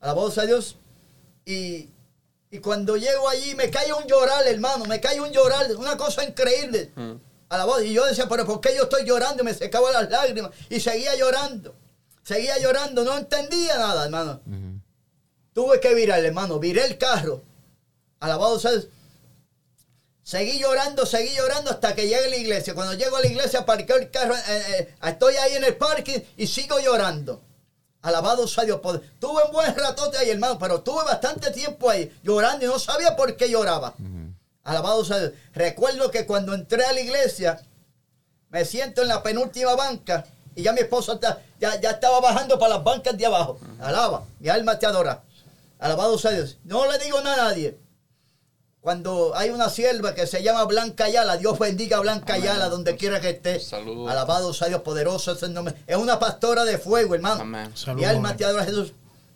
[0.00, 0.76] Alabado sea Dios.
[1.44, 1.88] Y,
[2.52, 6.22] y cuando llego allí me cae un llorar, hermano, me cae un llorar, una cosa
[6.22, 6.92] increíble.
[7.48, 7.82] Alabado.
[7.82, 9.42] Y yo decía, pero ¿por qué yo estoy llorando?
[9.42, 10.50] Y me secaban las lágrimas.
[10.68, 11.74] Y seguía llorando.
[12.22, 14.42] Seguía llorando, no entendía nada, hermano.
[15.54, 16.58] Tuve que virar, hermano.
[16.58, 17.42] Viré el carro.
[18.20, 18.72] Alabado sea.
[20.22, 22.74] Seguí llorando, seguí llorando hasta que llegue a la iglesia.
[22.74, 24.34] Cuando llego a la iglesia, parqueo el carro.
[24.36, 24.42] eh,
[24.78, 27.42] eh, estoy ahí en el parking y sigo llorando.
[28.02, 28.80] Alabado sea Dios.
[29.20, 33.16] Tuve un buen ratote ahí, hermano, pero tuve bastante tiempo ahí llorando y no sabía
[33.16, 33.94] por qué lloraba.
[34.64, 35.32] Alabado sea Dios.
[35.54, 37.60] Recuerdo que cuando entré a la iglesia,
[38.50, 40.24] me siento en la penúltima banca
[40.54, 41.18] y ya mi esposa
[41.58, 43.58] ya, ya estaba bajando para las bancas de abajo.
[43.80, 45.22] Alaba, mi alma te adora.
[45.78, 46.58] Alabado sea Dios.
[46.64, 47.78] No le digo nada a nadie.
[48.82, 52.96] Cuando hay una sierva que se llama Blanca Ayala, Dios bendiga a Blanca Ayala donde
[52.96, 53.60] quiera que esté.
[53.60, 54.10] Saludos.
[54.10, 55.76] Alabado sea Dios, poderoso es el nombre.
[55.86, 57.42] Es una pastora de fuego, hermano.
[57.42, 57.70] Amén.
[57.70, 58.38] Mi Saludos, alma amén.
[58.38, 58.92] te adora Jesús.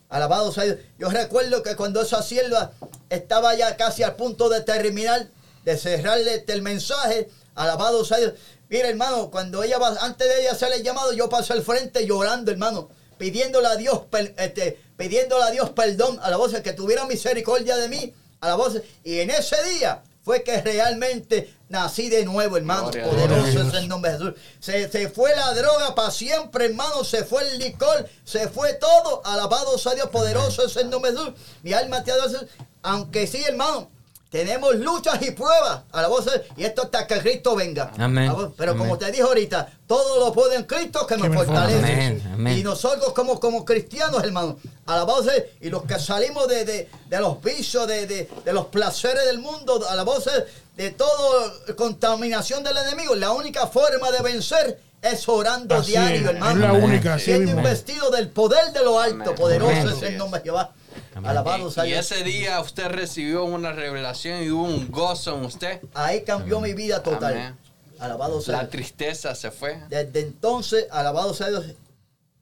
[0.09, 0.78] Alabado sea Dios.
[0.98, 2.73] Yo recuerdo que cuando esa sierva
[3.09, 5.28] estaba ya casi al punto de terminar,
[5.64, 8.32] de cerrarle este, el mensaje, alabado sea Dios.
[8.68, 12.05] Mira, hermano, cuando ella va, antes de ella hacer el llamado, yo pasé al frente
[12.05, 16.73] llorando, hermano, pidiéndole a Dios, per- este, pidiéndole a Dios perdón, a la voz que
[16.73, 18.81] tuviera misericordia de mí, a la voz.
[19.05, 22.91] Y en ese día fue que realmente nací de nuevo, hermano.
[22.91, 23.69] Gloria Poderoso Dios.
[23.69, 24.35] es el nombre de Jesús.
[24.61, 27.05] Se, se fue la droga para siempre, hermano.
[27.05, 28.09] Se fue el licor.
[28.25, 29.23] Se fue todo.
[29.25, 30.09] Alabado sea Dios.
[30.09, 31.35] Poderoso es el nombre de Jesús.
[31.63, 32.41] Mi alma te adora.
[32.83, 33.91] Aunque sí, hermano.
[34.31, 35.82] Tenemos luchas y pruebas.
[35.93, 36.47] Alabado sea Dios.
[36.57, 37.93] Y esto hasta que Cristo venga.
[37.97, 38.24] Amén.
[38.28, 38.55] Alabado.
[38.57, 41.78] Pero como te dije ahorita, todo lo puede en Cristo que, me me fortalece.
[41.78, 42.59] Amén, amén.
[42.59, 47.20] Y nosotros como, como cristianos, hermano, alabado sea, y los que salimos de, de- de
[47.20, 50.44] los vicios, de, de- de los placeres del mundo, alabado sea,
[50.77, 56.27] de toda contaminación del enemigo, la única forma de vencer es orando Así diario, es,
[56.35, 56.53] hermano.
[56.66, 57.61] es la única, así Siendo mismo.
[57.61, 59.35] investido del poder de lo alto, Amén.
[59.36, 59.89] poderoso Amén.
[59.97, 60.73] es el nombre de Jehová.
[61.17, 61.31] Amén.
[61.31, 62.11] Alabado sea Y Dios.
[62.13, 65.81] ese día usted recibió una revelación y hubo un gozo en usted.
[65.95, 67.33] Ahí cambió mi vida total.
[67.33, 67.57] Amén.
[67.99, 68.71] Alabado sea La Dios.
[68.73, 69.81] tristeza se fue.
[69.89, 71.65] Desde entonces, alabado sea Dios,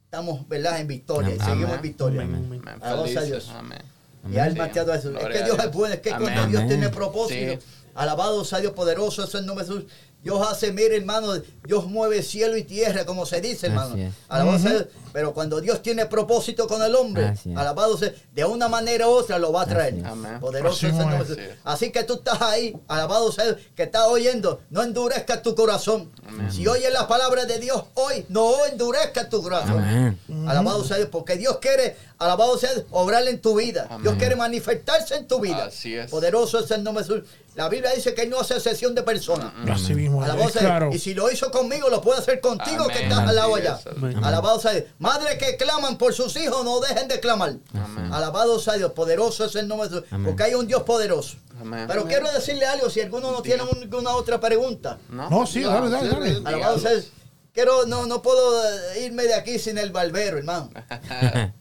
[0.04, 0.80] estamos, ¿verdad?
[0.80, 1.28] En victoria.
[1.28, 1.38] Amén.
[1.40, 1.76] Seguimos Amén.
[1.76, 2.22] en victoria.
[2.22, 2.62] Amén.
[2.82, 3.22] Alabado sea.
[3.22, 3.48] Dios.
[3.54, 3.82] Amén.
[4.24, 4.72] Mi alma Sí.
[4.72, 4.96] te adora.
[4.96, 5.66] Es que a Dios Dios.
[5.66, 6.30] es bueno, es que cuando.
[6.30, 6.68] Dios Amén.
[6.68, 7.66] tiene propósito, Sí.
[7.94, 9.84] alabado sea Dios poderoso, es el nombre de Jesús.
[10.22, 11.34] Dios hace, mire hermano,
[11.64, 13.94] Dios mueve cielo y tierra, como se dice, hermano.
[14.28, 14.86] Alabado sea Dios.
[15.14, 19.38] Pero cuando Dios tiene propósito con el hombre, alabado sea, de una manera u otra
[19.38, 20.04] lo va a traer.
[20.04, 20.40] Así.
[20.40, 21.50] Poderoso Así es.
[21.62, 26.10] Así que tú estás ahí, alabado sea Dios, que estás oyendo, no endurezca tu corazón.
[26.26, 26.50] Amén.
[26.50, 29.84] Si oyes la palabra de Dios hoy, no endurezca tu corazón.
[29.84, 30.18] Amén.
[30.48, 33.86] Alabado sea Dios, porque Dios quiere, alabado sea Dios, obrar en tu vida.
[33.88, 34.02] Amén.
[34.02, 35.66] Dios quiere manifestarse en tu vida.
[35.66, 36.10] Así es.
[36.10, 37.28] Poderoso es el nombre de Jesús.
[37.54, 39.52] La Biblia dice que Él no hace excepción de personas.
[39.70, 40.90] Así mismo, Alabado sea claro.
[40.92, 43.78] Y si lo hizo conmigo, lo puede hacer contigo que estás al lado allá.
[44.22, 44.84] Alabado sea Dios.
[45.04, 47.54] Madres que claman por sus hijos, no dejen de clamar.
[47.74, 48.12] Amén.
[48.12, 48.92] Alabado sea Dios.
[48.92, 50.08] Poderoso es el nombre de Jesús.
[50.12, 50.26] Amén.
[50.26, 51.36] Porque hay un Dios poderoso.
[51.60, 51.86] Amén.
[51.86, 54.98] Pero quiero decirle algo, si alguno no tiene alguna otra pregunta.
[55.08, 55.28] ¿No?
[55.30, 56.42] No, sí, dale, dale, dale.
[56.44, 57.06] Alabado sea Dios.
[57.52, 58.64] Quiero, no, no puedo
[58.94, 60.70] eh, irme de aquí sin el barbero, hermano.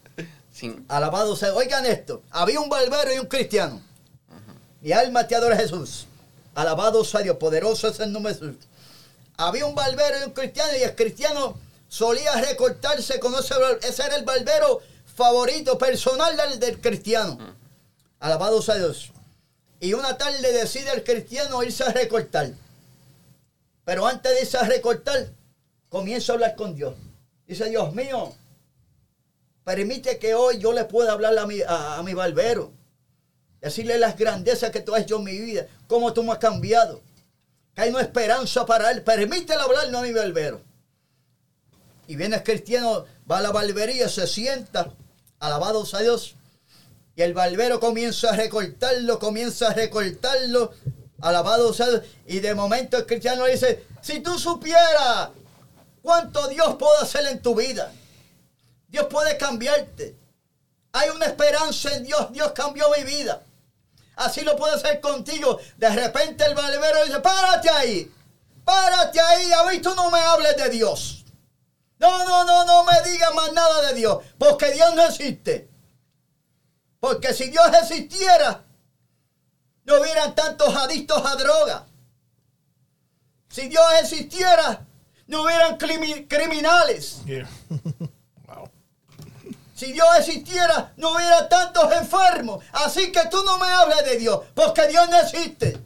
[0.52, 1.54] Sin- Alabado sea.
[1.54, 2.22] Oigan esto.
[2.30, 3.80] Había un barbero y un cristiano.
[4.80, 6.06] Mi alma te adora Jesús.
[6.54, 7.36] Alabado sea Dios.
[7.36, 8.56] Poderoso es el nombre de Jesús.
[9.36, 11.58] Había un barbero y un cristiano y el cristiano
[11.94, 14.80] solía recortarse con ese Ese era el barbero
[15.14, 17.38] favorito personal del, del cristiano.
[18.18, 19.12] Alabado sea Dios.
[19.78, 22.50] Y una tarde decide el cristiano irse a recortar.
[23.84, 25.28] Pero antes de irse a recortar,
[25.88, 26.94] comienza a hablar con Dios.
[27.46, 28.32] Dice, Dios mío,
[29.62, 32.72] permite que hoy yo le pueda hablar a mi, a, a mi barbero.
[33.60, 37.02] Decirle las grandezas que tú has hecho en mi vida, cómo tú me has cambiado.
[37.72, 39.02] Que hay una esperanza para él.
[39.02, 40.73] Permítele hablarle a mi barbero.
[42.06, 44.92] Y viene el cristiano, va a la barbería, se sienta,
[45.40, 46.36] alabado sea Dios.
[47.16, 50.72] Y el barbero comienza a recortarlo, comienza a recortarlo,
[51.20, 52.02] alabado sea Dios.
[52.26, 55.30] Y de momento el cristiano le dice, si tú supieras
[56.02, 57.90] cuánto Dios puede hacer en tu vida,
[58.88, 60.16] Dios puede cambiarte.
[60.92, 63.42] Hay una esperanza en Dios, Dios cambió mi vida.
[64.16, 65.58] Así lo puede hacer contigo.
[65.76, 68.12] De repente el barbero dice, párate ahí,
[68.64, 71.23] párate ahí, a mí tú no me hables de Dios.
[72.04, 75.70] No, no, no, no me digas más nada de Dios, porque Dios no existe.
[77.00, 78.62] Porque si Dios existiera,
[79.86, 81.86] no hubieran tantos adictos a droga.
[83.48, 84.84] Si Dios existiera,
[85.28, 87.22] no hubieran crimi- criminales.
[87.24, 87.48] Yeah.
[88.48, 88.68] wow.
[89.74, 92.62] Si Dios existiera, no hubiera tantos enfermos.
[92.72, 95.78] Así que tú no me hables de Dios, porque Dios no existe.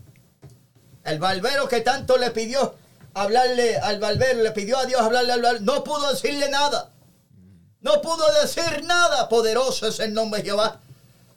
[1.05, 2.75] El barbero que tanto le pidió
[3.21, 6.93] hablarle al barbero, le pidió a Dios hablarle al barbero, no pudo decirle nada.
[7.81, 9.29] No pudo decir nada.
[9.29, 10.81] Poderoso es el nombre de Jehová.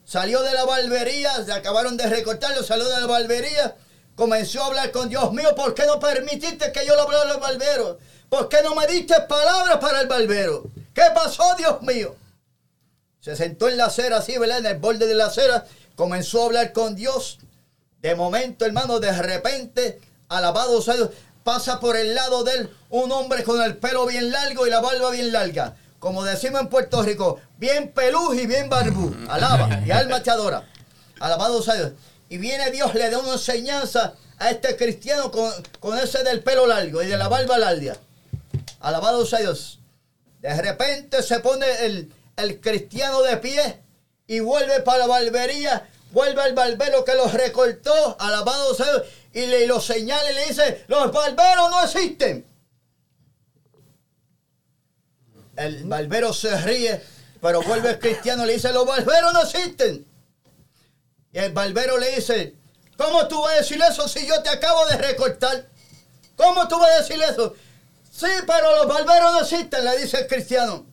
[0.03, 3.75] Salió de la barbería, se acabaron de recortarlo, salió de la barbería,
[4.15, 7.39] comenzó a hablar con Dios mío, ¿por qué no permitiste que yo le hablara al
[7.39, 7.99] barbero?
[8.27, 10.63] ¿Por qué no me diste palabras para el barbero?
[10.93, 12.15] ¿Qué pasó, Dios mío?
[13.19, 14.59] Se sentó en la acera así, ¿verdad?
[14.59, 17.37] En el borde de la acera, comenzó a hablar con Dios.
[17.99, 21.11] De momento, hermano, de repente, alabado sea Dios,
[21.43, 24.81] pasa por el lado de él un hombre con el pelo bien largo y la
[24.81, 25.75] barba bien larga.
[25.99, 29.15] Como decimos en Puerto Rico, bien pelú y bien barbú.
[29.29, 30.67] Alaba, y alma te adora.
[31.19, 31.91] Alabado sea Dios.
[32.29, 36.65] Y viene Dios, le da una enseñanza a este cristiano con, con ese del pelo
[36.65, 37.95] largo y de la barba larga.
[38.79, 39.79] Alabado sea Dios.
[40.39, 43.81] De repente se pone el, el cristiano de pie
[44.25, 49.67] y vuelve para la barbería, vuelve al barbero que los recortó, alabado sea y le
[49.67, 52.45] lo señala y le dice, los barberos no existen.
[55.55, 57.01] El barbero se ríe,
[57.41, 60.05] pero vuelve el cristiano y le dice, los barberos no existen.
[61.33, 62.55] Y el barbero le dice,
[62.97, 65.69] ¿cómo tú vas a decir eso si yo te acabo de recortar?
[66.35, 67.55] ¿Cómo tú vas a decir eso?
[68.11, 70.85] Sí, pero los barberos no existen, le dice el cristiano.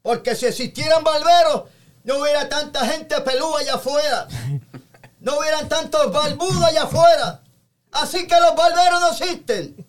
[0.00, 1.64] Porque si existieran barberos,
[2.04, 4.28] no hubiera tanta gente pelúa allá afuera.
[5.20, 7.40] No hubieran tantos barbudos allá afuera.
[7.92, 9.86] Así que los barberos no existen.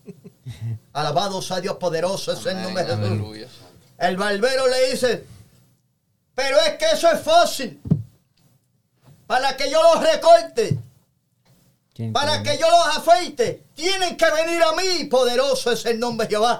[0.92, 3.04] Alabado sea Dios poderoso, es el nombre de Jesús.
[3.10, 3.48] aleluya.
[3.98, 5.26] El barbero le dice,
[6.34, 7.80] pero es que eso es fácil.
[9.26, 10.78] Para que yo los recorte,
[11.94, 15.04] ¿Quién para que yo los afeite, tienen que venir a mí.
[15.04, 16.58] Poderoso es el nombre de Jehová.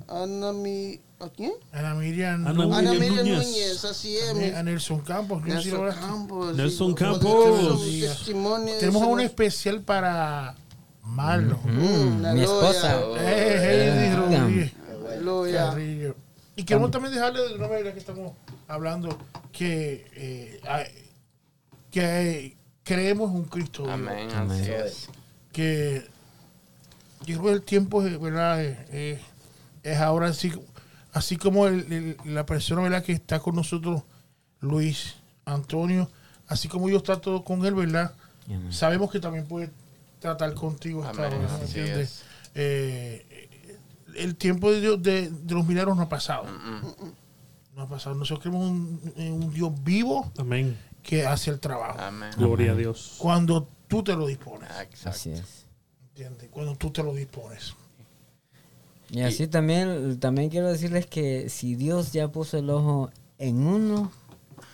[0.08, 1.00] Ana Mi...
[1.20, 1.52] ¿A quién?
[1.72, 2.78] Ana Miriam Ana Núñez.
[2.78, 3.46] Ana Miriam Miriam Núñez.
[3.48, 4.54] Núñez, así es.
[4.54, 5.42] A Nelson Campos.
[5.42, 6.56] Nelson Campos.
[6.56, 7.82] Nelson Campos.
[8.78, 10.54] Tenemos no- especial para
[11.02, 11.58] Marlon.
[11.64, 13.00] Mm, Mm, mi esposa.
[13.18, 14.72] Eh, Rodríguez.
[15.52, 16.14] Carrillo.
[16.54, 18.32] Y queremos también dejarle de una manera que estamos
[18.68, 19.16] hablando
[19.52, 20.60] que, eh,
[21.90, 23.90] que creemos en un Cristo.
[23.90, 24.28] Amén.
[24.34, 24.62] Amén.
[24.86, 25.08] Es.
[25.52, 26.06] que
[27.26, 28.62] yo creo que el tiempo es, ¿verdad?
[28.62, 29.20] Eh, eh,
[29.92, 30.52] es ahora así,
[31.12, 33.02] así como el- el- la persona ¿verdad?
[33.04, 34.02] que está con nosotros,
[34.60, 36.10] Luis Antonio,
[36.46, 38.14] así como yo trato con él, ¿verdad?
[38.46, 38.72] Amén.
[38.72, 39.70] Sabemos que también puede
[40.20, 42.10] tratar contigo esta Amén, hora, ¿me así entiendes?
[42.10, 42.24] es.
[42.54, 43.48] Eh,
[44.16, 46.44] el tiempo de, Dios, de, de los milagros no ha pasado.
[46.44, 47.12] Mm,
[47.76, 48.16] No ha pasado.
[48.16, 50.76] Nosotros creemos un- Dios vivo Amén.
[51.04, 52.00] que hace el trabajo.
[52.00, 52.30] Amén.
[52.36, 53.14] Gloria a Dios.
[53.18, 54.68] Cuando tú te lo dispones.
[54.80, 55.10] Exacto.
[55.10, 55.66] Así es.
[56.08, 56.48] ¿Entiendes?
[56.50, 57.74] Cuando tú te lo dispones.
[59.10, 64.10] Y así también, también quiero decirles que si Dios ya puso el ojo en uno,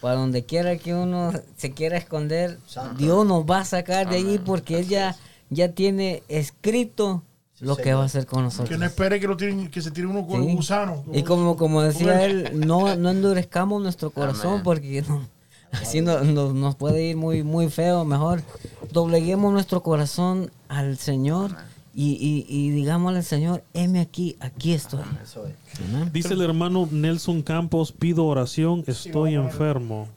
[0.01, 2.97] para donde quiera que uno se quiera esconder, Santo.
[2.99, 4.43] Dios nos va a sacar de allí Amén.
[4.45, 5.17] porque Él ya,
[5.51, 7.23] ya tiene escrito
[7.55, 7.99] Sí, lo que señor.
[7.99, 8.69] va a hacer con nosotros.
[8.69, 10.51] Que no espere que, lo tiren, que se tire uno con Sí.
[10.51, 11.05] el gusano.
[11.13, 14.63] Y como, como decía él, no, no endurezcamos nuestro corazón Amén.
[14.65, 15.27] porque no-
[15.73, 18.05] así no- no- nos puede ir muy, muy feo.
[18.05, 18.43] Mejor
[18.91, 21.55] dobleguemos nuestro corazón al Señor
[21.95, 25.01] y, y, y digámosle al Señor, heme aquí, aquí estoy.
[25.23, 25.55] Eso es.
[25.81, 26.11] Amén.
[26.13, 30.09] Dice el hermano Nelson Campos, pido oración, estoy a enfermo.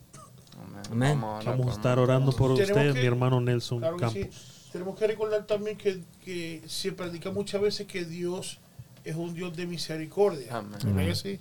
[0.91, 1.19] Amén.
[1.21, 4.19] Vamos a estar orando por usted, que- mi hermano Nelson Claro Campos.
[4.23, 4.29] sí.
[4.71, 8.59] Tenemos que recordar también que, que se predica muchas veces que Dios
[9.03, 10.57] es un Dios de misericordia.
[10.57, 10.77] Amén.
[10.83, 11.39] ¿verdad que sí?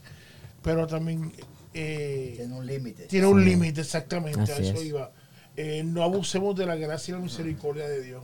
[0.62, 1.32] Pero también
[1.74, 3.04] eh, Tiene un límite.
[3.06, 4.40] tiene un límite, exactamente.
[4.40, 4.84] Así a eso es.
[4.84, 5.10] iba.
[5.56, 8.22] Eh, no abusemos de la gracia y la misericordia de Dios.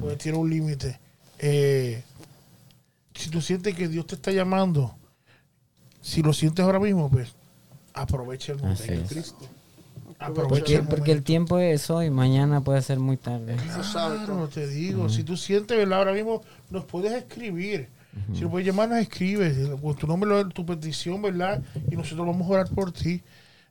[0.00, 0.98] Porque tiene un límite.
[1.42, 2.02] Eh,
[3.14, 4.94] si tú sientes que Dios te está llamando,
[6.00, 7.34] si lo sientes ahora mismo, pues
[7.94, 9.08] aprovecha el momento en es.
[9.08, 9.48] Cristo.
[10.18, 13.56] Aprovecha Porque, el porque el tiempo es hoy, mañana puede ser muy tarde.
[13.90, 15.98] Claro, te digo, si tú sientes, ¿verdad?
[15.98, 17.88] Ahora mismo nos puedes escribir.
[18.34, 21.62] Si nos puedes llamar, nos escribes con tu nombre, tu petición, ¿verdad?
[21.90, 23.22] Y nosotros vamos a orar por ti.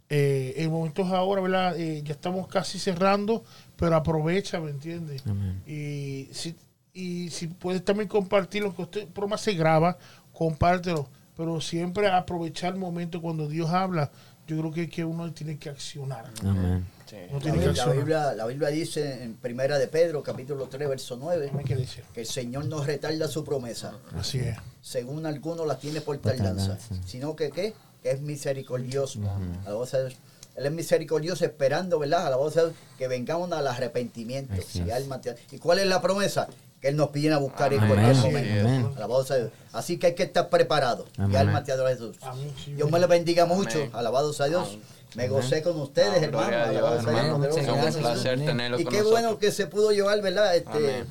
[0.09, 1.79] Eh, el momento es ahora, ¿verdad?
[1.79, 3.43] Eh, ya estamos casi cerrando,
[3.75, 5.21] pero aprovecha, ¿me entiendes?
[5.27, 5.61] Amén.
[5.67, 6.55] Y si,
[6.99, 9.97] y si puedes también compartirlo, que este programa se graba,
[10.33, 11.07] compártelo.
[11.37, 14.11] Pero siempre aprovechar el momento cuando Dios habla.
[14.47, 16.25] Yo creo que, que uno tiene que accionar.
[16.43, 16.85] Amén.
[17.05, 17.15] Sí.
[17.31, 17.95] No La tiene que Biblia, la, accionar.
[17.97, 22.03] Biblia, la Biblia dice en Primera de Pedro, capítulo 3, verso 9, ¿Qué dice?
[22.13, 24.57] que el Señor no retarda su promesa, Así es.
[24.81, 27.07] según algunos la tiene por tardanza, tardanza.
[27.07, 27.73] sino que ¿qué?
[28.03, 29.19] Que es misericordioso.
[29.19, 29.93] Dios.
[30.55, 32.27] Él es misericordioso esperando, ¿verdad?
[32.27, 34.53] Alabado sea Dios, que vengamos al arrepentimiento.
[34.73, 35.21] Y, alma
[35.51, 36.47] ¿Y cuál es la promesa?
[36.81, 37.89] Que Él nos viene a buscar en Amén.
[37.95, 38.31] cualquier Amén.
[38.31, 38.67] momento.
[38.69, 38.93] Amén.
[38.97, 39.51] Alabado sea Dios.
[39.73, 41.05] Así que hay que estar preparado.
[41.17, 41.35] Y Amén.
[41.37, 42.15] alma te adora Jesús.
[42.21, 42.53] Amén.
[42.67, 43.77] Dios me le bendiga mucho.
[43.79, 43.91] Amén.
[43.93, 44.77] Alabado sea Dios.
[45.15, 46.47] Me gocé con ustedes, hermano.
[46.47, 47.89] gloria a Dios, Alabado sea Dios.
[47.89, 50.55] Es un placer tenerlo Y qué bueno que se pudo llevar, ¿verdad?
[50.55, 51.07] Este, Amén.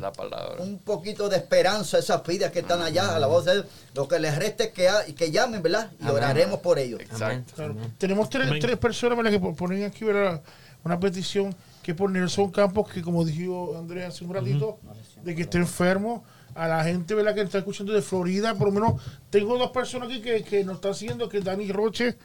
[0.00, 0.62] La palabra.
[0.62, 3.14] un poquito de esperanza a esas vidas que están allá.
[3.14, 3.66] Alabado sea Dios.
[3.94, 5.90] Lo que les resta es que, ha- que llamen, ¿verdad?
[6.00, 6.14] Y Amén.
[6.16, 7.00] oraremos por ellos.
[7.00, 7.52] Exacto.
[7.56, 7.76] Claro.
[7.98, 9.32] Tenemos tres, tres personas ¿verdad?
[9.32, 10.40] que po- ponen aquí ¿verdad?
[10.82, 11.54] una petición
[11.84, 14.80] que por Nelson Campos, que como dijo Andrés hace un ratito,
[15.22, 16.24] de que está enfermo.
[16.54, 17.34] A la gente ¿verdad?
[17.34, 20.76] que está escuchando de Florida, por lo menos tengo dos personas aquí que, que nos
[20.76, 22.16] están siguiendo, que es Dani Roche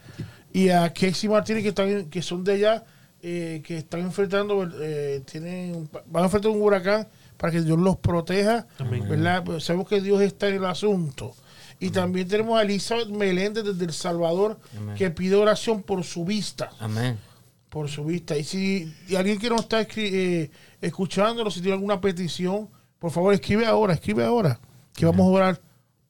[0.52, 2.84] y a Kexi Martínez, que, están, que son de allá,
[3.22, 7.96] eh, que están enfrentando, eh, tienen, van a enfrentar un huracán para que Dios los
[7.96, 8.66] proteja.
[8.78, 9.06] Amén.
[9.08, 9.42] ¿verdad?
[9.44, 11.34] Pues sabemos que Dios está en el asunto.
[11.80, 14.94] Y también tenemos a Elizabeth Meléndez desde El Salvador Amén.
[14.94, 16.70] que pide oración por su vista.
[16.78, 17.18] Amén.
[17.70, 18.36] Por su vista.
[18.36, 22.68] Y si y alguien que nos está eh, escuchándonos, si tiene alguna petición,
[22.98, 24.60] por favor escribe ahora, escribe ahora.
[24.92, 25.60] Que vamos a orar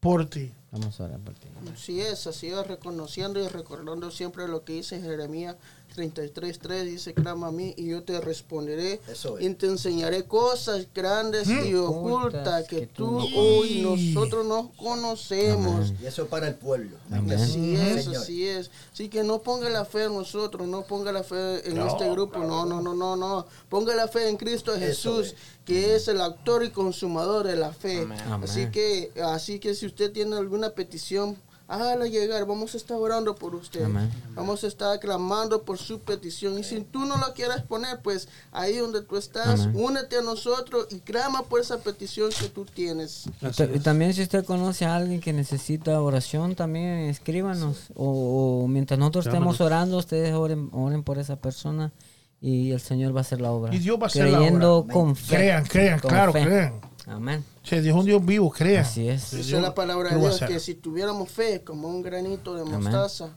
[0.00, 0.52] por ti.
[0.72, 1.48] Vamos a orar por ti.
[1.72, 5.56] Así es, así es, reconociendo y recordando siempre lo que dice Jeremías
[5.96, 9.46] 33.3, dice, clama a mí y yo te responderé Eso es.
[9.46, 15.92] y te enseñaré cosas grandes y ocultas que tú no hoy nosotros no conocemos.
[16.02, 16.96] Y eso es para el pueblo.
[17.10, 17.38] Amén.
[17.38, 18.22] Así es, Señor.
[18.22, 18.70] así es.
[18.92, 22.38] Así que no ponga la fe en nosotros, no ponga la fe en este grupo,
[22.38, 23.46] no, no, no, no, no.
[23.68, 25.34] Ponga la fe en Cristo Jesús, es.
[25.64, 28.02] que es el autor y consumador de la fe.
[28.02, 28.20] Amén.
[28.42, 28.72] Así Amén.
[28.72, 31.36] que, así que si usted tiene alguna petición,
[31.70, 32.44] hágala llegar.
[32.46, 33.84] Vamos a estar orando por usted.
[33.84, 34.10] Amén.
[34.34, 36.58] Vamos a estar clamando por su petición.
[36.58, 39.72] Y si tú no la quieres poner, pues ahí donde tú estás, Amén.
[39.74, 43.26] únete a nosotros y clama por esa petición que tú tienes.
[43.40, 47.90] Y ta- Y también si usted conoce a alguien que necesita oración, también escríbanos.
[47.94, 49.54] O, o mientras nosotros Llámanos.
[49.54, 51.92] estemos orando, ustedes oren, oren por esa persona
[52.40, 53.74] y el Señor va a hacer la obra.
[53.74, 54.92] Y Dios va a hacer la Creyendo obra.
[54.94, 55.36] con fe.
[55.36, 56.42] Crean, crean, Con claro, fe.
[56.44, 56.80] crean.
[57.10, 57.44] Amén.
[57.62, 58.84] Che, Dios es un Dios vivo, crean.
[58.84, 59.30] Así es.
[59.32, 62.80] Dice la palabra de Dios que si tuviéramos fe como un granito de Amén.
[62.82, 63.30] mostaza,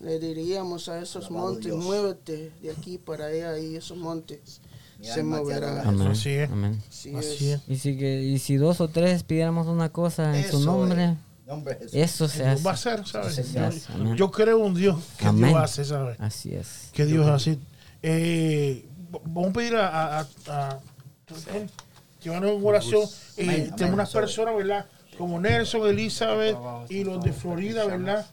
[0.00, 1.84] le diríamos a esos Alabado montes, Dios.
[1.84, 4.60] muévete de aquí para allá y esos montes
[4.98, 5.86] Mi se moverán.
[5.86, 6.06] Amén.
[6.08, 6.50] Así es.
[6.50, 6.82] Amén.
[6.88, 7.60] Así Así es.
[7.60, 7.68] es.
[7.68, 11.16] Y si, que, y si dos o tres pidiéramos una cosa en Eso su nombre,
[11.80, 11.92] es.
[11.94, 12.62] Eso se hace.
[12.62, 13.36] va a hacer, ¿sabes?
[13.38, 13.86] Eso se hace.
[14.16, 15.50] Yo creo en un Dios que Amén.
[15.50, 16.18] Dios hace, ¿sabes?
[16.20, 16.90] Así es.
[16.92, 17.58] Que Dios hace.
[18.02, 18.88] Eh,
[19.26, 20.26] vamos a pedir a, a, a,
[20.70, 20.80] a-
[22.26, 23.02] llevarnos en oración.
[23.36, 24.86] Eh, tenemos unas personas, ¿verdad?
[25.16, 26.56] Como Nelson, Elizabeth
[26.88, 28.26] y los de Florida, ¿verdad?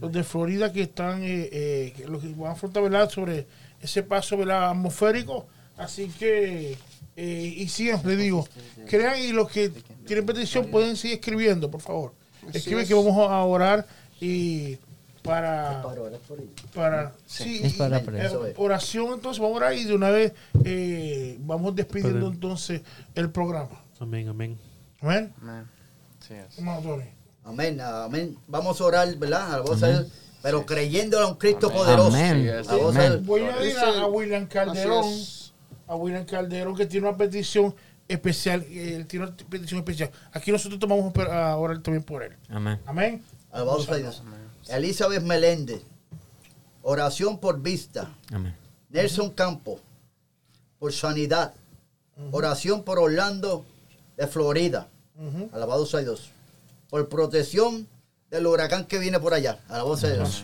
[0.00, 3.10] Los de Florida que están, eh, eh, que los que van a afrontar, ¿verdad?
[3.10, 3.46] Sobre
[3.80, 4.70] ese paso, ¿verdad?
[4.70, 5.46] Atmosférico.
[5.76, 6.76] Así que,
[7.16, 8.48] eh, y siempre digo,
[8.88, 9.70] crean y los que
[10.06, 12.12] tienen petición pueden seguir escribiendo, por favor.
[12.48, 12.88] Así Escribe es.
[12.88, 13.86] que vamos a orar
[14.20, 14.78] y
[15.24, 16.52] para Para orar por ellos.
[16.74, 20.34] para sí, Es para eh, oración entonces vamos a orar y de una vez
[20.64, 22.82] eh, vamos despidiendo entonces
[23.14, 24.58] el programa Amén, amén.
[25.00, 25.66] amén Amén.
[26.20, 26.34] Sí.
[27.44, 28.38] Amén, amén.
[28.46, 29.52] Vamos a orar, ¿verdad?
[29.54, 30.06] A la voz de Dios,
[30.42, 31.78] pero creyendo a un Cristo Amén.
[31.78, 32.08] poderoso.
[32.16, 32.48] Amén.
[32.68, 32.88] A.
[32.88, 33.26] Amén.
[33.26, 35.04] voy a ir a, a William Calderón
[35.86, 37.74] a William Calderón que tiene una petición
[38.08, 42.78] especial él tiene una petición especial aquí nosotros tomamos a orar también por él Amén.
[42.86, 44.22] amén Alabado sea Dios.
[44.68, 45.82] Elizabeth Meléndez.
[46.82, 48.14] Oración por vista.
[48.32, 48.56] Amén.
[48.90, 49.80] Nelson Campo.
[50.78, 51.54] Por sanidad.
[52.30, 53.64] Oración por Orlando
[54.16, 54.88] de Florida.
[55.16, 55.50] Ujú.
[55.52, 56.30] Alabado sea Dios.
[56.90, 57.88] Por protección
[58.30, 59.60] del huracán que viene por allá.
[59.68, 60.42] Alabado sea Dios.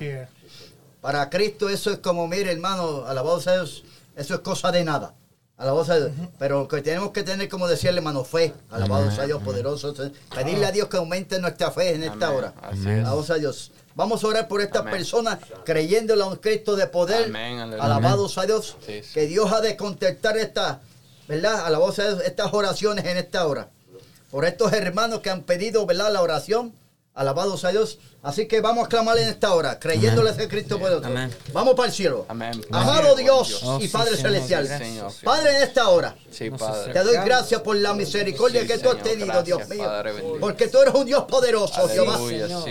[1.00, 3.84] Para Cristo eso es como, mire hermano, alabado sea Dios,
[4.16, 5.14] eso es cosa de nada.
[5.56, 6.12] Alabado sea Dios.
[6.38, 8.54] Pero lo que tenemos que tener, como decía el hermano, fe.
[8.70, 9.94] Alabado sea Dios poderoso.
[10.34, 12.54] Pedirle a Dios que aumente nuestra fe en esta hora.
[12.62, 13.72] Alabado sea Dios.
[13.94, 14.92] Vamos a orar por estas Amén.
[14.94, 17.24] personas creyéndole a un Cristo de poder.
[17.24, 17.58] Amén.
[17.58, 18.76] Alabado sea Dios.
[18.86, 19.14] Sí, sí.
[19.14, 20.78] Que Dios ha de contestar estas,
[21.28, 21.66] ¿verdad?
[21.66, 23.68] Alabado sea Dios, estas oraciones en esta hora.
[24.30, 26.12] Por estos hermanos que han pedido, ¿verdad?
[26.12, 26.72] La oración.
[27.14, 27.98] Alabado sea Dios.
[28.22, 31.06] Así que vamos a clamarle en esta hora, creyéndole a ese Cristo poderoso.
[31.06, 31.34] Amén.
[31.52, 32.26] Vamos para el cielo.
[32.28, 32.60] Amén.
[32.70, 34.68] Amado Dios Oh, y Padre Celestial.
[34.68, 35.10] Señor.
[35.24, 36.14] Padre, en esta hora.
[36.30, 36.92] Sí, Padre.
[36.92, 39.84] Te doy gracias por la misericordia Sí, que tú has tenido, gracias, Dios mío.
[39.84, 40.12] Padre.
[40.38, 42.18] Porque tú eres un Dios poderoso, Jehová.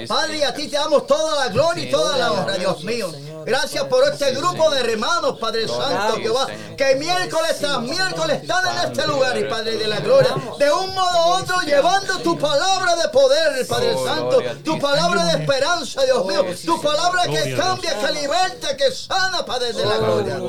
[0.07, 3.11] Padre, y a ti te damos toda la gloria y toda la honra, Dios mío.
[3.45, 6.47] Gracias por este grupo de hermanos, Padre Santo, Jehová,
[6.77, 10.93] que miércoles tras miércoles están en este lugar, y Padre de la gloria, de un
[10.93, 16.03] modo u otro llevando tu palabra de poder, Padre Santo, a tu palabra de esperanza,
[16.03, 20.39] Dios mío, tu palabra que cambia, que liberta, que sana, Padre de la Oh, gloria.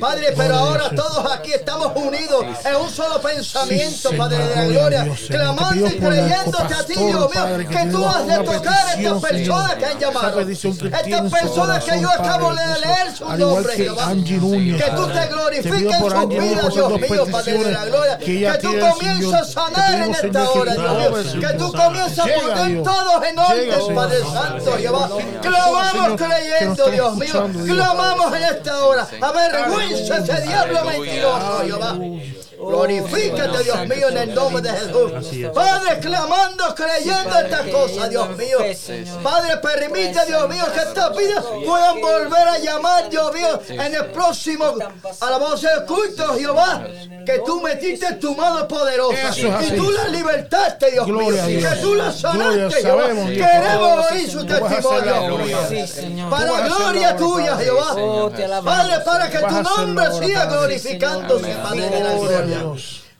[0.00, 5.06] Padre, pero ahora todos aquí estamos unidos en un solo pensamiento, Padre de la gloria,
[5.28, 9.74] clamando y creyéndote a ti, Dios mío, que tú has de tocar a estas personas
[9.74, 10.40] que han llamado.
[10.40, 16.28] Estas personas que yo acabo de leer su nombre, que tú te glorifiques en sus
[16.28, 18.18] vidas, Dios mío, Padre de la gloria.
[18.18, 21.40] que tú comiences a sanar en esta hora, Dios mío.
[21.40, 23.94] Que tú comiences a poner todos en Llega, orden, Señor.
[23.94, 25.10] Padre Santo, Jehová.
[25.42, 27.50] Clamamos creyendo, Dios mío.
[27.66, 29.08] Clamamos en esta hora.
[29.20, 31.98] Avergüenza ese diablo mentiroso, Jehová.
[32.68, 35.12] Glorifícate, Dios mío, en el nombre de Jesús.
[35.54, 38.58] Padre, clamando, creyendo estas cosas, Dios mío.
[39.22, 44.06] Padre, permite, Dios mío, que estas vidas puedan volver a llamar, Dios mío, en el
[44.06, 44.74] próximo
[45.20, 46.86] alabanza del culto, Jehová.
[47.24, 49.30] Que tú metiste tu mano poderosa
[49.62, 51.34] y tú la libertaste, Dios mío.
[51.46, 53.06] Que tú la sanaste, Jehová.
[53.26, 56.30] Queremos Oh, oír su testimonio.
[56.30, 57.56] Para gloria tuya.
[57.56, 57.94] Jehová.
[57.96, 58.30] Oh.
[58.64, 61.54] Padre, para que tu nombre siga glorificándose.
[61.62, 62.53] Padre de la Gloria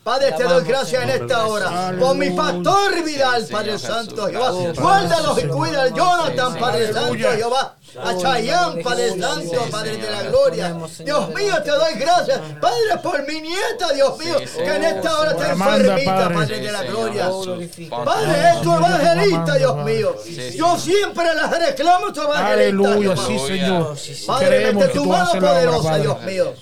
[0.04, 1.94] Padre, te doy gracias en esta hora.
[1.98, 4.26] Por mi pastor Vidal, Padre Santo.
[4.26, 4.50] Jehová.
[4.78, 6.92] Guárdalos y cuida a Jonathan, Padre.
[6.92, 7.76] Santo, Jehová.
[8.02, 10.76] A Chayán, Padre Santo, Padre de la gloria.
[10.98, 15.30] Dios mío, te doy gracias, Padre, por mi nieta, Dios mío, que en esta hora
[15.30, 16.60] está Amanda, enfermita, Padre.
[16.60, 17.28] De la gloria.
[17.30, 20.16] Ponte- Padre, es tu evangelista, Dios mío.
[20.54, 22.52] Yo siempre la reclamo tu evangelista.
[22.52, 23.26] Aleluya, Jehová.
[23.26, 23.96] sí, Señor.
[24.26, 25.96] Padre, mete tu mano poderosa.
[25.98, 26.52] Dios mío.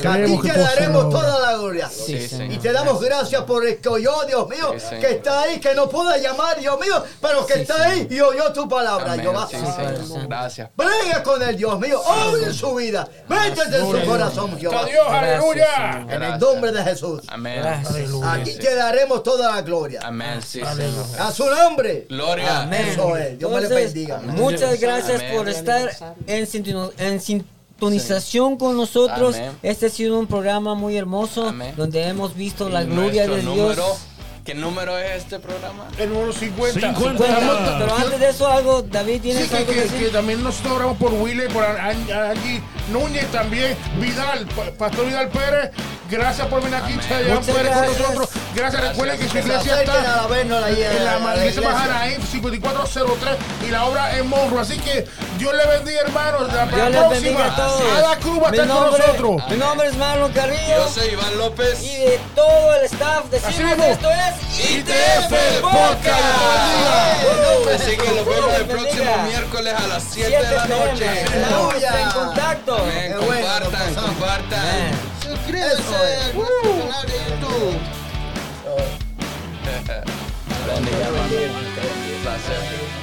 [0.00, 1.88] Que a ti te a daremos toda la gloria.
[1.88, 2.60] Sí, Y Señor.
[2.62, 5.88] te damos gracias por el que oyó, Dios mío, Sí, que está ahí, que no
[5.88, 9.22] pueda llamar, Dios mío, pero que está ahí y oyó tu palabra, Amén.
[9.22, 9.48] Jehová.
[10.28, 10.70] Gracias.
[10.76, 14.84] Brega con el Dios mío, obre en su vida, métete en su corazón, Jehová.
[14.84, 16.06] Dios, aleluya.
[16.10, 17.22] En el nombre de Jesús.
[17.28, 17.60] Amén.
[17.62, 18.10] Gracias.
[18.24, 20.00] Aquí te daremos toda la gloria.
[20.04, 20.40] Amén.
[20.42, 21.04] Sí, Señor.
[21.18, 22.06] A su nombre.
[22.08, 22.62] Gloria.
[22.62, 22.88] Amén.
[22.88, 23.38] Eso es.
[23.38, 24.18] Dios me le bendiga.
[24.18, 25.36] Muchas gracias Amén.
[25.36, 25.90] por estar
[26.26, 26.92] en, sintino-
[27.76, 29.36] sintonización con nosotros.
[29.36, 29.52] Amén.
[29.62, 31.74] Este ha sido un programa muy hermoso Amén.
[31.76, 33.78] donde hemos visto la gloria de Dios.
[34.46, 35.86] ¿Qué número es este programa?
[35.98, 36.78] El número 50.
[36.80, 37.24] 50.
[37.26, 39.98] Estamos- Pero antes de eso, algo, David, Sí, ¿tienes que, algo que que, decir?
[39.98, 42.62] que también nosotros oramos por Willy, por An- An- Angie
[42.92, 45.72] Núñez también, Vidal, Pa- Pastor Vidal Pérez,
[46.08, 48.28] gracias por venir aquí, Chayán Muchas Pérez con nosotros.
[48.54, 51.60] Gracias, recuerden que su iglesia está a la vernos en la a iglesia iglesia.
[51.68, 53.36] Mahanaim 5403
[53.66, 54.60] y la obra en Monroe.
[54.62, 55.06] Así que
[55.38, 56.46] Dios le bendiga, hermanos.
[56.52, 57.82] La Dios para la próxima, a todos.
[57.98, 59.50] Ada Cruz va a Mi estar con nombre- nosotros.
[59.50, 60.76] Mi nombre es Marlon Carrillo.
[60.78, 61.82] Yo soy Iván López.
[61.82, 63.84] Y de todo el staff decimos mismo.
[63.84, 66.16] esto es ITF Podcast.
[67.74, 71.06] Así que nos vemos el próximo miércoles a las 7 7 de la noche.
[72.02, 72.76] En contacto.
[73.18, 74.60] Compartan, compartan.
[74.60, 74.90] Amén.
[75.22, 77.78] Suscríbase al nuestro canal de YouTube.
[80.74, 82.95] Un placer.